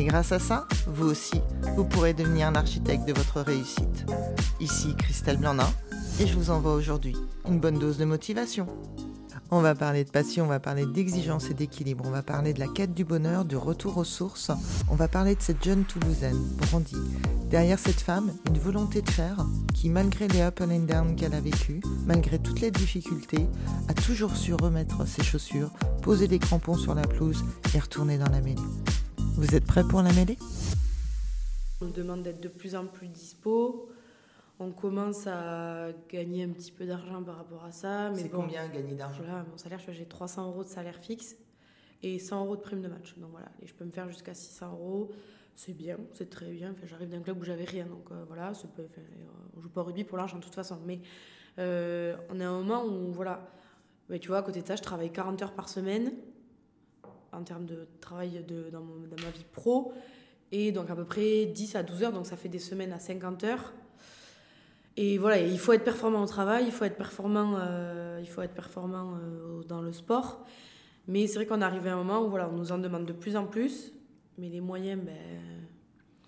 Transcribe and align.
Et 0.00 0.04
grâce 0.04 0.32
à 0.32 0.38
ça, 0.38 0.66
vous 0.86 1.10
aussi, 1.10 1.42
vous 1.76 1.84
pourrez 1.84 2.14
devenir 2.14 2.50
l'architecte 2.50 3.06
de 3.06 3.12
votre 3.12 3.42
réussite. 3.42 4.06
Ici 4.58 4.94
Christelle 4.96 5.36
Blandin, 5.36 5.70
et 6.18 6.26
je 6.26 6.34
vous 6.38 6.48
envoie 6.48 6.72
aujourd'hui 6.72 7.14
une 7.46 7.60
bonne 7.60 7.78
dose 7.78 7.98
de 7.98 8.06
motivation. 8.06 8.66
On 9.50 9.60
va 9.60 9.74
parler 9.74 10.04
de 10.04 10.10
passion, 10.10 10.46
on 10.46 10.48
va 10.48 10.58
parler 10.58 10.86
d'exigence 10.86 11.50
et 11.50 11.54
d'équilibre, 11.54 12.04
on 12.06 12.10
va 12.10 12.22
parler 12.22 12.54
de 12.54 12.60
la 12.60 12.68
quête 12.68 12.94
du 12.94 13.04
bonheur, 13.04 13.44
du 13.44 13.58
retour 13.58 13.98
aux 13.98 14.04
sources, 14.04 14.50
on 14.90 14.94
va 14.94 15.06
parler 15.06 15.34
de 15.34 15.42
cette 15.42 15.62
jeune 15.62 15.84
Toulousaine, 15.84 16.40
Brandy. 16.56 16.96
Derrière 17.50 17.78
cette 17.78 18.00
femme, 18.00 18.32
une 18.46 18.58
volonté 18.58 19.02
de 19.02 19.10
faire 19.10 19.44
qui, 19.74 19.90
malgré 19.90 20.28
les 20.28 20.40
up 20.40 20.62
and 20.62 20.86
down 20.86 21.14
qu'elle 21.14 21.34
a 21.34 21.42
vécu, 21.42 21.82
malgré 22.06 22.38
toutes 22.38 22.60
les 22.60 22.70
difficultés, 22.70 23.46
a 23.88 23.92
toujours 23.92 24.34
su 24.34 24.54
remettre 24.54 25.06
ses 25.06 25.22
chaussures, 25.22 25.72
poser 26.00 26.26
les 26.26 26.38
crampons 26.38 26.78
sur 26.78 26.94
la 26.94 27.02
pelouse 27.02 27.44
et 27.74 27.78
retourner 27.78 28.16
dans 28.16 28.30
la 28.30 28.40
mêlée. 28.40 28.62
Vous 29.40 29.54
êtes 29.54 29.64
prêts 29.64 29.84
pour 29.84 30.02
la 30.02 30.12
mêlée? 30.12 30.36
On 31.80 31.86
me 31.86 31.92
demande 31.92 32.22
d'être 32.22 32.42
de 32.42 32.48
plus 32.48 32.74
en 32.74 32.84
plus 32.84 33.08
dispo. 33.08 33.88
On 34.58 34.70
commence 34.70 35.26
à 35.26 35.92
gagner 36.10 36.44
un 36.44 36.50
petit 36.50 36.70
peu 36.70 36.84
d'argent 36.84 37.22
par 37.22 37.38
rapport 37.38 37.64
à 37.64 37.72
ça. 37.72 38.12
C'est 38.14 38.28
combien 38.28 38.68
gagner 38.68 38.92
d'argent? 38.92 39.22
Voilà, 39.24 39.46
mon 39.50 39.56
salaire, 39.56 39.80
j'ai 39.88 40.04
300 40.04 40.48
euros 40.48 40.62
de 40.62 40.68
salaire 40.68 40.98
fixe 40.98 41.36
et 42.02 42.18
100 42.18 42.44
euros 42.44 42.56
de 42.56 42.60
prime 42.60 42.82
de 42.82 42.88
match. 42.88 43.16
Donc 43.16 43.30
voilà, 43.30 43.48
et 43.62 43.66
je 43.66 43.72
peux 43.72 43.86
me 43.86 43.90
faire 43.90 44.10
jusqu'à 44.10 44.34
600 44.34 44.72
euros. 44.72 45.10
C'est 45.54 45.72
bien, 45.72 45.96
c'est 46.12 46.28
très 46.28 46.50
bien. 46.50 46.72
Enfin, 46.72 46.86
J'arrive 46.86 47.08
d'un 47.08 47.22
club 47.22 47.40
où 47.40 47.44
j'avais 47.44 47.64
rien, 47.64 47.86
donc 47.86 48.10
euh, 48.12 48.22
voilà, 48.28 48.50
enfin, 48.50 48.68
on 49.56 49.60
joue 49.62 49.70
pas 49.70 49.80
au 49.80 49.84
rugby 49.84 50.04
pour 50.04 50.18
l'argent 50.18 50.36
de 50.36 50.44
toute 50.44 50.54
façon. 50.54 50.78
Mais 50.84 51.00
euh, 51.58 52.14
on 52.28 52.38
est 52.40 52.44
à 52.44 52.50
un 52.50 52.62
moment 52.62 52.84
où, 52.84 53.10
voilà, 53.10 53.48
mais 54.10 54.18
tu 54.18 54.28
vois, 54.28 54.36
à 54.36 54.42
côté 54.42 54.60
de 54.60 54.68
ça, 54.68 54.76
je 54.76 54.82
travaille 54.82 55.10
40 55.10 55.40
heures 55.40 55.54
par 55.54 55.70
semaine 55.70 56.12
en 57.32 57.42
termes 57.42 57.66
de 57.66 57.86
travail 58.00 58.44
de, 58.46 58.70
dans, 58.70 58.80
dans 58.80 59.22
ma 59.22 59.30
vie 59.30 59.44
pro. 59.52 59.92
Et 60.52 60.72
donc 60.72 60.90
à 60.90 60.96
peu 60.96 61.04
près 61.04 61.46
10 61.46 61.76
à 61.76 61.82
12 61.82 62.02
heures, 62.02 62.12
donc 62.12 62.26
ça 62.26 62.36
fait 62.36 62.48
des 62.48 62.58
semaines 62.58 62.92
à 62.92 62.98
50 62.98 63.44
heures. 63.44 63.72
Et 64.96 65.18
voilà, 65.18 65.38
il 65.38 65.58
faut 65.58 65.72
être 65.72 65.84
performant 65.84 66.22
au 66.22 66.26
travail, 66.26 66.64
il 66.66 66.72
faut 66.72 66.84
être 66.84 66.96
performant, 66.96 67.56
euh, 67.58 68.18
il 68.20 68.28
faut 68.28 68.42
être 68.42 68.54
performant 68.54 69.14
euh, 69.14 69.62
dans 69.62 69.80
le 69.80 69.92
sport. 69.92 70.44
Mais 71.06 71.26
c'est 71.26 71.36
vrai 71.36 71.46
qu'on 71.46 71.62
arrive 71.62 71.86
à 71.86 71.92
un 71.92 71.96
moment 71.96 72.22
où 72.22 72.28
voilà, 72.28 72.48
on 72.50 72.56
nous 72.56 72.72
en 72.72 72.78
demande 72.78 73.06
de 73.06 73.12
plus 73.12 73.36
en 73.36 73.46
plus, 73.46 73.92
mais 74.36 74.48
les 74.48 74.60
moyens, 74.60 75.00
ben, 75.02 75.16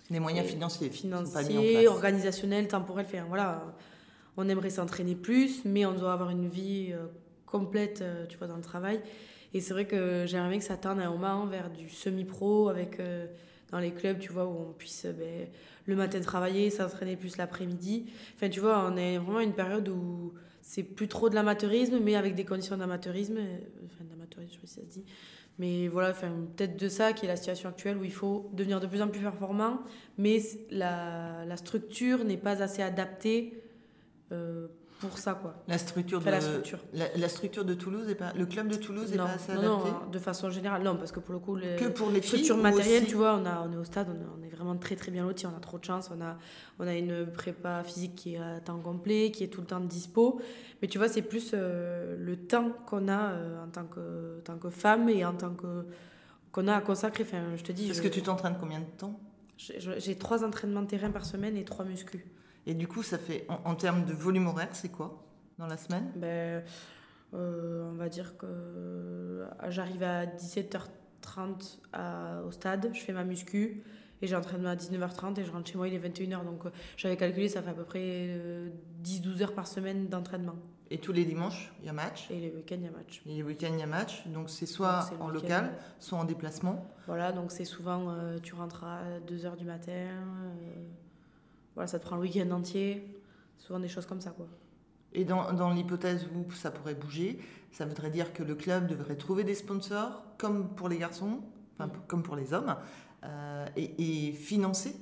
les 0.09 0.19
moyens 0.19 0.47
financiers, 0.47 0.89
financiers, 0.89 1.87
organisationnels, 1.87 2.67
temporels, 2.67 3.05
enfin, 3.07 3.25
voilà, 3.27 3.75
on 4.37 4.47
aimerait 4.49 4.69
s'entraîner 4.69 5.15
plus, 5.15 5.63
mais 5.65 5.85
on 5.85 5.93
doit 5.93 6.13
avoir 6.13 6.29
une 6.29 6.47
vie 6.47 6.89
euh, 6.93 7.05
complète, 7.45 8.03
tu 8.29 8.37
vois, 8.37 8.47
dans 8.47 8.57
le 8.57 8.63
travail. 8.63 9.01
Et 9.53 9.61
c'est 9.61 9.73
vrai 9.73 9.85
que 9.85 10.25
j'aimerais 10.25 10.49
bien 10.49 10.59
que 10.59 10.65
ça 10.65 10.77
tende 10.77 10.99
à 10.99 11.07
un 11.07 11.11
moment 11.11 11.45
vers 11.45 11.69
du 11.69 11.89
semi-pro 11.89 12.69
avec 12.69 12.99
dans 13.71 13.79
les 13.79 13.91
clubs, 13.91 14.19
tu 14.19 14.31
vois, 14.31 14.45
où 14.45 14.69
on 14.69 14.73
puisse 14.73 15.05
ben, 15.05 15.47
le 15.85 15.95
matin 15.95 16.19
travailler, 16.21 16.69
s'entraîner 16.69 17.15
plus 17.15 17.37
l'après-midi. 17.37 18.05
Enfin, 18.35 18.49
tu 18.49 18.59
vois, 18.59 18.87
on 18.89 18.95
est 18.95 19.17
vraiment 19.17 19.39
une 19.39 19.53
période 19.53 19.89
où 19.89 20.33
c'est 20.61 20.83
plus 20.83 21.07
trop 21.07 21.29
de 21.29 21.35
l'amateurisme, 21.35 21.99
mais 21.99 22.15
avec 22.15 22.35
des 22.35 22.45
conditions 22.45 22.77
d'amateurisme. 22.77 23.37
Enfin, 23.85 24.03
d'amateurisme, 24.09 24.53
je 24.53 24.55
sais 24.55 24.61
pas 24.61 24.67
si 24.67 24.73
ça 24.75 24.81
se 24.81 24.99
dit. 24.99 25.05
Mais 25.59 25.87
voilà, 25.87 26.11
enfin, 26.11 26.31
peut-être 26.55 26.77
de 26.79 26.87
ça 26.87 27.13
qui 27.13 27.25
est 27.25 27.27
la 27.27 27.35
situation 27.35 27.69
actuelle 27.69 27.97
où 27.97 28.03
il 28.03 28.13
faut 28.13 28.49
devenir 28.53 28.79
de 28.79 28.87
plus 28.87 29.01
en 29.01 29.07
plus 29.07 29.21
performant, 29.21 29.81
mais 30.17 30.41
la, 30.71 31.45
la 31.45 31.57
structure 31.57 32.23
n'est 32.23 32.37
pas 32.37 32.63
assez 32.63 32.81
adaptée 32.81 33.61
euh, 34.31 34.67
pour 34.99 35.17
ça 35.17 35.33
quoi. 35.33 35.53
La 35.67 35.77
structure 35.77 36.19
de 36.21 36.29
la 36.29 36.41
structure. 36.41 36.79
La, 36.93 37.29
structure 37.29 37.65
de 37.65 37.73
Toulouse 37.73 38.09
est 38.09 38.15
pas 38.15 38.33
le 38.33 38.45
club 38.45 38.67
de 38.67 38.75
Toulouse 38.75 39.09
non, 39.09 39.13
est 39.13 39.27
pas 39.27 39.33
assez 39.33 39.53
non, 39.53 39.59
adapté. 39.59 39.89
Non, 39.91 40.11
de 40.11 40.19
façon 40.19 40.49
générale 40.49 40.83
non 40.83 40.95
parce 40.95 41.11
que 41.11 41.19
pour 41.19 41.33
le 41.33 41.39
coup 41.39 41.55
les 41.55 41.75
que 41.75 41.85
pour 41.85 42.09
les 42.09 42.21
structures 42.21 42.57
matérielles 42.57 43.05
tu 43.05 43.15
vois 43.15 43.35
on 43.35 43.45
a 43.45 43.65
on 43.67 43.71
est 43.73 43.77
au 43.77 43.83
stade 43.83 44.07
on, 44.09 44.43
est 44.43 44.49
vraiment 44.49 44.75
très 44.77 44.95
très 44.95 45.11
bien 45.11 45.23
lotis 45.23 45.45
on 45.45 45.55
a 45.55 45.59
trop 45.59 45.77
de 45.77 45.85
chance 45.85 46.09
on 46.15 46.21
a 46.21 46.37
on 46.79 46.87
a 46.87 46.95
une 46.95 47.25
prépa 47.25 47.83
physique 47.83 48.15
qui 48.15 48.35
est 48.35 48.39
à 48.39 48.59
temps 48.59 48.79
complet 48.79 49.31
qui 49.31 49.43
est 49.43 49.47
tout 49.47 49.61
le 49.61 49.67
temps 49.67 49.79
dispo 49.79 50.39
mais 50.81 50.87
tu 50.87 50.97
vois 50.97 51.07
c'est 51.07 51.21
plus 51.21 51.51
euh, 51.53 52.15
le 52.17 52.37
temps 52.37 52.71
qu'on 52.85 53.07
a 53.07 53.31
euh, 53.31 53.63
en 53.63 53.67
tant 53.69 53.85
que 53.85 54.39
tant 54.43 54.57
que 54.57 54.69
femme 54.69 55.09
et 55.09 55.25
en 55.25 55.33
tant 55.33 55.53
que 55.53 55.85
qu'on 56.53 56.67
a 56.67 56.75
à 56.75 56.81
consacrer 56.81 57.23
enfin 57.23 57.57
je 57.57 57.63
te 57.63 57.73
dis. 57.73 57.89
Est-ce 57.89 58.01
que 58.01 58.07
tu 58.07 58.21
t'entraînes 58.21 58.55
combien 58.57 58.79
de 58.79 58.85
temps? 58.97 59.19
J'ai 59.57 60.15
trois 60.15 60.43
entraînements 60.43 60.81
de 60.81 60.87
terrain 60.87 61.09
par 61.09 61.25
semaine 61.25 61.57
et 61.57 61.65
trois 61.65 61.83
muscles. 61.83 62.19
Et 62.65 62.73
du 62.73 62.87
coup, 62.87 63.03
ça 63.03 63.17
fait, 63.17 63.45
en, 63.49 63.75
termes 63.75 64.05
de 64.05 64.13
volume 64.13 64.47
horaire, 64.47 64.69
c'est 64.73 64.89
quoi 64.89 65.23
dans 65.57 65.67
la 65.67 65.77
semaine? 65.77 66.11
Ben, 66.15 66.63
euh, 67.33 67.89
On 67.91 67.95
va 67.95 68.09
dire 68.09 68.37
que 68.37 68.45
euh, 68.45 69.45
j'arrive 69.69 70.03
à 70.03 70.25
17h30 70.25 71.79
au 72.45 72.51
stade, 72.51 72.89
je 72.93 72.99
fais 73.01 73.13
ma 73.13 73.23
muscu 73.23 73.83
et 74.21 74.27
j'entraîne 74.27 74.65
à 74.65 74.75
19h30 74.75 75.39
et 75.39 75.43
je 75.43 75.51
rentre 75.51 75.69
chez 75.69 75.77
moi, 75.77 75.87
il 75.87 75.93
est 75.93 75.99
21h. 75.99 76.45
Donc 76.45 76.65
euh, 76.65 76.69
j'avais 76.95 77.17
calculé, 77.17 77.49
ça 77.49 77.61
fait 77.61 77.71
à 77.71 77.73
peu 77.73 77.83
près 77.83 78.39
10-12 79.03 79.41
heures 79.41 79.53
par 79.53 79.67
semaine 79.67 80.07
d'entraînement. 80.07 80.55
Et 80.89 80.99
tous 80.99 81.11
les 81.11 81.25
dimanches, 81.25 81.73
il 81.81 81.87
y 81.87 81.89
a 81.89 81.93
match? 81.93 82.29
Et 82.29 82.39
les 82.39 82.51
week-ends, 82.51 82.77
il 82.77 82.83
y 82.83 82.87
a 82.87 82.91
match. 82.91 83.21
Et 83.25 83.33
les 83.35 83.43
week-ends, 83.43 83.71
il 83.73 83.79
y 83.79 83.83
a 83.83 83.87
match. 83.87 84.27
Donc 84.27 84.49
c'est 84.49 84.67
soit 84.67 85.09
en 85.19 85.27
local, 85.27 85.73
soit 85.99 86.19
en 86.19 86.23
déplacement. 86.23 86.87
Voilà, 87.07 87.31
donc 87.31 87.51
c'est 87.51 87.65
souvent, 87.65 88.15
tu 88.43 88.53
rentres 88.53 88.83
à 88.83 89.19
2h 89.27 89.57
du 89.57 89.65
matin. 89.65 89.91
Voilà, 91.75 91.87
ça 91.87 91.99
te 91.99 92.05
prend 92.05 92.15
le 92.15 92.23
week-end 92.23 92.49
entier. 92.51 93.03
Souvent 93.57 93.79
des 93.79 93.87
choses 93.87 94.05
comme 94.05 94.21
ça, 94.21 94.31
quoi. 94.31 94.47
Et 95.13 95.25
dans, 95.25 95.53
dans 95.53 95.71
l'hypothèse 95.71 96.27
où 96.35 96.51
ça 96.51 96.71
pourrait 96.71 96.95
bouger, 96.95 97.39
ça 97.71 97.85
voudrait 97.85 98.09
dire 98.09 98.33
que 98.33 98.43
le 98.43 98.55
club 98.55 98.87
devrait 98.87 99.15
trouver 99.15 99.43
des 99.43 99.55
sponsors, 99.55 100.23
comme 100.37 100.69
pour 100.75 100.89
les 100.89 100.97
garçons, 100.97 101.39
enfin, 101.75 101.87
mm. 101.87 102.01
comme 102.07 102.23
pour 102.23 102.35
les 102.35 102.53
hommes, 102.53 102.75
euh, 103.23 103.65
et, 103.75 104.29
et, 104.29 104.33
financer 104.33 104.95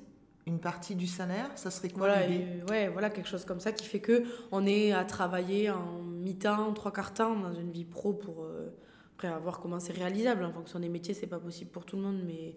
une 0.48 0.60
partie 0.60 0.96
du 0.96 1.08
salaire. 1.08 1.50
Ça 1.56 1.72
serait 1.72 1.90
quoi 1.90 2.10
voilà, 2.10 2.28
ouais, 2.70 2.90
voilà, 2.90 3.10
quelque 3.10 3.30
chose 3.30 3.46
comme 3.46 3.60
ça 3.60 3.72
qui 3.72 3.86
fait 3.86 4.00
que 4.00 4.24
on 4.52 4.66
est 4.66 4.92
à 4.92 5.06
travailler 5.06 5.70
en 5.70 6.02
mi-temps, 6.02 6.74
trois 6.74 6.92
quarts 6.92 7.14
temps 7.14 7.36
dans 7.36 7.54
une 7.54 7.72
vie 7.72 7.86
pro 7.86 8.14
pour 8.14 8.44
euh, 8.44 8.70
après 9.16 9.40
voir 9.40 9.60
comment 9.60 9.80
c'est 9.80 9.94
réalisable. 9.94 10.44
En 10.44 10.52
fonction 10.52 10.80
des 10.80 10.90
métiers, 10.90 11.14
c'est 11.14 11.28
pas 11.28 11.40
possible 11.40 11.72
pour 11.72 11.86
tout 11.86 11.96
le 11.96 12.02
monde, 12.02 12.22
mais 12.26 12.56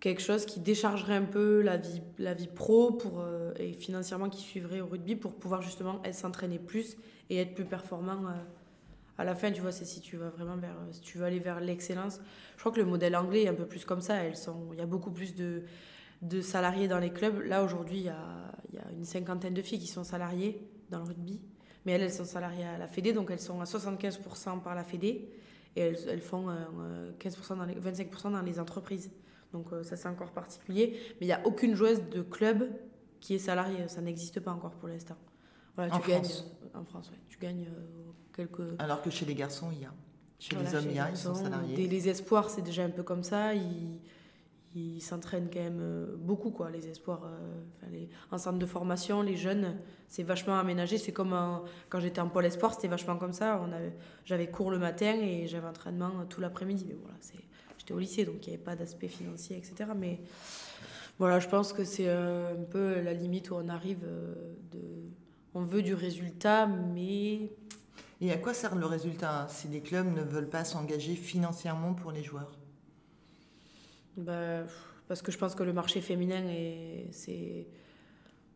quelque 0.00 0.20
chose 0.20 0.46
qui 0.46 0.60
déchargerait 0.60 1.16
un 1.16 1.24
peu 1.24 1.62
la 1.62 1.76
vie, 1.76 2.02
la 2.18 2.34
vie 2.34 2.48
pro 2.48 2.92
pour, 2.92 3.20
euh, 3.20 3.52
et 3.58 3.72
financièrement 3.72 4.28
qui 4.28 4.40
suivrait 4.40 4.80
au 4.80 4.86
rugby 4.86 5.16
pour 5.16 5.34
pouvoir 5.34 5.62
justement 5.62 6.02
s'entraîner 6.12 6.58
plus 6.58 6.96
et 7.30 7.38
être 7.38 7.54
plus 7.54 7.64
performant 7.64 8.26
euh, 8.26 8.32
à 9.18 9.24
la 9.24 9.34
fin. 9.34 9.50
Tu 9.50 9.60
vois, 9.60 9.72
c'est 9.72 9.84
si 9.84 10.00
tu 10.00 10.16
vas 10.16 10.28
vraiment 10.28 10.56
vers, 10.56 10.76
si 10.92 11.00
tu 11.00 11.18
veux 11.18 11.24
aller 11.24 11.38
vers 11.38 11.60
l'excellence. 11.60 12.20
Je 12.56 12.60
crois 12.60 12.72
que 12.72 12.80
le 12.80 12.86
modèle 12.86 13.16
anglais 13.16 13.44
est 13.44 13.48
un 13.48 13.54
peu 13.54 13.66
plus 13.66 13.84
comme 13.84 14.00
ça. 14.00 14.16
Il 14.26 14.78
y 14.78 14.80
a 14.80 14.86
beaucoup 14.86 15.10
plus 15.10 15.34
de, 15.34 15.62
salariés 16.42 16.88
dans 16.88 16.98
les 16.98 17.10
clubs. 17.10 17.42
Là, 17.44 17.62
aujourd'hui, 17.62 17.98
il 17.98 18.04
y 18.04 18.08
a, 18.08 18.52
une 18.92 19.04
cinquantaine 19.04 19.54
de 19.54 19.62
filles 19.62 19.78
qui 19.78 19.86
sont 19.86 20.04
salariées 20.04 20.60
dans 20.90 20.98
le 20.98 21.04
rugby. 21.04 21.40
Mais 21.84 21.92
elles, 21.92 22.02
elles 22.02 22.12
sont 22.12 22.24
salariées 22.24 22.64
à 22.64 22.78
la 22.78 22.88
Fédé, 22.88 23.12
donc 23.12 23.30
elles 23.30 23.40
sont 23.40 23.60
à 23.60 23.64
75% 23.64 24.60
par 24.60 24.74
la 24.74 24.82
Fédé 24.84 25.30
et 25.76 25.80
elles, 25.80 26.20
font 26.20 26.48
15% 26.48 27.52
euh, 27.52 27.54
dans 27.54 27.64
les, 27.64 27.74
25% 27.74 28.32
dans 28.32 28.42
les 28.42 28.58
entreprises. 28.58 29.10
Donc 29.52 29.72
euh, 29.72 29.82
ça 29.82 29.96
c'est 29.96 30.08
encore 30.08 30.32
particulier. 30.32 30.98
Mais 31.20 31.26
il 31.26 31.26
n'y 31.26 31.32
a 31.32 31.46
aucune 31.46 31.74
joueuse 31.74 32.02
de 32.10 32.22
club 32.22 32.68
qui 33.20 33.34
est 33.34 33.38
salariée. 33.38 33.88
Ça 33.88 34.00
n'existe 34.00 34.40
pas 34.40 34.52
encore 34.52 34.72
pour 34.72 34.88
l'instant. 34.88 35.16
Voilà, 35.74 35.94
en 35.94 35.98
tu 35.98 36.10
France. 36.10 36.42
gagnes 36.42 36.70
euh, 36.74 36.78
en 36.78 36.84
France, 36.84 37.10
ouais. 37.10 37.20
Tu 37.28 37.38
gagnes 37.38 37.66
euh, 37.66 38.12
quelques. 38.34 38.78
Alors 38.78 39.02
que 39.02 39.10
chez 39.10 39.26
les 39.26 39.34
garçons, 39.34 39.70
il 39.72 39.82
y 39.82 39.84
a. 39.84 39.92
Chez 40.38 40.54
les 40.56 40.74
hommes, 40.74 40.84
il 40.86 40.96
y 40.96 40.98
a, 40.98 41.08
ils 41.10 41.16
sont 41.16 41.34
salariés. 41.34 41.86
les 41.86 42.08
espoirs, 42.10 42.50
c'est 42.50 42.60
déjà 42.60 42.84
un 42.84 42.90
peu 42.90 43.02
comme 43.02 43.22
ça. 43.22 43.54
Ils, 43.54 43.98
ils 44.74 45.00
s'entraînent 45.00 45.48
quand 45.50 45.62
même 45.62 46.08
beaucoup, 46.18 46.50
quoi. 46.50 46.68
Les 46.68 46.88
espoirs, 46.88 47.26
les, 47.90 48.10
en 48.30 48.36
centre 48.36 48.58
de 48.58 48.66
formation, 48.66 49.22
les 49.22 49.34
jeunes, 49.34 49.78
c'est 50.08 50.22
vachement 50.22 50.58
aménagé. 50.58 50.98
C'est 50.98 51.12
comme 51.12 51.34
quand 51.88 52.00
j'étais 52.00 52.20
en 52.20 52.28
pôle 52.28 52.44
espoir, 52.44 52.74
c'était 52.74 52.88
vachement 52.88 53.16
comme 53.16 53.32
ça. 53.32 53.62
On 53.62 53.70
j'avais 54.26 54.50
cours 54.50 54.70
le 54.70 54.78
matin 54.78 55.14
et 55.14 55.46
j'avais 55.46 55.68
entraînement 55.68 56.26
tout 56.28 56.42
l'après-midi. 56.42 56.84
Mais 56.86 56.96
voilà, 57.00 57.16
c'est 57.20 57.45
j'étais 57.86 57.94
au 57.94 57.98
lycée, 58.00 58.24
donc 58.24 58.46
il 58.46 58.50
n'y 58.50 58.56
avait 58.56 58.64
pas 58.64 58.74
d'aspect 58.74 59.08
financier, 59.08 59.56
etc. 59.56 59.90
Mais 59.96 60.18
voilà, 61.18 61.38
je 61.38 61.48
pense 61.48 61.72
que 61.72 61.84
c'est 61.84 62.08
euh, 62.08 62.54
un 62.54 62.64
peu 62.64 63.00
la 63.00 63.14
limite 63.14 63.50
où 63.50 63.54
on 63.54 63.68
arrive. 63.68 64.00
Euh, 64.04 64.34
de... 64.72 64.80
On 65.54 65.64
veut 65.64 65.82
du 65.82 65.94
résultat, 65.94 66.66
mais. 66.66 67.52
Et 68.20 68.32
à 68.32 68.38
quoi 68.38 68.54
sert 68.54 68.74
le 68.74 68.86
résultat 68.86 69.46
si 69.48 69.68
les 69.68 69.80
clubs 69.80 70.12
ne 70.12 70.22
veulent 70.22 70.48
pas 70.48 70.64
s'engager 70.64 71.14
financièrement 71.14 71.94
pour 71.94 72.12
les 72.12 72.22
joueurs? 72.22 72.52
Bah, 74.16 74.64
parce 75.06 75.22
que 75.22 75.30
je 75.30 75.38
pense 75.38 75.54
que 75.54 75.62
le 75.62 75.72
marché 75.72 76.00
féminin, 76.00 76.42
c'est 77.12 77.66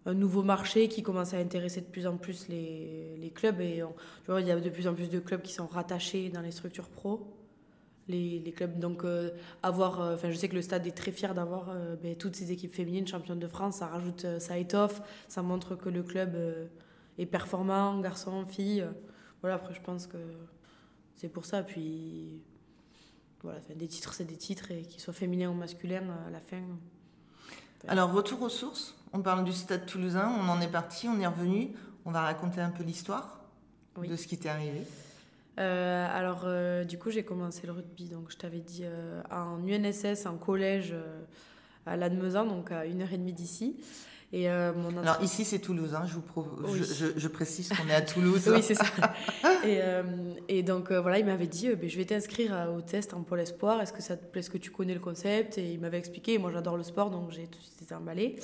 un 0.06 0.14
nouveau 0.14 0.42
marché 0.42 0.88
qui 0.88 1.02
commence 1.02 1.34
à 1.34 1.36
intéresser 1.36 1.82
de 1.82 1.86
plus 1.86 2.06
en 2.06 2.16
plus 2.16 2.48
les, 2.48 3.16
les 3.18 3.30
clubs. 3.30 3.60
Et 3.60 3.82
tu 4.24 4.30
vois, 4.30 4.40
il 4.40 4.46
y 4.46 4.50
a 4.50 4.58
de 4.58 4.70
plus 4.70 4.88
en 4.88 4.94
plus 4.94 5.10
de 5.10 5.20
clubs 5.20 5.42
qui 5.42 5.52
sont 5.52 5.66
rattachés 5.66 6.30
dans 6.30 6.40
les 6.40 6.52
structures 6.52 6.88
pro. 6.88 7.39
Les, 8.10 8.40
les 8.40 8.52
clubs, 8.52 8.78
donc 8.78 9.04
euh, 9.04 9.30
avoir, 9.62 10.00
euh, 10.00 10.14
enfin 10.16 10.30
je 10.30 10.36
sais 10.36 10.48
que 10.48 10.56
le 10.56 10.62
stade 10.62 10.84
est 10.86 10.96
très 10.96 11.12
fier 11.12 11.32
d'avoir 11.32 11.68
euh, 11.70 11.94
ben, 11.94 12.16
toutes 12.16 12.34
ces 12.34 12.50
équipes 12.50 12.74
féminines 12.74 13.06
championnes 13.06 13.38
de 13.38 13.46
France, 13.46 13.76
ça 13.76 13.86
rajoute, 13.86 14.26
ça 14.40 14.58
étoffe, 14.58 15.00
ça 15.28 15.42
montre 15.42 15.76
que 15.76 15.88
le 15.88 16.02
club 16.02 16.36
est 17.18 17.26
performant, 17.26 18.00
garçon, 18.00 18.44
fille. 18.46 18.84
voilà, 19.42 19.56
après 19.56 19.74
je 19.74 19.80
pense 19.80 20.08
que 20.08 20.18
c'est 21.14 21.28
pour 21.28 21.44
ça. 21.44 21.62
Puis 21.62 22.42
voilà, 23.42 23.60
des 23.76 23.86
titres, 23.86 24.12
c'est 24.12 24.24
des 24.24 24.36
titres, 24.36 24.70
et 24.70 24.82
qu'ils 24.82 25.00
soient 25.00 25.14
féminins 25.14 25.50
ou 25.50 25.54
masculins, 25.54 26.08
à 26.26 26.30
la 26.30 26.40
fin. 26.40 26.62
Alors, 27.88 28.12
retour 28.12 28.42
aux 28.42 28.48
sources. 28.48 28.96
On 29.12 29.22
parle 29.22 29.44
du 29.44 29.52
stade 29.52 29.86
toulousain, 29.86 30.30
on 30.38 30.48
en 30.48 30.60
est 30.60 30.68
parti, 30.68 31.08
on 31.08 31.18
est 31.20 31.26
revenu. 31.26 31.70
On 32.04 32.10
va 32.10 32.22
raconter 32.22 32.60
un 32.60 32.70
peu 32.70 32.82
l'histoire 32.82 33.40
de 33.96 34.16
ce 34.16 34.26
qui 34.26 34.38
t'est 34.38 34.48
arrivé. 34.48 34.82
Euh, 35.60 36.06
alors, 36.10 36.42
euh, 36.44 36.84
du 36.84 36.98
coup, 36.98 37.10
j'ai 37.10 37.22
commencé 37.22 37.66
le 37.66 37.72
rugby, 37.72 38.08
donc 38.08 38.30
je 38.30 38.36
t'avais 38.36 38.60
dit 38.60 38.82
euh, 38.84 39.22
en 39.30 39.58
UNSS, 39.66 40.26
en 40.26 40.36
collège 40.36 40.94
à 41.86 41.96
Lannemezan, 41.96 42.46
donc 42.46 42.72
à 42.72 42.86
une 42.86 43.02
heure 43.02 43.12
et 43.12 43.18
demie 43.18 43.32
d'ici. 43.32 43.76
Et 44.32 44.48
euh, 44.48 44.72
Alors 45.02 45.20
ici 45.22 45.44
c'est 45.44 45.58
Toulouse, 45.58 45.92
hein, 45.92 46.04
je, 46.06 46.14
vous 46.14 46.22
je, 46.76 47.06
je, 47.16 47.28
précise 47.28 47.68
qu'on 47.68 47.88
est 47.88 47.94
à 47.94 48.00
Toulouse. 48.00 48.48
oui 48.54 48.62
c'est 48.62 48.76
ça. 48.76 48.84
et, 49.64 49.80
euh, 49.82 50.04
et, 50.48 50.62
donc 50.62 50.92
euh, 50.92 51.00
voilà, 51.00 51.18
il 51.18 51.24
m'avait 51.24 51.48
dit, 51.48 51.68
ben, 51.74 51.90
je 51.90 51.96
vais 51.96 52.04
t'inscrire 52.04 52.72
au 52.76 52.80
test 52.80 53.12
en 53.12 53.22
pôle 53.22 53.40
espoir, 53.40 53.80
est-ce 53.80 53.92
que 53.92 54.02
ça 54.02 54.16
te 54.16 54.24
plaît, 54.24 54.38
est-ce 54.38 54.50
que 54.50 54.58
tu 54.58 54.70
connais 54.70 54.94
le 54.94 55.00
concept? 55.00 55.58
Et 55.58 55.72
il 55.72 55.80
m'avait 55.80 55.98
expliqué, 55.98 56.38
moi 56.38 56.52
j'adore 56.52 56.76
le 56.76 56.84
sport, 56.84 57.10
donc 57.10 57.32
j'ai 57.32 57.48
tout 57.48 57.58
de 57.58 57.64
suite 57.64 57.82
été 57.82 57.92
emballée. 57.92 58.36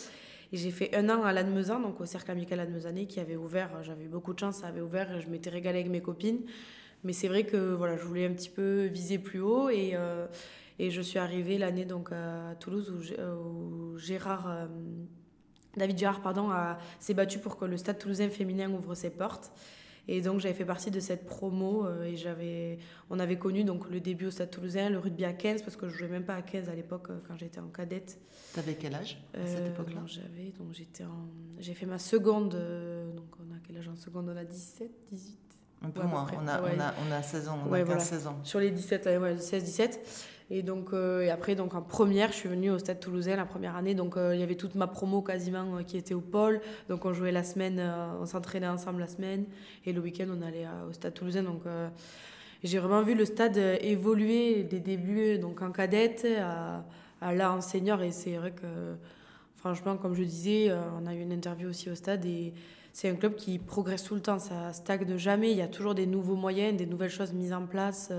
Et 0.53 0.57
j'ai 0.57 0.73
fait 0.73 0.93
un 0.97 1.09
an 1.09 1.23
à 1.23 1.33
Lannemezan, 1.33 1.79
donc 1.79 2.01
au 2.01 2.05
cercle 2.05 2.33
amical 2.33 2.59
Lannemezanais, 2.59 3.07
qui 3.07 3.21
avait 3.21 3.37
ouvert, 3.37 3.71
j'avais 3.85 4.05
eu 4.05 4.09
beaucoup 4.09 4.35
de 4.35 4.41
chance, 4.41 4.57
ça 4.57 4.67
avait 4.67 4.81
ouvert, 4.81 5.21
je 5.21 5.29
m'étais 5.29 5.51
régalée 5.51 5.81
avec 5.81 5.91
mes 5.91 6.01
copines. 6.01 6.41
Mais 7.05 7.13
c'est 7.13 7.29
vrai 7.29 7.45
que 7.45 7.75
voilà, 7.75 7.97
je 7.97 8.05
voulais 8.05 8.27
un 8.27 8.33
petit 8.33 8.49
peu 8.49 8.87
viser 8.87 9.19
plus 9.19 9.41
haut 9.41 9.71
et, 9.71 9.95
et 10.79 10.91
je 10.91 11.01
suis 11.01 11.19
arrivée 11.19 11.57
l'année 11.57 11.85
donc 11.85 12.11
à 12.11 12.57
Toulouse 12.59 12.91
où, 12.91 13.23
où 13.23 13.99
Gérard 13.99 14.69
David 15.77 15.99
Girard 15.99 16.21
pardon, 16.21 16.51
s'est 16.99 17.15
battu 17.15 17.39
pour 17.39 17.57
que 17.59 17.65
le 17.65 17.77
Stade 17.77 17.99
toulousain 17.99 18.29
féminin 18.29 18.71
ouvre 18.73 18.95
ses 18.95 19.11
portes. 19.11 19.53
Et 20.09 20.21
donc 20.21 20.39
j'avais 20.41 20.55
fait 20.55 20.65
partie 20.65 20.91
de 20.91 21.01
cette 21.01 21.27
promo 21.27 21.85
euh, 21.85 22.05
et 22.05 22.17
j'avais, 22.17 22.79
on 23.11 23.19
avait 23.19 23.39
connu 23.39 23.65
donc 23.65 23.91
le 23.91 23.99
début 24.01 24.27
au 24.27 24.31
Stade 24.31 24.51
Toulousain, 24.51 24.89
le 24.89 24.99
rugby 24.99 25.25
à 25.25 25.33
15 25.33 25.63
parce 25.63 25.77
que 25.77 25.89
je 25.89 25.97
jouais 25.97 26.09
même 26.09 26.25
pas 26.25 26.37
à 26.37 26.43
15 26.43 26.69
à 26.69 26.75
l'époque 26.77 27.11
euh, 27.11 27.19
quand 27.27 27.37
j'étais 27.37 27.59
en 27.59 27.69
cadette. 27.69 28.21
T'avais 28.55 28.75
quel 28.75 28.95
âge 28.95 29.21
à 29.35 29.45
cette 29.45 29.59
euh, 29.59 29.73
époque-là? 29.73 30.03
J'avais 30.07 30.53
donc 30.57 30.73
j'étais 30.73 31.03
en, 31.03 31.29
j'ai 31.59 31.75
fait 31.75 31.87
ma 31.87 31.99
seconde 31.99 32.51
donc 33.17 33.27
on 33.41 33.53
a 33.53 33.59
quel 33.67 33.79
âge? 33.79 33.89
En 33.89 33.97
seconde 33.97 34.31
On 34.33 34.37
a 34.37 34.45
17, 34.45 34.89
18. 35.11 35.39
Un 35.85 35.91
peu 35.91 36.03
moins. 36.03 36.27
On 36.33 36.49
a, 36.49 36.61
on, 36.61 36.81
a, 36.81 36.95
on 37.07 37.13
a 37.13 37.23
16 37.23 37.49
ans, 37.49 37.59
on 37.69 37.73
a 37.73 37.83
15, 37.83 38.03
16 38.03 38.27
ans. 38.27 38.39
Sur 38.43 38.61
les 38.61 38.71
17, 38.71 39.07
ouais, 39.21 39.37
16, 39.37 39.65
17. 39.65 40.35
Et 40.49 40.63
donc 40.63 40.93
euh, 40.93 41.23
et 41.23 41.31
après 41.31 41.57
donc 41.57 41.75
en 41.75 41.83
première, 41.83 42.31
je 42.31 42.37
suis 42.37 42.49
venue 42.49 42.71
au 42.71 42.79
Stade 42.79 43.01
Toulousain 43.01 43.37
la 43.37 43.47
première 43.47 43.75
année. 43.75 43.95
Donc 43.95 44.17
euh, 44.17 44.35
il 44.35 44.41
y 44.41 44.45
avait 44.45 44.55
toute 44.55 44.77
ma 44.77 44.87
promo 44.87 45.21
quasiment 45.21 45.77
euh, 45.77 45.83
qui 45.83 45.97
était 45.97 46.15
au 46.15 46.21
pôle. 46.21 46.61
Donc 46.89 47.05
on 47.05 47.13
jouait 47.13 47.33
la 47.33 47.43
semaine, 47.43 47.83
on 48.21 48.27
s'entraînait 48.27 48.69
ensemble 48.69 49.01
la 49.01 49.09
semaine 49.09 49.47
et 49.85 49.93
le 49.93 50.01
week-end 50.01 50.27
on 50.31 50.43
allait 50.43 50.67
au 50.89 50.93
Stade 50.93 51.15
Toulousain. 51.15 51.43
Donc 51.43 51.63
j'ai 52.63 52.79
vraiment 52.79 53.03
vu 53.03 53.15
le 53.15 53.25
stade 53.25 53.57
évoluer 53.81 54.63
des 54.63 54.81
débuts 54.81 55.39
donc 55.39 55.63
en 55.63 55.73
cadette 55.73 56.27
à, 56.41 56.85
à 57.21 57.35
là 57.35 57.53
en 57.53 57.61
senior 57.61 58.03
et 58.03 58.13
c'est 58.13 58.37
vrai 58.37 58.53
que 58.53 58.95
franchement 59.57 59.97
comme 59.97 60.15
je 60.15 60.23
disais, 60.23 60.73
on 61.01 61.07
a 61.07 61.15
eu 61.15 61.21
une 61.21 61.33
interview 61.33 61.69
aussi 61.69 61.91
au 61.91 61.95
stade 61.95 62.25
et 62.25 62.55
c'est 62.97 63.11
un 63.11 63.15
club 63.15 63.35
qui 63.35 63.59
progresse 63.59 64.05
tout 64.05 64.15
le 64.15 64.23
temps, 64.23 64.39
ça 64.39 64.73
stagne 64.73 65.19
jamais, 65.19 65.51
il 65.51 65.59
y 65.59 65.61
a 65.61 65.69
toujours 65.69 65.95
des 65.95 66.07
nouveaux 66.07 66.35
moyens, 66.35 66.79
des 66.79 66.87
nouvelles 66.87 67.11
choses 67.11 67.35
mises 67.35 67.53
en 67.53 67.67
place 67.67 68.11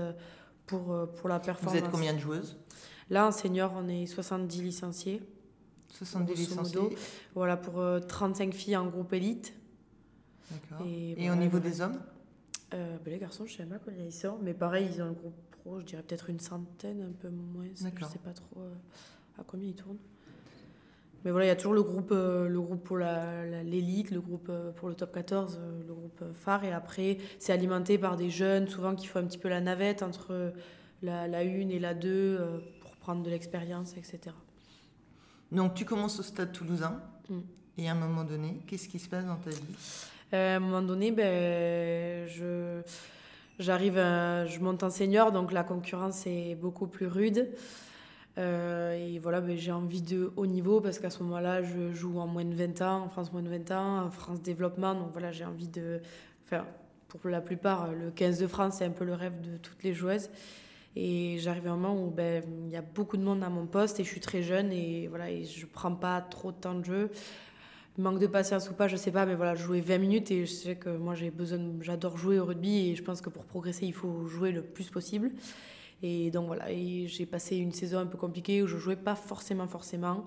pour, 0.66 0.92
euh, 0.92 1.06
pour 1.06 1.28
la 1.28 1.40
performance. 1.40 1.76
Vous 1.76 1.84
êtes 1.84 1.90
combien 1.90 2.14
de 2.14 2.20
joueuses? 2.20 2.56
Là, 3.10 3.26
en 3.26 3.32
senior, 3.32 3.72
on 3.76 3.88
est 3.88 4.06
70 4.06 4.62
licenciés. 4.62 5.20
70 5.94 6.32
licenciés 6.32 6.96
Voilà, 7.34 7.56
pour 7.56 7.82
35 8.06 8.50
euh, 8.50 8.52
filles 8.52 8.76
en 8.76 8.86
groupe 8.86 9.12
élite. 9.14 9.52
D'accord. 10.48 10.86
Et, 10.86 11.28
au 11.28 11.34
niveau 11.34 11.58
des 11.58 11.80
hommes? 11.80 11.98
Euh, 12.72 12.98
ben, 13.04 13.10
Les 13.14 13.18
garçons, 13.18 13.46
je 13.46 13.54
ne 13.54 13.56
sais 13.56 13.64
pas 13.64 13.80
combien 13.84 14.04
ils 14.04 14.12
sont, 14.12 14.38
mais 14.40 14.54
pareil, 14.54 14.88
ils 14.94 15.02
ont 15.02 15.06
un 15.06 15.12
groupe 15.12 15.34
pro, 15.50 15.80
je 15.80 15.86
dirais 15.86 16.04
peut-être 16.04 16.30
une 16.30 16.38
centaine, 16.38 17.02
un 17.02 17.20
peu 17.20 17.30
moins. 17.30 17.66
Je 17.74 17.82
ne 17.82 17.90
sais 17.90 18.20
pas 18.22 18.32
trop 18.32 18.62
à 19.36 19.42
combien 19.42 19.70
ils 19.70 19.74
tournent. 19.74 19.98
Mais 21.24 21.30
voilà, 21.30 21.46
il 21.46 21.48
y 21.48 21.52
a 21.52 21.56
toujours 21.56 21.74
le 21.74 21.82
groupe, 21.82 22.10
le 22.12 22.60
groupe 22.60 22.84
pour 22.84 22.98
l'élite, 22.98 24.10
le 24.10 24.20
groupe 24.20 24.50
pour 24.76 24.88
le 24.88 24.94
top 24.94 25.12
14, 25.12 25.60
le 25.86 25.92
groupe 25.92 26.22
phare. 26.32 26.64
Et 26.64 26.72
après, 26.72 27.18
c'est 27.38 27.52
alimenté 27.52 27.98
par 27.98 28.16
des 28.16 28.30
jeunes, 28.30 28.68
souvent 28.68 28.94
qui 28.94 29.06
font 29.06 29.18
un 29.18 29.24
petit 29.24 29.38
peu 29.38 29.48
la 29.48 29.60
navette 29.60 30.02
entre 30.02 30.52
la, 31.02 31.26
la 31.26 31.38
1 31.38 31.42
et 31.70 31.78
la 31.78 31.94
2 31.94 32.62
pour 32.80 32.96
prendre 32.96 33.22
de 33.24 33.30
l'expérience, 33.30 33.96
etc. 33.96 34.34
Donc 35.50 35.74
tu 35.74 35.84
commences 35.84 36.20
au 36.20 36.22
stade 36.22 36.52
toulousain. 36.52 37.00
Mm. 37.28 37.38
Et 37.78 37.88
à 37.88 37.92
un 37.92 37.94
moment 37.94 38.24
donné, 38.24 38.60
qu'est-ce 38.66 38.88
qui 38.88 38.98
se 38.98 39.08
passe 39.08 39.24
dans 39.24 39.36
ta 39.36 39.50
vie? 39.50 39.76
À 40.32 40.56
un 40.56 40.58
moment 40.58 40.82
donné, 40.82 41.12
ben, 41.12 42.28
je, 42.28 42.82
j'arrive, 43.58 43.94
je 43.94 44.58
monte 44.58 44.82
en 44.82 44.90
senior, 44.90 45.32
donc 45.32 45.52
la 45.52 45.62
concurrence 45.62 46.26
est 46.26 46.56
beaucoup 46.56 46.88
plus 46.88 47.06
rude. 47.06 47.48
Euh, 48.38 48.94
et 48.94 49.18
voilà, 49.18 49.40
ben, 49.40 49.56
j'ai 49.56 49.72
envie 49.72 50.02
de 50.02 50.32
haut 50.36 50.46
niveau 50.46 50.80
parce 50.80 50.98
qu'à 50.98 51.10
ce 51.10 51.22
moment-là, 51.24 51.62
je 51.62 51.92
joue 51.92 52.18
en 52.18 52.26
moins 52.26 52.44
de 52.44 52.54
20 52.54 52.82
ans, 52.82 53.02
en 53.04 53.08
France 53.08 53.32
moins 53.32 53.42
de 53.42 53.48
20 53.48 53.70
ans, 53.72 54.04
en 54.06 54.10
France 54.10 54.40
développement. 54.40 54.94
Donc 54.94 55.12
voilà, 55.12 55.32
j'ai 55.32 55.44
envie 55.44 55.68
de. 55.68 56.00
Enfin, 56.44 56.64
pour 57.08 57.28
la 57.28 57.40
plupart, 57.40 57.92
le 57.92 58.10
15 58.10 58.38
de 58.38 58.46
France, 58.46 58.76
c'est 58.78 58.84
un 58.84 58.90
peu 58.90 59.04
le 59.04 59.14
rêve 59.14 59.40
de 59.40 59.56
toutes 59.56 59.82
les 59.82 59.92
joueuses. 59.92 60.30
Et 60.94 61.38
j'arrive 61.38 61.66
à 61.68 61.70
un 61.70 61.76
moment 61.76 62.02
où 62.02 62.10
ben, 62.10 62.42
il 62.66 62.72
y 62.72 62.76
a 62.76 62.82
beaucoup 62.82 63.16
de 63.16 63.22
monde 63.22 63.42
à 63.42 63.48
mon 63.48 63.66
poste 63.66 64.00
et 64.00 64.04
je 64.04 64.08
suis 64.08 64.20
très 64.20 64.42
jeune 64.42 64.72
et 64.72 65.06
voilà, 65.08 65.30
et 65.30 65.44
je 65.44 65.66
prends 65.66 65.94
pas 65.94 66.20
trop 66.20 66.52
de 66.52 66.56
temps 66.56 66.74
de 66.74 66.84
jeu. 66.84 67.10
Manque 67.98 68.20
de 68.20 68.26
patience 68.26 68.70
ou 68.70 68.74
pas, 68.74 68.88
je 68.88 68.96
sais 68.96 69.10
pas, 69.10 69.26
mais 69.26 69.34
voilà, 69.34 69.54
jouer 69.54 69.80
20 69.80 69.98
minutes 69.98 70.30
et 70.30 70.46
je 70.46 70.52
sais 70.52 70.76
que 70.76 70.88
moi 70.88 71.14
j'ai 71.14 71.30
besoin, 71.30 71.58
j'adore 71.80 72.16
jouer 72.16 72.38
au 72.38 72.44
rugby 72.44 72.90
et 72.90 72.96
je 72.96 73.02
pense 73.02 73.20
que 73.20 73.28
pour 73.28 73.44
progresser, 73.44 73.86
il 73.86 73.92
faut 73.92 74.26
jouer 74.26 74.52
le 74.52 74.62
plus 74.62 74.88
possible. 74.88 75.32
Et 76.02 76.30
donc 76.30 76.46
voilà, 76.46 76.66
j'ai 76.68 77.26
passé 77.26 77.56
une 77.56 77.72
saison 77.72 77.98
un 77.98 78.06
peu 78.06 78.18
compliquée 78.18 78.62
où 78.62 78.66
je 78.66 78.76
jouais 78.76 78.96
pas 78.96 79.14
forcément, 79.16 79.66
forcément. 79.66 80.26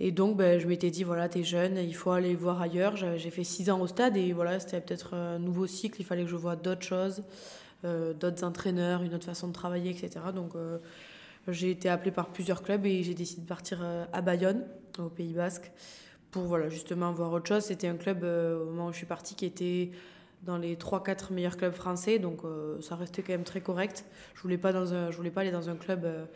Et 0.00 0.10
donc, 0.10 0.36
ben, 0.36 0.58
je 0.58 0.66
m'étais 0.66 0.90
dit, 0.90 1.04
voilà, 1.04 1.28
t'es 1.28 1.44
jeune, 1.44 1.78
il 1.78 1.94
faut 1.94 2.10
aller 2.10 2.34
voir 2.34 2.60
ailleurs. 2.60 2.96
J'ai 2.96 3.30
fait 3.30 3.44
six 3.44 3.70
ans 3.70 3.80
au 3.80 3.86
stade 3.86 4.16
et 4.16 4.32
voilà, 4.32 4.58
c'était 4.58 4.80
peut-être 4.80 5.14
un 5.14 5.38
nouveau 5.38 5.66
cycle, 5.66 6.00
il 6.00 6.04
fallait 6.04 6.24
que 6.24 6.30
je 6.30 6.36
voie 6.36 6.56
d'autres 6.56 6.82
choses, 6.82 7.22
euh, 7.84 8.12
d'autres 8.12 8.42
entraîneurs, 8.42 9.02
une 9.02 9.14
autre 9.14 9.26
façon 9.26 9.48
de 9.48 9.52
travailler, 9.52 9.90
etc. 9.90 10.26
Donc, 10.34 10.56
euh, 10.56 10.78
j'ai 11.46 11.70
été 11.70 11.88
appelée 11.88 12.10
par 12.10 12.30
plusieurs 12.30 12.62
clubs 12.62 12.84
et 12.86 13.04
j'ai 13.04 13.14
décidé 13.14 13.42
de 13.42 13.46
partir 13.46 13.80
euh, 13.82 14.04
à 14.12 14.20
Bayonne, 14.20 14.64
au 14.98 15.08
Pays 15.08 15.32
Basque, 15.32 15.70
pour 16.32 16.42
voilà, 16.42 16.68
justement 16.68 17.12
voir 17.12 17.32
autre 17.32 17.46
chose. 17.46 17.62
C'était 17.62 17.86
un 17.86 17.96
club, 17.96 18.24
au 18.24 18.64
moment 18.64 18.88
où 18.88 18.92
je 18.92 18.96
suis 18.96 19.06
partie, 19.06 19.36
qui 19.36 19.46
était 19.46 19.92
dans 20.44 20.58
les 20.58 20.76
3-4 20.76 21.32
meilleurs 21.32 21.56
clubs 21.56 21.72
français, 21.72 22.18
donc 22.18 22.44
euh, 22.44 22.80
ça 22.80 22.96
restait 22.96 23.22
quand 23.22 23.32
même 23.32 23.44
très 23.44 23.60
correct. 23.60 24.04
Je 24.34 24.42
voulais 24.42 24.58
pas 24.58 24.72
dans 24.72 24.92
un, 24.92 25.10
je 25.10 25.16
voulais 25.16 25.30
pas 25.30 25.40
aller 25.40 25.50
dans 25.50 25.70
un 25.70 25.76
club 25.76 26.04
euh, 26.04 26.26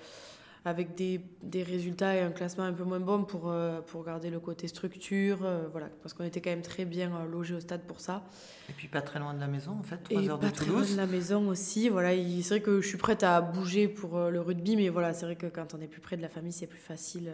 avec 0.65 0.95
des, 0.95 1.21
des, 1.43 1.63
résultats 1.63 2.17
et 2.17 2.21
un 2.21 2.31
classement 2.31 2.65
un 2.65 2.73
peu 2.73 2.85
moins 2.85 3.01
bon 3.01 3.25
pour, 3.25 3.49
euh, 3.49 3.81
pour 3.81 4.05
garder 4.05 4.31
le 4.31 4.41
côté 4.41 4.67
structure, 4.67 5.39
voilà, 5.71 5.89
parce 6.03 6.15
qu'on 6.15 6.25
était 6.25 6.41
quand 6.41 6.51
même 6.51 6.63
très 6.63 6.85
bien 6.85 7.25
logé 7.31 7.55
au 7.55 7.61
stade 7.61 7.83
pour 7.83 8.01
ça. 8.01 8.25
Et 8.69 8.73
puis 8.73 8.89
pas 8.89 9.03
très 9.03 9.19
loin 9.19 9.35
de 9.35 9.41
la 9.41 9.47
maison 9.47 9.73
en 9.79 9.83
fait, 9.83 9.99
3 9.99 10.23
et 10.23 10.29
heures 10.29 10.41
pas 10.41 10.51
très 10.51 10.67
loin 10.67 10.83
de 10.83 10.97
la 10.97 11.07
maison 11.07 11.49
aussi, 11.49 11.89
voilà. 11.89 12.11
C'est 12.43 12.49
vrai 12.49 12.61
que 12.61 12.81
je 12.81 12.89
suis 12.89 12.99
prête 12.99 13.23
à 13.23 13.41
bouger 13.41 13.89
pour 13.89 14.19
le 14.19 14.41
rugby, 14.41 14.77
mais 14.77 14.89
voilà, 14.89 15.13
c'est 15.15 15.27
vrai 15.27 15.37
que 15.37 15.47
quand 15.47 15.75
on 15.75 15.81
est 15.81 15.89
plus 15.89 16.01
près 16.01 16.17
de 16.17 16.23
la 16.23 16.29
famille, 16.29 16.53
c'est 16.53 16.67
plus 16.67 16.81
facile, 16.81 17.33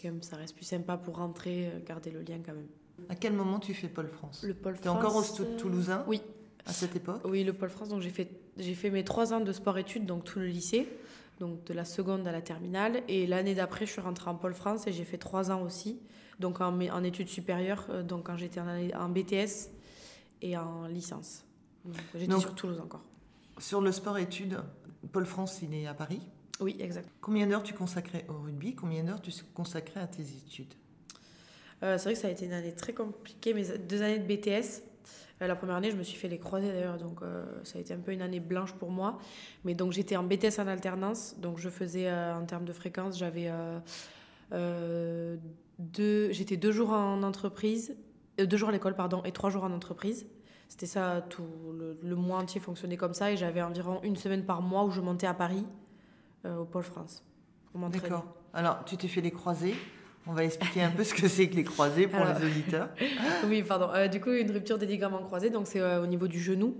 quand 0.00 0.08
même, 0.08 0.22
ça 0.22 0.36
reste 0.36 0.54
plus 0.54 0.66
sympa 0.66 0.96
pour 0.96 1.16
rentrer, 1.16 1.70
garder 1.86 2.10
le 2.10 2.20
lien 2.22 2.38
quand 2.44 2.54
même. 2.54 2.68
À 3.08 3.14
quel 3.14 3.32
moment 3.32 3.58
tu 3.58 3.74
fais 3.74 3.88
Pôle 3.88 4.08
France 4.08 4.42
Le 4.42 4.54
Pôle 4.54 4.74
France. 4.74 4.82
Tu 4.82 4.88
es 4.88 4.90
encore 4.90 5.16
au 5.16 5.22
Stade 5.22 5.56
Toulousain 5.56 6.04
Oui. 6.06 6.20
À 6.64 6.72
cette 6.72 6.94
époque 6.94 7.20
Oui, 7.24 7.42
le 7.44 7.52
Pôle 7.52 7.70
France. 7.70 7.88
Donc 7.88 8.00
j'ai 8.00 8.10
fait, 8.10 8.28
j'ai 8.56 8.74
fait 8.74 8.90
mes 8.90 9.04
trois 9.04 9.32
ans 9.32 9.40
de 9.40 9.52
sport-études, 9.52 10.06
donc 10.06 10.24
tout 10.24 10.38
le 10.38 10.46
lycée, 10.46 10.88
donc 11.40 11.64
de 11.64 11.74
la 11.74 11.84
seconde 11.84 12.26
à 12.28 12.32
la 12.32 12.40
terminale. 12.40 13.02
Et 13.08 13.26
l'année 13.26 13.54
d'après, 13.54 13.84
je 13.86 13.92
suis 13.92 14.00
rentrée 14.00 14.30
en 14.30 14.36
Pôle 14.36 14.54
France 14.54 14.86
et 14.86 14.92
j'ai 14.92 15.04
fait 15.04 15.18
trois 15.18 15.50
ans 15.50 15.62
aussi, 15.62 15.98
donc 16.38 16.60
en, 16.60 16.78
en 16.80 17.02
études 17.04 17.28
supérieures, 17.28 17.86
euh, 17.90 18.02
donc 18.04 18.26
quand 18.26 18.36
j'étais 18.36 18.60
en, 18.60 18.66
en, 18.68 19.08
BTS 19.08 19.70
et 20.40 20.56
en 20.56 20.86
licence. 20.86 21.44
J'étais 22.14 22.38
sur 22.38 22.54
Toulouse 22.54 22.80
encore. 22.80 23.02
Sur 23.58 23.80
le 23.80 23.90
sport-études, 23.90 24.60
Pôle 25.12 25.26
France, 25.26 25.60
il 25.62 25.74
est 25.74 25.86
à 25.88 25.94
Paris 25.94 26.20
Oui, 26.60 26.76
exact. 26.78 27.08
Combien 27.20 27.48
d'heures 27.48 27.64
tu 27.64 27.74
consacrais 27.74 28.24
au 28.28 28.34
rugby? 28.40 28.76
Combien 28.76 29.02
d'heures 29.02 29.20
tu 29.20 29.32
consacrais 29.52 30.00
à 30.00 30.06
tes 30.06 30.22
études? 30.22 30.74
euh, 30.74 30.81
c'est 31.82 32.04
vrai 32.04 32.12
que 32.14 32.18
ça 32.18 32.28
a 32.28 32.30
été 32.30 32.46
une 32.46 32.52
année 32.52 32.72
très 32.72 32.92
compliquée, 32.92 33.54
mais 33.54 33.64
deux 33.78 34.02
années 34.02 34.20
de 34.20 34.26
BTS. 34.26 34.82
la 35.40 35.56
première 35.56 35.76
année, 35.76 35.90
je 35.90 35.96
me 35.96 36.04
suis 36.04 36.16
fait 36.16 36.28
les 36.28 36.38
croisés 36.38 36.68
d'ailleurs, 36.68 36.96
donc 36.96 37.20
ça 37.64 37.78
a 37.78 37.80
été 37.80 37.92
un 37.92 37.98
peu 37.98 38.12
une 38.12 38.22
année 38.22 38.38
blanche 38.38 38.72
pour 38.74 38.90
moi. 38.90 39.18
Mais 39.64 39.74
donc 39.74 39.92
j'étais 39.92 40.16
en 40.16 40.22
BTS 40.22 40.60
en 40.60 40.68
alternance, 40.68 41.34
donc 41.38 41.58
je 41.58 41.68
faisais 41.68 42.10
en 42.10 42.44
termes 42.46 42.64
de 42.64 42.72
fréquence, 42.72 43.18
j'avais 43.18 43.50
deux, 45.78 46.30
j'étais 46.32 46.56
deux 46.56 46.70
jours 46.70 46.90
en 46.90 47.22
entreprise, 47.24 47.96
deux 48.38 48.56
jours 48.56 48.68
à 48.68 48.72
l'école 48.72 48.94
pardon, 48.94 49.22
et 49.24 49.32
trois 49.32 49.50
jours 49.50 49.64
en 49.64 49.72
entreprise. 49.72 50.26
C'était 50.68 50.86
ça, 50.86 51.20
tout 51.28 51.44
le, 52.02 52.16
mois 52.16 52.38
entier 52.38 52.60
fonctionnait 52.60 52.96
comme 52.96 53.12
ça, 53.12 53.32
et 53.32 53.36
j'avais 53.36 53.60
environ 53.60 54.00
une 54.04 54.16
semaine 54.16 54.44
par 54.44 54.62
mois 54.62 54.84
où 54.84 54.90
je 54.90 55.00
montais 55.00 55.26
à 55.26 55.34
Paris, 55.34 55.66
au 56.46 56.64
Pôle 56.64 56.84
France, 56.84 57.24
D'accord. 57.74 58.24
Alors 58.54 58.84
tu 58.84 58.96
t'es 58.96 59.08
fait 59.08 59.20
les 59.20 59.32
croisés. 59.32 59.74
On 60.26 60.32
va 60.32 60.44
expliquer 60.44 60.82
un 60.82 60.90
peu 60.90 61.02
ce 61.02 61.14
que 61.14 61.26
c'est 61.26 61.48
que 61.48 61.56
les 61.56 61.64
croisés 61.64 62.06
pour 62.06 62.24
les 62.24 62.46
auditeurs. 62.46 62.88
oui, 63.48 63.62
pardon. 63.62 63.88
Euh, 63.92 64.06
du 64.06 64.20
coup, 64.20 64.30
une 64.30 64.52
rupture 64.52 64.78
des 64.78 64.86
ligaments 64.86 65.22
croisés, 65.22 65.50
donc 65.50 65.66
c'est 65.66 65.80
euh, 65.80 66.02
au 66.02 66.06
niveau 66.06 66.28
du 66.28 66.40
genou. 66.40 66.76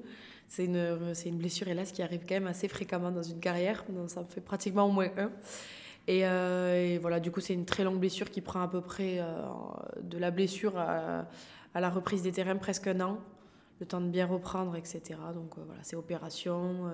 C'est 0.46 0.66
une, 0.66 1.14
c'est 1.14 1.28
une 1.28 1.38
blessure, 1.38 1.66
hélas, 1.66 1.90
qui 1.90 2.02
arrive 2.02 2.20
quand 2.28 2.34
même 2.34 2.46
assez 2.46 2.68
fréquemment 2.68 3.10
dans 3.10 3.22
une 3.22 3.40
carrière. 3.40 3.84
Donc 3.88 4.10
ça 4.10 4.22
fait 4.28 4.40
pratiquement 4.40 4.84
au 4.84 4.92
moins 4.92 5.08
un. 5.16 5.30
Et, 6.06 6.20
euh, 6.24 6.98
voilà, 7.00 7.18
du 7.18 7.32
coup, 7.32 7.40
c'est 7.40 7.54
une 7.54 7.64
très 7.64 7.84
longue 7.84 7.98
blessure 7.98 8.30
qui 8.30 8.40
prend 8.40 8.60
à 8.60 8.68
peu 8.68 8.80
près 8.80 9.20
de 10.00 10.18
la 10.18 10.30
blessure 10.30 10.78
à, 10.78 11.24
la 11.74 11.90
reprise 11.90 12.22
des 12.22 12.32
terrains 12.32 12.56
presque 12.56 12.86
un 12.86 13.00
an, 13.00 13.18
le 13.80 13.86
temps 13.86 14.00
de 14.00 14.08
bien 14.08 14.26
reprendre, 14.26 14.76
etc. 14.76 15.00
Donc 15.34 15.54
voilà, 15.56 15.80
c'est 15.82 15.96
opération. 15.96 16.90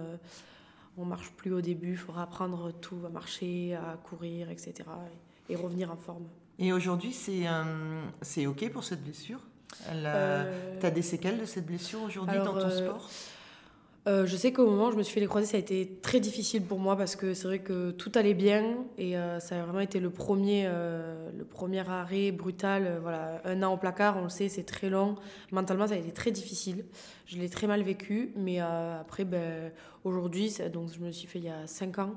on 0.96 1.04
marche 1.04 1.30
plus 1.32 1.52
au 1.52 1.60
début, 1.60 1.90
il 1.90 1.96
faudra 1.96 2.22
apprendre 2.22 2.72
tout, 2.72 3.00
à 3.04 3.08
marcher, 3.08 3.74
à 3.74 3.98
courir, 4.02 4.50
etc 4.50 4.84
et 5.48 5.56
revenir 5.56 5.90
en 5.90 5.96
forme. 5.96 6.24
Et 6.58 6.72
aujourd'hui, 6.72 7.12
c'est 7.12 7.44
c'est 8.22 8.46
OK 8.46 8.68
pour 8.70 8.84
cette 8.84 9.02
blessure? 9.02 9.40
Euh... 9.90 10.78
Tu 10.80 10.86
as 10.86 10.90
des 10.90 11.02
séquelles 11.02 11.38
de 11.38 11.44
cette 11.44 11.66
blessure 11.66 12.02
aujourd'hui 12.02 12.38
dans 12.38 12.54
ton 12.54 12.66
euh, 12.66 12.86
sport? 12.86 13.10
euh, 14.06 14.26
je 14.26 14.36
sais 14.36 14.52
qu'au 14.52 14.66
moment 14.66 14.86
où 14.86 14.92
je 14.92 14.96
me 14.96 15.02
suis 15.02 15.12
fait 15.12 15.20
les 15.20 15.26
croisés, 15.26 15.46
ça 15.46 15.56
a 15.56 15.60
été 15.60 15.98
très 16.00 16.20
difficile 16.20 16.62
pour 16.62 16.78
moi 16.78 16.96
parce 16.96 17.16
que 17.16 17.34
c'est 17.34 17.46
vrai 17.46 17.58
que 17.58 17.90
tout 17.90 18.10
allait 18.14 18.34
bien 18.34 18.78
et 18.96 19.18
euh, 19.18 19.38
ça 19.40 19.60
a 19.60 19.64
vraiment 19.64 19.80
été 19.80 20.00
le 20.00 20.10
premier, 20.10 20.66
le 20.66 21.44
premier 21.44 21.86
arrêt 21.88 22.32
brutal. 22.32 22.98
voilà, 23.02 23.42
un 23.44 23.62
an 23.62 23.74
au 23.74 23.76
placard, 23.76 24.16
on 24.16 24.24
le 24.24 24.28
sait, 24.30 24.48
c'est 24.48 24.64
très 24.64 24.88
long. 24.88 25.16
Mentalement, 25.52 25.86
ça 25.86 25.94
a 25.94 25.98
été 25.98 26.12
très 26.12 26.30
difficile. 26.30 26.84
Je 27.26 27.36
l'ai 27.36 27.50
très 27.50 27.66
mal 27.66 27.82
vécu, 27.82 28.32
mais 28.36 28.60
après, 28.60 29.24
ben, 29.24 29.70
aujourd'hui, 30.04 30.56
donc 30.72 30.90
je 30.92 31.00
me 31.00 31.10
suis 31.10 31.28
fait 31.28 31.38
il 31.38 31.44
y 31.44 31.50
a 31.50 31.66
5 31.66 31.98
ans. 31.98 32.14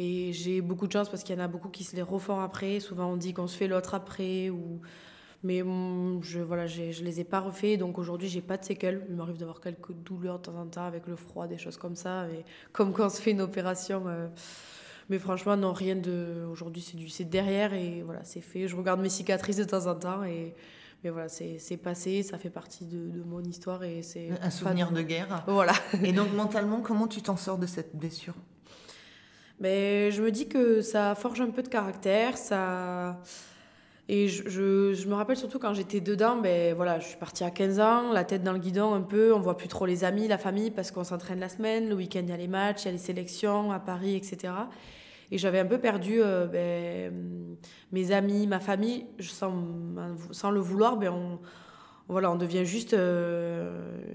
Et 0.00 0.32
j'ai 0.32 0.60
beaucoup 0.60 0.86
de 0.86 0.92
chance 0.92 1.08
parce 1.08 1.24
qu'il 1.24 1.34
y 1.34 1.38
en 1.38 1.42
a 1.42 1.48
beaucoup 1.48 1.68
qui 1.68 1.82
se 1.82 1.96
les 1.96 2.02
refont 2.02 2.38
après. 2.38 2.78
Souvent, 2.78 3.10
on 3.10 3.16
dit 3.16 3.34
qu'on 3.34 3.48
se 3.48 3.56
fait 3.56 3.66
l'autre 3.66 3.94
après. 3.94 4.48
Ou... 4.48 4.80
Mais 5.42 5.60
mm, 5.60 6.20
je 6.22 6.38
voilà, 6.38 6.68
je 6.68 7.02
les 7.02 7.20
ai 7.20 7.24
pas 7.24 7.40
refaits. 7.40 7.78
Donc 7.80 7.98
aujourd'hui, 7.98 8.28
j'ai 8.28 8.40
pas 8.40 8.56
de 8.56 8.64
séquelles. 8.64 9.04
Il 9.08 9.16
m'arrive 9.16 9.38
d'avoir 9.38 9.60
quelques 9.60 9.92
douleurs 9.92 10.38
de 10.38 10.44
temps 10.44 10.56
en 10.56 10.66
temps 10.66 10.84
avec 10.84 11.08
le 11.08 11.16
froid, 11.16 11.48
des 11.48 11.58
choses 11.58 11.76
comme 11.76 11.96
ça. 11.96 12.26
Mais 12.30 12.44
comme 12.72 12.92
quand 12.92 13.06
on 13.06 13.10
se 13.10 13.20
fait 13.20 13.32
une 13.32 13.40
opération. 13.40 14.04
Euh, 14.06 14.28
mais 15.08 15.18
franchement, 15.18 15.56
non, 15.56 15.72
rien 15.72 15.96
de. 15.96 16.46
Aujourd'hui, 16.48 16.80
c'est 16.80 16.96
du 16.96 17.08
derrière 17.28 17.74
et 17.74 18.02
voilà, 18.02 18.22
c'est 18.22 18.40
fait. 18.40 18.68
Je 18.68 18.76
regarde 18.76 19.00
mes 19.00 19.08
cicatrices 19.08 19.56
de 19.56 19.64
temps 19.64 19.86
en 19.86 19.96
temps 19.96 20.22
et. 20.22 20.54
Mais 21.04 21.10
voilà, 21.10 21.28
c'est 21.28 21.76
passé, 21.76 22.24
ça 22.24 22.38
fait 22.38 22.50
partie 22.50 22.84
de, 22.84 23.08
de 23.08 23.22
mon 23.22 23.40
histoire 23.40 23.84
et 23.84 24.02
c'est. 24.02 24.30
Un 24.42 24.50
souvenir 24.50 24.92
de 24.92 25.02
guerre. 25.02 25.44
Voilà. 25.46 25.72
et 26.04 26.12
donc, 26.12 26.32
mentalement, 26.36 26.80
comment 26.80 27.06
tu 27.06 27.22
t'en 27.22 27.36
sors 27.36 27.58
de 27.58 27.66
cette 27.66 27.96
blessure? 27.96 28.34
Mais 29.60 30.10
je 30.10 30.22
me 30.22 30.30
dis 30.30 30.48
que 30.48 30.80
ça 30.80 31.14
forge 31.14 31.40
un 31.40 31.50
peu 31.50 31.62
de 31.62 31.68
caractère, 31.68 32.36
ça... 32.36 33.20
Et 34.10 34.26
je, 34.26 34.48
je, 34.48 35.06
me 35.06 35.12
rappelle 35.12 35.36
surtout 35.36 35.58
quand 35.58 35.74
j'étais 35.74 36.00
dedans, 36.00 36.36
ben 36.36 36.74
voilà, 36.74 36.98
je 36.98 37.08
suis 37.08 37.18
partie 37.18 37.44
à 37.44 37.50
15 37.50 37.78
ans, 37.78 38.10
la 38.10 38.24
tête 38.24 38.42
dans 38.42 38.54
le 38.54 38.58
guidon 38.58 38.94
un 38.94 39.02
peu, 39.02 39.34
on 39.34 39.40
voit 39.40 39.58
plus 39.58 39.68
trop 39.68 39.84
les 39.84 40.02
amis, 40.02 40.26
la 40.28 40.38
famille, 40.38 40.70
parce 40.70 40.90
qu'on 40.90 41.04
s'entraîne 41.04 41.40
la 41.40 41.50
semaine, 41.50 41.90
le 41.90 41.94
week-end 41.94 42.20
il 42.22 42.30
y 42.30 42.32
a 42.32 42.36
les 42.38 42.48
matchs, 42.48 42.84
il 42.84 42.86
y 42.86 42.88
a 42.88 42.92
les 42.92 42.98
sélections 42.98 43.70
à 43.70 43.78
Paris, 43.78 44.16
etc. 44.16 44.54
Et 45.30 45.36
j'avais 45.36 45.58
un 45.58 45.66
peu 45.66 45.76
perdu 45.76 46.22
euh, 46.22 46.46
ben, 46.46 47.12
mes 47.92 48.12
amis, 48.12 48.46
ma 48.46 48.60
famille, 48.60 49.04
sans, 49.20 49.52
sans 50.30 50.50
le 50.50 50.60
vouloir, 50.60 50.96
ben 50.96 51.38
voilà, 52.08 52.30
on 52.30 52.36
devient 52.36 52.64
juste 52.64 52.94
euh, 52.94 53.68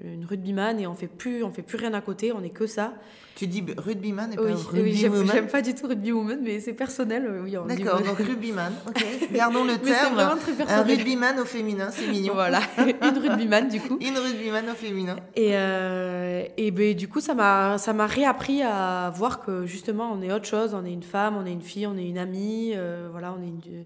une 0.03 0.25
rugbyman 0.25 0.79
et 0.79 0.87
on 0.87 0.95
fait 0.95 1.07
plus, 1.07 1.43
on 1.43 1.51
fait 1.51 1.61
plus 1.61 1.77
rien 1.77 1.93
à 1.93 2.01
côté, 2.01 2.31
on 2.31 2.41
est 2.41 2.49
que 2.49 2.65
ça. 2.65 2.95
Tu 3.35 3.45
dis 3.45 3.63
rugbyman 3.77 4.33
et 4.33 4.35
pas 4.35 4.43
oui, 4.43 4.53
rugby 4.53 5.07
oui, 5.07 5.27
j'aime 5.31 5.47
pas 5.47 5.61
du 5.61 5.75
tout 5.75 5.87
rugbywoman, 5.87 6.39
mais 6.41 6.59
c'est 6.59 6.73
personnel. 6.73 7.41
Oui, 7.43 7.55
D'accord, 7.67 8.01
donc 8.01 8.17
rugbyman, 8.17 8.73
ok. 8.87 9.31
Gardons 9.31 9.63
le 9.63 9.77
terme. 9.83 10.15
Vraiment 10.15 10.37
très 10.37 10.53
personnel. 10.53 10.79
Un 10.79 10.83
rugbyman 10.83 11.39
au 11.39 11.45
féminin, 11.45 11.89
c'est 11.91 12.07
mignon. 12.07 12.33
Voilà, 12.33 12.61
une 12.77 13.17
rugbyman 13.17 13.69
du 13.69 13.79
coup. 13.79 13.97
Une 14.01 14.17
rugbyman 14.17 14.69
au 14.71 14.75
féminin. 14.75 15.15
Et, 15.35 15.51
euh, 15.53 16.45
et 16.57 16.71
ben, 16.71 16.95
du 16.95 17.07
coup, 17.07 17.21
ça 17.21 17.35
m'a, 17.35 17.77
ça 17.77 17.93
m'a 17.93 18.07
réappris 18.07 18.63
à 18.63 19.11
voir 19.15 19.43
que 19.43 19.67
justement, 19.67 20.11
on 20.11 20.21
est 20.23 20.33
autre 20.33 20.45
chose, 20.45 20.73
on 20.73 20.83
est 20.83 20.93
une 20.93 21.03
femme, 21.03 21.37
on 21.37 21.45
est 21.45 21.53
une 21.53 21.61
fille, 21.61 21.85
on 21.85 21.97
est 21.97 22.07
une 22.07 22.17
amie, 22.17 22.73
euh, 22.75 23.07
voilà, 23.11 23.35
on 23.37 23.43
est 23.43 23.47
une 23.47 23.85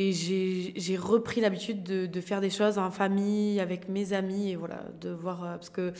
et 0.00 0.12
j'ai 0.12 0.96
repris 0.96 1.40
l'habitude 1.40 1.82
de, 1.82 2.20
faire 2.20 2.40
des 2.40 2.50
choses 2.50 2.78
en 2.78 2.92
famille, 2.92 3.58
avec 3.58 3.88
mes 3.88 4.12
amis, 4.12 4.52
et 4.52 4.56
voilà, 4.56 4.84
de 5.00 5.10
voir. 5.10 5.42
Euh, 5.42 5.52
parce 5.54 5.70
que 5.70 5.92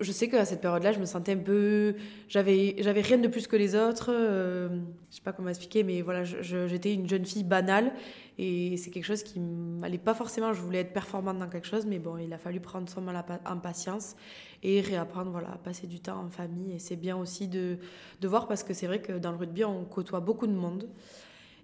je, 0.00 0.12
sais 0.12 0.28
qu'à 0.28 0.44
cette 0.44 0.60
période-là, 0.60 0.92
je 0.92 0.98
me 0.98 1.06
sentais 1.06 1.32
un 1.32 1.38
peu. 1.38 1.96
J'avais 2.28 2.74
rien 2.76 3.16
de 3.16 3.26
plus 3.26 3.46
que 3.46 3.56
les 3.56 3.74
autres. 3.74 4.10
Euh, 4.10 4.68
je 5.08 5.16
sais 5.16 5.22
pas 5.22 5.32
comment 5.32 5.48
expliquer, 5.48 5.82
mais 5.82 6.02
voilà, 6.02 6.24
j'étais 6.24 6.92
une 6.92 7.08
jeune 7.08 7.24
fille 7.24 7.42
banale. 7.42 7.90
Et 8.36 8.76
c'est 8.76 8.90
quelque 8.90 9.06
chose 9.06 9.22
qui 9.22 9.40
m'allait 9.40 9.96
pas 9.96 10.12
forcément. 10.12 10.52
Je 10.52 10.60
voulais 10.60 10.80
être 10.80 10.92
performante 10.92 11.38
dans 11.38 11.48
quelque 11.48 11.66
chose, 11.66 11.86
mais 11.86 11.98
bon, 11.98 12.18
il 12.18 12.30
a 12.34 12.38
fallu 12.38 12.60
prendre 12.60 12.86
son 12.90 13.00
mal 13.00 13.24
en 13.46 13.56
patience 13.56 14.14
et 14.62 14.82
réapprendre 14.82 15.30
voilà, 15.30 15.52
à 15.52 15.56
passer 15.56 15.86
du 15.86 16.00
temps 16.00 16.22
en 16.22 16.28
famille. 16.28 16.74
Et 16.74 16.78
c'est 16.78 16.96
bien 16.96 17.16
aussi 17.16 17.48
de, 17.48 17.78
de 18.20 18.28
voir 18.28 18.46
parce 18.46 18.62
que 18.62 18.74
c'est 18.74 18.86
vrai 18.86 19.00
que 19.00 19.12
dans 19.12 19.30
le 19.30 19.38
rugby, 19.38 19.64
on 19.64 19.86
côtoie 19.86 20.20
beaucoup 20.20 20.46
de 20.46 20.52
monde. 20.52 20.86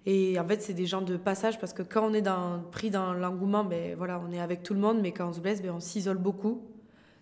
Et 0.05 0.39
en 0.39 0.47
fait, 0.47 0.61
c'est 0.61 0.73
des 0.73 0.85
gens 0.85 1.01
de 1.01 1.17
passage 1.17 1.59
parce 1.59 1.73
que 1.73 1.81
quand 1.81 2.07
on 2.07 2.13
est 2.13 2.21
dans, 2.21 2.61
pris 2.71 2.91
dans 2.91 3.13
l'engouement, 3.13 3.63
ben, 3.63 3.95
voilà, 3.97 4.21
on 4.25 4.31
est 4.31 4.39
avec 4.39 4.61
tout 4.61 4.73
le 4.73 4.79
monde, 4.79 4.99
mais 5.01 5.11
quand 5.11 5.27
on 5.27 5.33
se 5.33 5.39
blesse, 5.39 5.61
ben, 5.61 5.71
on 5.71 5.79
s'isole 5.79 6.17
beaucoup 6.17 6.61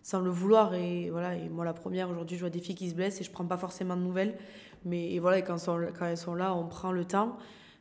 sans 0.01 0.19
le 0.19 0.29
vouloir. 0.29 0.73
Et, 0.73 1.09
voilà, 1.09 1.35
et 1.35 1.49
moi, 1.49 1.63
la 1.63 1.73
première, 1.73 2.09
aujourd'hui, 2.09 2.35
je 2.35 2.41
vois 2.41 2.49
des 2.49 2.59
filles 2.59 2.75
qui 2.75 2.89
se 2.89 2.95
blessent 2.95 3.21
et 3.21 3.23
je 3.23 3.31
prends 3.31 3.45
pas 3.45 3.57
forcément 3.57 3.95
de 3.95 4.01
nouvelles. 4.01 4.37
Mais 4.85 5.11
et 5.13 5.19
voilà, 5.19 5.41
quand, 5.41 5.57
elles 6.01 6.17
sont 6.17 6.35
là, 6.35 6.53
on 6.53 6.67
prend 6.67 6.91
le 6.91 7.05
temps. 7.05 7.37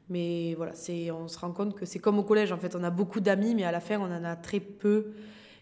Mais 0.09 0.54
voilà, 0.54 0.73
on 1.18 1.28
se 1.28 1.38
rend 1.38 1.52
compte 1.52 1.75
que 1.75 1.85
c'est 1.85 1.99
comme 1.99 2.18
au 2.18 2.23
collège. 2.23 2.52
En 2.52 2.59
fait, 2.59 2.76
on 2.76 2.85
a 2.85 2.90
beaucoup 2.90 3.21
d'amis, 3.21 3.54
mais 3.54 3.64
à 3.64 3.73
la 3.73 3.80
fin, 3.80 3.99
on 3.99 4.04
en 4.04 4.25
a 4.25 4.37
très 4.37 4.61
peu. 4.61 5.12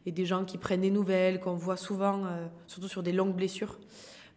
Et 0.06 0.12
des 0.12 0.26
gens 0.26 0.44
qui 0.44 0.58
prennent 0.58 0.80
des 0.82 0.90
nouvelles, 0.90 1.40
qu'on 1.40 1.54
voit 1.54 1.76
souvent, 1.76 2.24
euh, 2.24 2.46
surtout 2.66 2.88
sur 2.88 3.02
des 3.02 3.12
longues 3.12 3.34
blessures. 3.34 3.78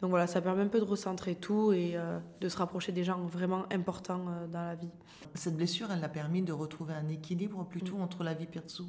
Donc 0.03 0.09
voilà, 0.09 0.27
ça 0.27 0.41
permet 0.41 0.63
un 0.63 0.67
peu 0.67 0.81
de 0.81 0.83
recentrer 0.83 1.33
tout 1.33 1.71
et 1.71 1.93
euh, 1.95 2.19
de 2.41 2.49
se 2.49 2.57
rapprocher 2.57 2.91
des 2.91 3.05
gens 3.05 3.19
vraiment 3.19 3.63
importants 3.71 4.25
euh, 4.27 4.47
dans 4.47 4.65
la 4.65 4.75
vie. 4.75 4.91
Cette 5.33 5.55
blessure, 5.55 5.87
elle 5.93 6.03
a 6.03 6.09
permis 6.09 6.41
de 6.41 6.51
retrouver 6.51 6.93
un 6.93 7.07
équilibre 7.07 7.65
plutôt 7.69 7.95
mm. 7.95 8.01
entre 8.01 8.25
la 8.25 8.33
vie 8.33 8.45
perso 8.45 8.83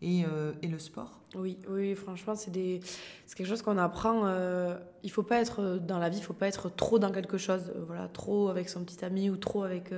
et, 0.00 0.24
euh, 0.24 0.54
et, 0.62 0.68
le 0.68 0.78
sport? 0.78 1.20
Oui, 1.34 1.58
oui 1.68 1.94
franchement, 1.94 2.34
c'est 2.34 2.50
des... 2.50 2.80
quelque 3.36 3.46
chose 3.46 3.60
qu'on 3.60 3.76
apprend. 3.76 4.26
il 5.02 5.10
faut 5.10 5.22
pas 5.22 5.38
être 5.38 5.76
dans 5.86 5.98
la 5.98 6.08
vie, 6.08 6.16
il 6.16 6.24
faut 6.24 6.32
pas 6.32 6.48
être 6.48 6.74
trop 6.74 6.98
dans 6.98 7.12
quelque 7.12 7.36
chose, 7.36 7.70
voilà, 7.86 8.08
trop 8.08 8.48
avec 8.48 8.70
son 8.70 8.84
petit 8.84 9.04
ami 9.04 9.28
ou 9.28 9.36
trop 9.36 9.64
avec 9.64 9.92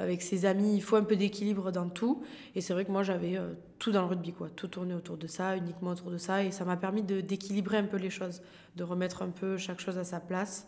avec 0.00 0.22
ses 0.22 0.46
amis, 0.46 0.74
il 0.74 0.82
faut 0.82 0.96
un 0.96 1.02
peu 1.02 1.14
d'équilibre 1.14 1.70
dans 1.70 1.88
tout. 1.88 2.22
Et 2.54 2.62
c'est 2.62 2.72
vrai 2.72 2.86
que 2.86 2.90
moi, 2.90 3.02
j'avais 3.02 3.36
euh, 3.36 3.52
tout 3.78 3.92
dans 3.92 4.00
le 4.00 4.08
rugby, 4.08 4.32
quoi. 4.32 4.48
Tout 4.48 4.68
tourné 4.68 4.94
autour 4.94 5.18
de 5.18 5.26
ça, 5.26 5.56
uniquement 5.56 5.90
autour 5.90 6.10
de 6.10 6.16
ça. 6.16 6.42
Et 6.42 6.50
ça 6.50 6.64
m'a 6.64 6.76
permis 6.76 7.02
d'équilibrer 7.02 7.76
un 7.76 7.84
peu 7.84 7.98
les 7.98 8.08
choses, 8.08 8.40
de 8.76 8.82
remettre 8.82 9.22
un 9.22 9.28
peu 9.28 9.58
chaque 9.58 9.78
chose 9.78 9.98
à 9.98 10.04
sa 10.04 10.18
place. 10.18 10.66